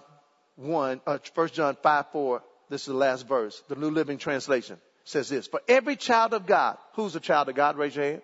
1, 0.58 1.02
uh, 1.08 1.18
1 1.34 1.48
John 1.50 1.78
5, 1.82 2.06
4 2.12 2.44
this 2.70 2.82
is 2.82 2.88
the 2.88 2.94
last 2.94 3.28
verse. 3.28 3.62
The 3.68 3.76
New 3.76 3.90
Living 3.90 4.18
Translation 4.18 4.78
says 5.04 5.28
this. 5.28 5.48
For 5.48 5.62
every 5.68 5.96
child 5.96 6.34
of 6.34 6.46
God, 6.46 6.78
who's 6.94 7.16
a 7.16 7.20
child 7.20 7.50
of 7.50 7.56
God? 7.56 7.78
Raise 7.78 7.96
your 7.96 8.06
hand. 8.06 8.22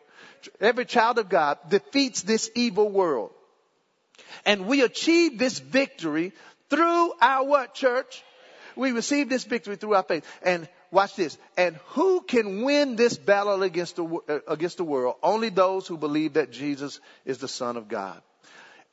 Every 0.62 0.86
child 0.86 1.18
of 1.18 1.30
God 1.30 1.58
defeats 1.68 2.22
this 2.22 2.50
evil 2.54 2.90
world. 2.90 3.32
And 4.46 4.68
we 4.68 4.82
achieve 4.84 5.40
this 5.40 5.58
victory 5.58 6.32
through 6.70 7.14
our 7.20 7.44
what, 7.46 7.74
church? 7.74 8.24
We 8.76 8.92
receive 8.92 9.30
this 9.30 9.44
victory 9.44 9.78
through 9.78 9.96
our 9.96 10.04
faith. 10.04 10.26
And 10.44 10.70
watch 10.96 11.16
this. 11.16 11.38
And 11.58 11.76
who 11.90 12.22
can 12.22 12.64
win 12.64 12.96
this 12.96 13.18
battle 13.18 13.62
against 13.62 13.98
the, 13.98 14.06
uh, 14.06 14.40
against 14.48 14.78
the 14.78 14.84
world? 14.84 15.16
Only 15.22 15.50
those 15.50 15.86
who 15.86 15.98
believe 15.98 16.34
that 16.34 16.52
Jesus 16.52 17.00
is 17.26 17.38
the 17.38 17.48
Son 17.48 17.78
of 17.78 17.88
God. 17.88 18.20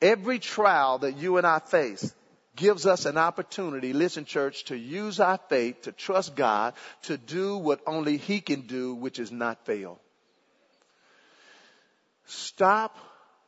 Every 0.01 0.37
trial 0.37 0.99
that 0.99 1.17
you 1.17 1.37
and 1.37 1.47
I 1.47 1.59
face, 1.59 2.13
gives 2.55 2.85
us 2.85 3.05
an 3.05 3.17
opportunity, 3.17 3.93
listen 3.93 4.25
church, 4.25 4.65
to 4.65 4.77
use 4.77 5.19
our 5.19 5.39
faith, 5.49 5.83
to 5.83 5.91
trust 5.91 6.35
God, 6.35 6.73
to 7.03 7.17
do 7.17 7.57
what 7.57 7.81
only 7.87 8.17
He 8.17 8.41
can 8.41 8.61
do, 8.61 8.93
which 8.93 9.19
is 9.19 9.31
not 9.31 9.65
fail. 9.65 9.99
Stop 12.25 12.97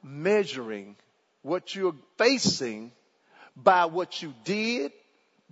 measuring 0.01 0.95
what 1.41 1.76
you're 1.76 1.95
facing 2.18 2.91
by 3.56 3.86
what 3.86 4.22
you 4.22 4.34
did, 4.43 4.91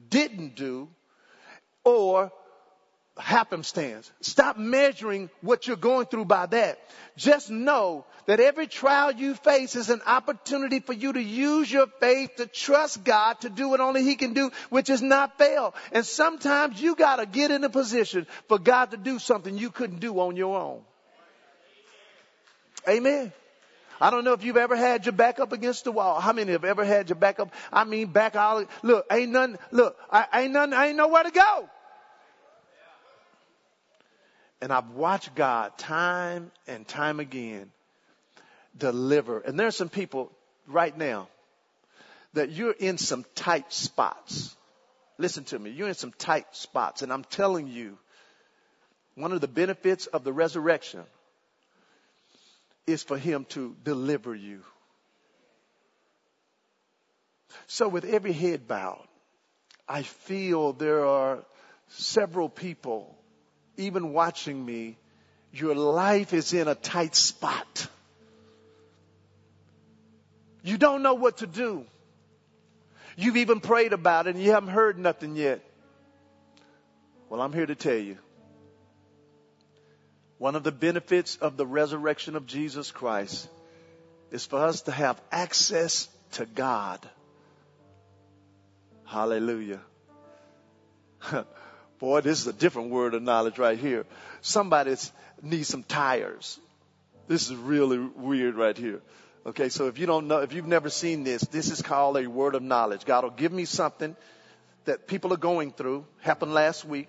didn't 0.09 0.55
do, 0.55 0.89
or 1.83 2.31
happenstance. 3.17 4.11
Stop 4.21 4.57
measuring 4.57 5.29
what 5.41 5.67
you're 5.67 5.75
going 5.75 6.07
through 6.07 6.25
by 6.25 6.47
that. 6.47 6.79
Just 7.15 7.49
know 7.49 8.05
that 8.25 8.39
every 8.39 8.67
trial 8.67 9.11
you 9.11 9.35
face 9.35 9.75
is 9.75 9.89
an 9.89 10.01
opportunity 10.05 10.79
for 10.79 10.93
you 10.93 11.13
to 11.13 11.21
use 11.21 11.71
your 11.71 11.87
faith 11.99 12.35
to 12.37 12.47
trust 12.47 13.03
God 13.03 13.41
to 13.41 13.49
do 13.49 13.69
what 13.69 13.81
only 13.81 14.03
He 14.03 14.15
can 14.15 14.33
do, 14.33 14.51
which 14.69 14.89
is 14.89 15.01
not 15.01 15.37
fail. 15.37 15.75
And 15.91 16.05
sometimes 16.05 16.81
you 16.81 16.95
gotta 16.95 17.25
get 17.25 17.51
in 17.51 17.63
a 17.63 17.69
position 17.69 18.25
for 18.47 18.57
God 18.57 18.91
to 18.91 18.97
do 18.97 19.19
something 19.19 19.57
you 19.57 19.69
couldn't 19.69 19.99
do 19.99 20.19
on 20.19 20.35
your 20.35 20.57
own. 20.57 20.81
Amen. 22.87 23.31
I 24.01 24.09
don't 24.09 24.25
know 24.25 24.33
if 24.33 24.43
you've 24.43 24.57
ever 24.57 24.75
had 24.75 25.05
your 25.05 25.13
back 25.13 25.39
up 25.39 25.53
against 25.53 25.83
the 25.83 25.91
wall. 25.91 26.19
How 26.19 26.33
many 26.33 26.51
have 26.51 26.65
ever 26.65 26.83
had 26.83 27.09
your 27.09 27.15
back 27.15 27.39
up? 27.39 27.53
I 27.71 27.83
mean, 27.83 28.07
back 28.07 28.35
all, 28.35 28.65
look, 28.81 29.05
ain't 29.11 29.31
nothing, 29.31 29.57
look, 29.71 29.97
I, 30.11 30.41
ain't 30.41 30.51
nothing, 30.51 30.73
I 30.73 30.87
ain't 30.87 30.97
nowhere 30.97 31.23
to 31.23 31.31
go. 31.31 31.69
And 34.63 34.71
I've 34.71 34.91
watched 34.91 35.35
God 35.35 35.77
time 35.77 36.49
and 36.67 36.87
time 36.87 37.19
again 37.19 37.69
deliver. 38.77 39.39
And 39.39 39.59
there 39.59 39.67
are 39.67 39.71
some 39.71 39.89
people 39.89 40.31
right 40.67 40.97
now 40.97 41.27
that 42.31 42.49
you're 42.49 42.71
in 42.71 42.97
some 42.97 43.25
tight 43.35 43.73
spots. 43.73 44.55
Listen 45.17 45.43
to 45.43 45.59
me. 45.59 45.71
You're 45.71 45.89
in 45.89 45.95
some 45.95 46.13
tight 46.17 46.45
spots. 46.55 47.01
And 47.01 47.11
I'm 47.11 47.25
telling 47.25 47.67
you, 47.67 47.97
one 49.15 49.33
of 49.33 49.41
the 49.41 49.49
benefits 49.49 50.05
of 50.05 50.23
the 50.23 50.31
resurrection 50.31 51.03
is 52.87 53.03
for 53.03 53.17
him 53.17 53.43
to 53.49 53.75
deliver 53.83 54.33
you. 54.33 54.61
So 57.67 57.89
with 57.89 58.05
every 58.05 58.31
head 58.31 58.65
bowed, 58.65 59.05
I 59.89 60.03
feel 60.03 60.71
there 60.71 61.05
are 61.05 61.43
several 61.89 62.47
people 62.47 63.17
even 63.77 64.13
watching 64.13 64.63
me, 64.63 64.97
your 65.51 65.75
life 65.75 66.33
is 66.33 66.53
in 66.53 66.67
a 66.67 66.75
tight 66.75 67.15
spot. 67.15 67.87
You 70.63 70.77
don't 70.77 71.03
know 71.03 71.13
what 71.13 71.37
to 71.37 71.47
do. 71.47 71.85
You've 73.15 73.37
even 73.37 73.59
prayed 73.59 73.93
about 73.93 74.27
it 74.27 74.35
and 74.35 74.43
you 74.43 74.51
haven't 74.51 74.69
heard 74.69 74.97
nothing 74.97 75.35
yet. 75.35 75.61
Well, 77.29 77.41
I'm 77.41 77.53
here 77.53 77.65
to 77.65 77.75
tell 77.75 77.97
you. 77.97 78.17
One 80.37 80.55
of 80.55 80.63
the 80.63 80.71
benefits 80.71 81.37
of 81.37 81.57
the 81.57 81.65
resurrection 81.65 82.35
of 82.35 82.47
Jesus 82.47 82.91
Christ 82.91 83.47
is 84.31 84.45
for 84.45 84.59
us 84.59 84.81
to 84.83 84.91
have 84.91 85.21
access 85.31 86.09
to 86.33 86.45
God. 86.45 86.99
Hallelujah. 89.05 89.81
Boy, 92.03 92.19
this 92.19 92.41
is 92.41 92.47
a 92.47 92.51
different 92.51 92.89
word 92.89 93.13
of 93.13 93.23
knowledge 93.23 93.57
right 93.57 93.79
here. 93.79 94.05
Somebody 94.41 94.93
needs 95.41 95.69
some 95.69 95.83
tires. 95.83 96.59
This 97.29 97.49
is 97.49 97.55
really 97.55 97.97
weird 97.97 98.55
right 98.55 98.77
here. 98.77 98.99
Okay, 99.45 99.69
so 99.69 99.87
if 99.87 99.97
you 99.97 100.05
don't 100.05 100.27
know, 100.27 100.39
if 100.39 100.51
you've 100.51 100.67
never 100.67 100.89
seen 100.89 101.23
this, 101.23 101.43
this 101.43 101.71
is 101.71 101.81
called 101.81 102.17
a 102.17 102.27
word 102.27 102.55
of 102.55 102.61
knowledge. 102.61 103.05
God 103.05 103.23
will 103.23 103.31
give 103.31 103.53
me 103.53 103.63
something 103.63 104.17
that 104.83 105.07
people 105.07 105.31
are 105.31 105.37
going 105.37 105.71
through. 105.71 106.05
Happened 106.19 106.53
last 106.53 106.83
week. 106.83 107.07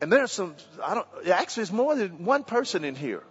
And 0.00 0.10
there's 0.10 0.32
some, 0.32 0.54
I 0.82 0.94
don't, 0.94 1.28
actually 1.28 1.64
it's 1.64 1.70
more 1.70 1.94
than 1.94 2.24
one 2.24 2.44
person 2.44 2.86
in 2.86 2.94
here. 2.94 3.22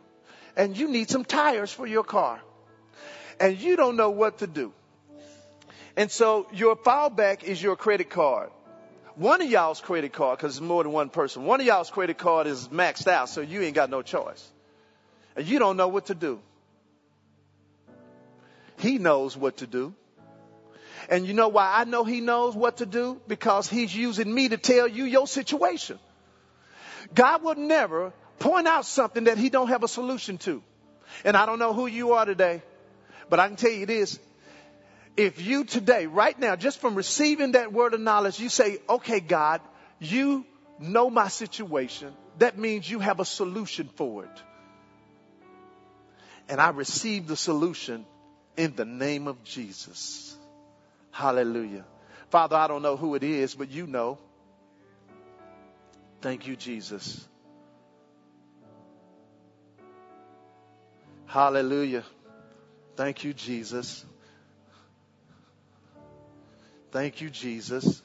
And 0.55 0.77
you 0.77 0.87
need 0.87 1.09
some 1.09 1.25
tires 1.25 1.71
for 1.71 1.87
your 1.87 2.03
car. 2.03 2.39
And 3.39 3.57
you 3.57 3.75
don't 3.75 3.95
know 3.95 4.11
what 4.11 4.37
to 4.37 4.45
do. 4.45 4.71
And 5.95 6.11
so 6.11 6.45
your 6.53 6.75
fallback 6.75 7.43
is 7.43 7.59
your 7.59 7.75
credit 7.75 8.11
card 8.11 8.51
one 9.17 9.41
of 9.41 9.49
y'all's 9.49 9.81
credit 9.81 10.13
card, 10.13 10.37
because 10.37 10.57
it's 10.57 10.61
more 10.61 10.83
than 10.83 10.91
one 10.91 11.09
person, 11.09 11.45
one 11.45 11.59
of 11.59 11.65
y'all's 11.65 11.89
credit 11.89 12.17
card 12.17 12.45
is 12.45 12.67
maxed 12.67 13.07
out, 13.07 13.29
so 13.29 13.41
you 13.41 13.61
ain't 13.61 13.75
got 13.75 13.89
no 13.89 14.03
choice. 14.03 14.47
And 15.35 15.47
you 15.47 15.57
don't 15.59 15.75
know 15.75 15.87
what 15.87 16.07
to 16.07 16.15
do. 16.15 16.39
He 18.77 18.99
knows 18.99 19.35
what 19.35 19.57
to 19.57 19.67
do. 19.67 19.95
And 21.09 21.25
you 21.25 21.33
know 21.33 21.47
why 21.47 21.73
I 21.75 21.85
know 21.85 22.03
he 22.03 22.21
knows 22.21 22.55
what 22.55 22.77
to 22.77 22.85
do? 22.85 23.19
Because 23.27 23.67
he's 23.67 23.95
using 23.95 24.31
me 24.31 24.49
to 24.49 24.57
tell 24.57 24.87
you 24.87 25.05
your 25.05 25.25
situation. 25.25 25.97
God 27.13 27.43
would 27.43 27.57
never 27.57 28.13
point 28.39 28.67
out 28.67 28.85
something 28.85 29.23
that 29.23 29.37
he 29.37 29.49
don't 29.49 29.69
have 29.69 29.83
a 29.83 29.87
solution 29.87 30.37
to. 30.39 30.61
And 31.23 31.35
I 31.35 31.45
don't 31.45 31.59
know 31.59 31.73
who 31.73 31.87
you 31.87 32.13
are 32.13 32.25
today, 32.25 32.61
but 33.29 33.39
I 33.39 33.47
can 33.47 33.55
tell 33.55 33.71
you 33.71 33.85
this. 33.85 34.19
If 35.17 35.41
you 35.41 35.63
today, 35.63 36.05
right 36.05 36.37
now, 36.39 36.55
just 36.55 36.79
from 36.79 36.93
receiving 36.93 37.53
that 37.53 37.73
word 37.73 37.95
of 37.95 37.99
knowledge, 37.99 38.39
you 38.39 38.49
say, 38.49 38.77
okay, 38.87 39.19
God, 39.19 39.61
you 39.99 40.45
know 40.79 41.09
my 41.09 41.27
situation. 41.27 42.13
That 42.37 42.57
means 42.57 42.89
you 42.89 42.99
have 42.99 43.19
a 43.19 43.25
solution 43.25 43.89
for 43.95 44.25
it. 44.25 44.43
And 46.47 46.61
I 46.61 46.69
receive 46.69 47.27
the 47.27 47.35
solution 47.35 48.05
in 48.55 48.75
the 48.75 48.85
name 48.85 49.27
of 49.27 49.43
Jesus. 49.43 50.37
Hallelujah. 51.11 51.83
Father, 52.29 52.55
I 52.55 52.67
don't 52.67 52.83
know 52.83 52.95
who 52.95 53.15
it 53.15 53.23
is, 53.23 53.55
but 53.55 53.71
you 53.71 53.87
know. 53.87 54.19
Thank 56.21 56.45
you, 56.45 56.55
Jesus. 56.55 57.27
Hallelujah. 61.25 62.03
Thank 62.95 63.23
you, 63.23 63.33
Jesus. 63.33 64.05
Thank 66.97 67.21
you, 67.21 67.29
Jesus. 67.29 68.01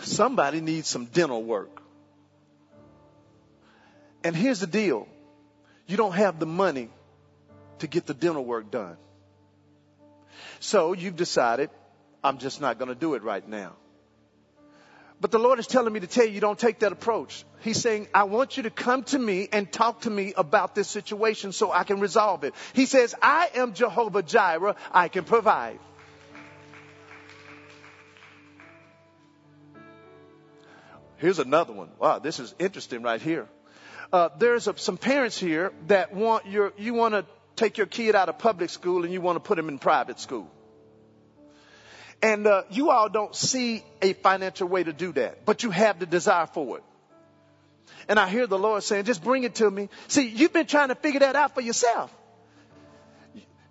Somebody 0.00 0.62
needs 0.62 0.88
some 0.88 1.04
dental 1.04 1.42
work. 1.42 1.82
And 4.24 4.34
here's 4.34 4.60
the 4.60 4.66
deal. 4.66 5.06
You 5.86 5.98
don't 5.98 6.14
have 6.14 6.38
the 6.38 6.46
money 6.46 6.88
to 7.80 7.86
get 7.86 8.06
the 8.06 8.14
dental 8.14 8.42
work 8.42 8.70
done. 8.70 8.96
So 10.60 10.94
you've 10.94 11.16
decided, 11.16 11.68
I'm 12.24 12.38
just 12.38 12.58
not 12.58 12.78
going 12.78 12.88
to 12.88 12.94
do 12.94 13.16
it 13.16 13.22
right 13.22 13.46
now. 13.46 13.74
But 15.20 15.32
the 15.32 15.38
Lord 15.38 15.58
is 15.58 15.66
telling 15.66 15.92
me 15.92 16.00
to 16.00 16.06
tell 16.06 16.26
you, 16.26 16.40
don't 16.40 16.58
take 16.58 16.78
that 16.80 16.92
approach. 16.92 17.44
He's 17.60 17.80
saying, 17.80 18.06
I 18.14 18.24
want 18.24 18.56
you 18.56 18.62
to 18.64 18.70
come 18.70 19.02
to 19.04 19.18
me 19.18 19.48
and 19.52 19.70
talk 19.70 20.02
to 20.02 20.10
me 20.10 20.32
about 20.36 20.76
this 20.76 20.88
situation 20.88 21.50
so 21.50 21.72
I 21.72 21.82
can 21.82 21.98
resolve 21.98 22.44
it. 22.44 22.54
He 22.72 22.86
says, 22.86 23.16
I 23.20 23.50
am 23.56 23.74
Jehovah 23.74 24.22
Jireh. 24.22 24.76
I 24.92 25.08
can 25.08 25.24
provide. 25.24 25.80
Here's 31.16 31.40
another 31.40 31.72
one. 31.72 31.90
Wow, 31.98 32.20
this 32.20 32.38
is 32.38 32.54
interesting 32.60 33.02
right 33.02 33.20
here. 33.20 33.48
Uh, 34.12 34.28
there's 34.38 34.68
a, 34.68 34.78
some 34.78 34.96
parents 34.96 35.36
here 35.36 35.72
that 35.88 36.14
want 36.14 36.46
your, 36.46 36.72
you 36.78 36.94
want 36.94 37.14
to 37.14 37.26
take 37.56 37.76
your 37.76 37.88
kid 37.88 38.14
out 38.14 38.28
of 38.28 38.38
public 38.38 38.70
school 38.70 39.02
and 39.02 39.12
you 39.12 39.20
want 39.20 39.34
to 39.34 39.40
put 39.40 39.58
him 39.58 39.68
in 39.68 39.80
private 39.80 40.20
school. 40.20 40.48
And 42.20 42.46
uh, 42.46 42.62
you 42.70 42.90
all 42.90 43.08
don't 43.08 43.34
see 43.34 43.84
a 44.02 44.12
financial 44.12 44.68
way 44.68 44.82
to 44.82 44.92
do 44.92 45.12
that, 45.12 45.44
but 45.44 45.62
you 45.62 45.70
have 45.70 46.00
the 46.00 46.06
desire 46.06 46.46
for 46.46 46.78
it. 46.78 46.84
And 48.08 48.18
I 48.18 48.28
hear 48.28 48.46
the 48.46 48.58
Lord 48.58 48.82
saying, 48.82 49.04
just 49.04 49.22
bring 49.22 49.44
it 49.44 49.56
to 49.56 49.70
me. 49.70 49.88
See, 50.08 50.28
you've 50.28 50.52
been 50.52 50.66
trying 50.66 50.88
to 50.88 50.94
figure 50.94 51.20
that 51.20 51.36
out 51.36 51.54
for 51.54 51.60
yourself. 51.60 52.12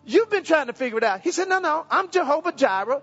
You've 0.06 0.30
been 0.30 0.44
trying 0.44 0.68
to 0.68 0.74
figure 0.74 0.98
it 0.98 1.04
out. 1.04 1.22
He 1.22 1.32
said, 1.32 1.50
no, 1.50 1.60
no, 1.60 1.86
I'm 1.90 2.10
Jehovah 2.10 2.54
Jireh. 2.54 3.02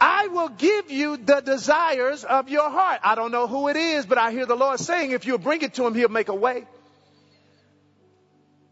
I 0.00 0.28
will 0.28 0.48
give 0.48 0.90
you 0.90 1.18
the 1.18 1.40
desires 1.40 2.24
of 2.24 2.48
your 2.48 2.70
heart. 2.70 3.00
I 3.04 3.14
don't 3.14 3.32
know 3.32 3.46
who 3.46 3.68
it 3.68 3.76
is, 3.76 4.06
but 4.06 4.16
I 4.16 4.30
hear 4.30 4.46
the 4.46 4.56
Lord 4.56 4.80
saying, 4.80 5.10
if 5.10 5.26
you'll 5.26 5.36
bring 5.38 5.60
it 5.60 5.74
to 5.74 5.86
him, 5.86 5.94
he'll 5.94 6.08
make 6.08 6.28
a 6.28 6.34
way. 6.34 6.64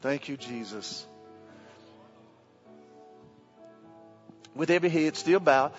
Thank 0.00 0.28
you, 0.28 0.38
Jesus. 0.38 1.06
With 4.54 4.70
every 4.70 4.88
head 4.88 5.16
still 5.16 5.40
bowed, 5.40 5.72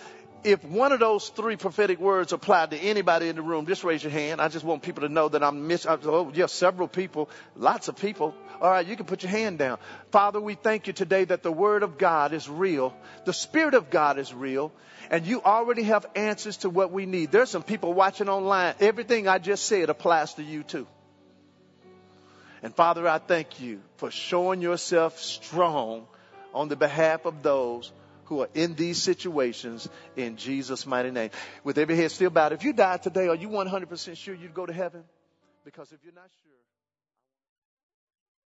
if 0.44 0.64
one 0.64 0.92
of 0.92 1.00
those 1.00 1.30
three 1.30 1.56
prophetic 1.56 2.00
words 2.00 2.34
apply 2.34 2.68
to 2.68 2.78
anybody 2.78 3.28
in 3.28 3.36
the 3.36 3.42
room, 3.42 3.66
just 3.66 3.84
raise 3.84 4.04
your 4.04 4.12
hand. 4.12 4.42
I 4.42 4.48
just 4.48 4.64
want 4.64 4.84
people 4.84 5.02
to 5.02 5.10
know 5.10 5.30
that 5.30 5.44
I'm 5.44 5.68
miss. 5.68 5.86
Oh, 5.88 6.32
yeah, 6.34 6.46
several 6.46 6.88
people, 6.88 7.30
lots 7.56 7.88
of 7.88 7.96
people. 7.98 8.34
All 8.62 8.70
right, 8.70 8.86
you 8.86 8.96
can 8.96 9.06
put 9.06 9.24
your 9.24 9.32
hand 9.32 9.60
down. 9.60 9.78
Father, 10.12 10.40
we 10.40 10.56
thank 10.56 10.88
you 10.88 10.94
today 10.94 11.26
that 11.26 11.44
the 11.44 11.52
Word 11.52 11.84
of 11.84 11.98
God 11.98 12.34
is 12.34 12.50
real. 12.50 12.94
The 13.26 13.34
Spirit 13.34 13.74
of 13.74 13.90
God 13.90 14.18
is 14.18 14.34
real. 14.34 14.72
And 15.10 15.26
you 15.26 15.42
already 15.42 15.84
have 15.84 16.06
answers 16.16 16.58
to 16.58 16.70
what 16.70 16.92
we 16.92 17.06
need. 17.06 17.32
There's 17.32 17.50
some 17.50 17.64
people 17.64 17.94
watching 17.94 18.30
online. 18.30 18.76
Everything 18.80 19.28
I 19.28 19.40
just 19.40 19.66
said 19.66 19.90
applies 19.90 20.36
to 20.36 20.44
you 20.44 20.64
too. 20.64 20.88
And 22.62 22.76
Father, 22.76 23.08
I 23.08 23.20
thank 23.20 23.62
you 23.62 23.82
for 23.98 24.12
showing 24.12 24.62
yourself 24.62 25.20
strong 25.20 26.06
on 26.54 26.68
the 26.68 26.76
behalf 26.76 27.26
of 27.26 27.42
those 27.42 27.92
who 28.30 28.42
are 28.42 28.50
in 28.54 28.76
these 28.76 29.02
situations 29.02 29.90
in 30.16 30.38
Jesus' 30.38 30.86
mighty 30.86 31.10
name. 31.12 31.32
With 31.64 31.78
every 31.80 31.98
head 31.98 32.12
still 32.12 32.30
bowed, 32.30 32.54
if 32.54 32.64
you 32.64 32.74
died 32.74 33.02
today, 33.02 33.28
are 33.28 33.36
you 33.36 33.50
100% 33.50 34.16
sure 34.16 34.36
you'd 34.36 34.54
go 34.54 34.66
to 34.68 34.74
heaven? 34.74 35.04
Because 35.66 35.92
if 35.92 36.00
you're 36.04 36.14
not 36.14 36.30
sure, 36.44 36.49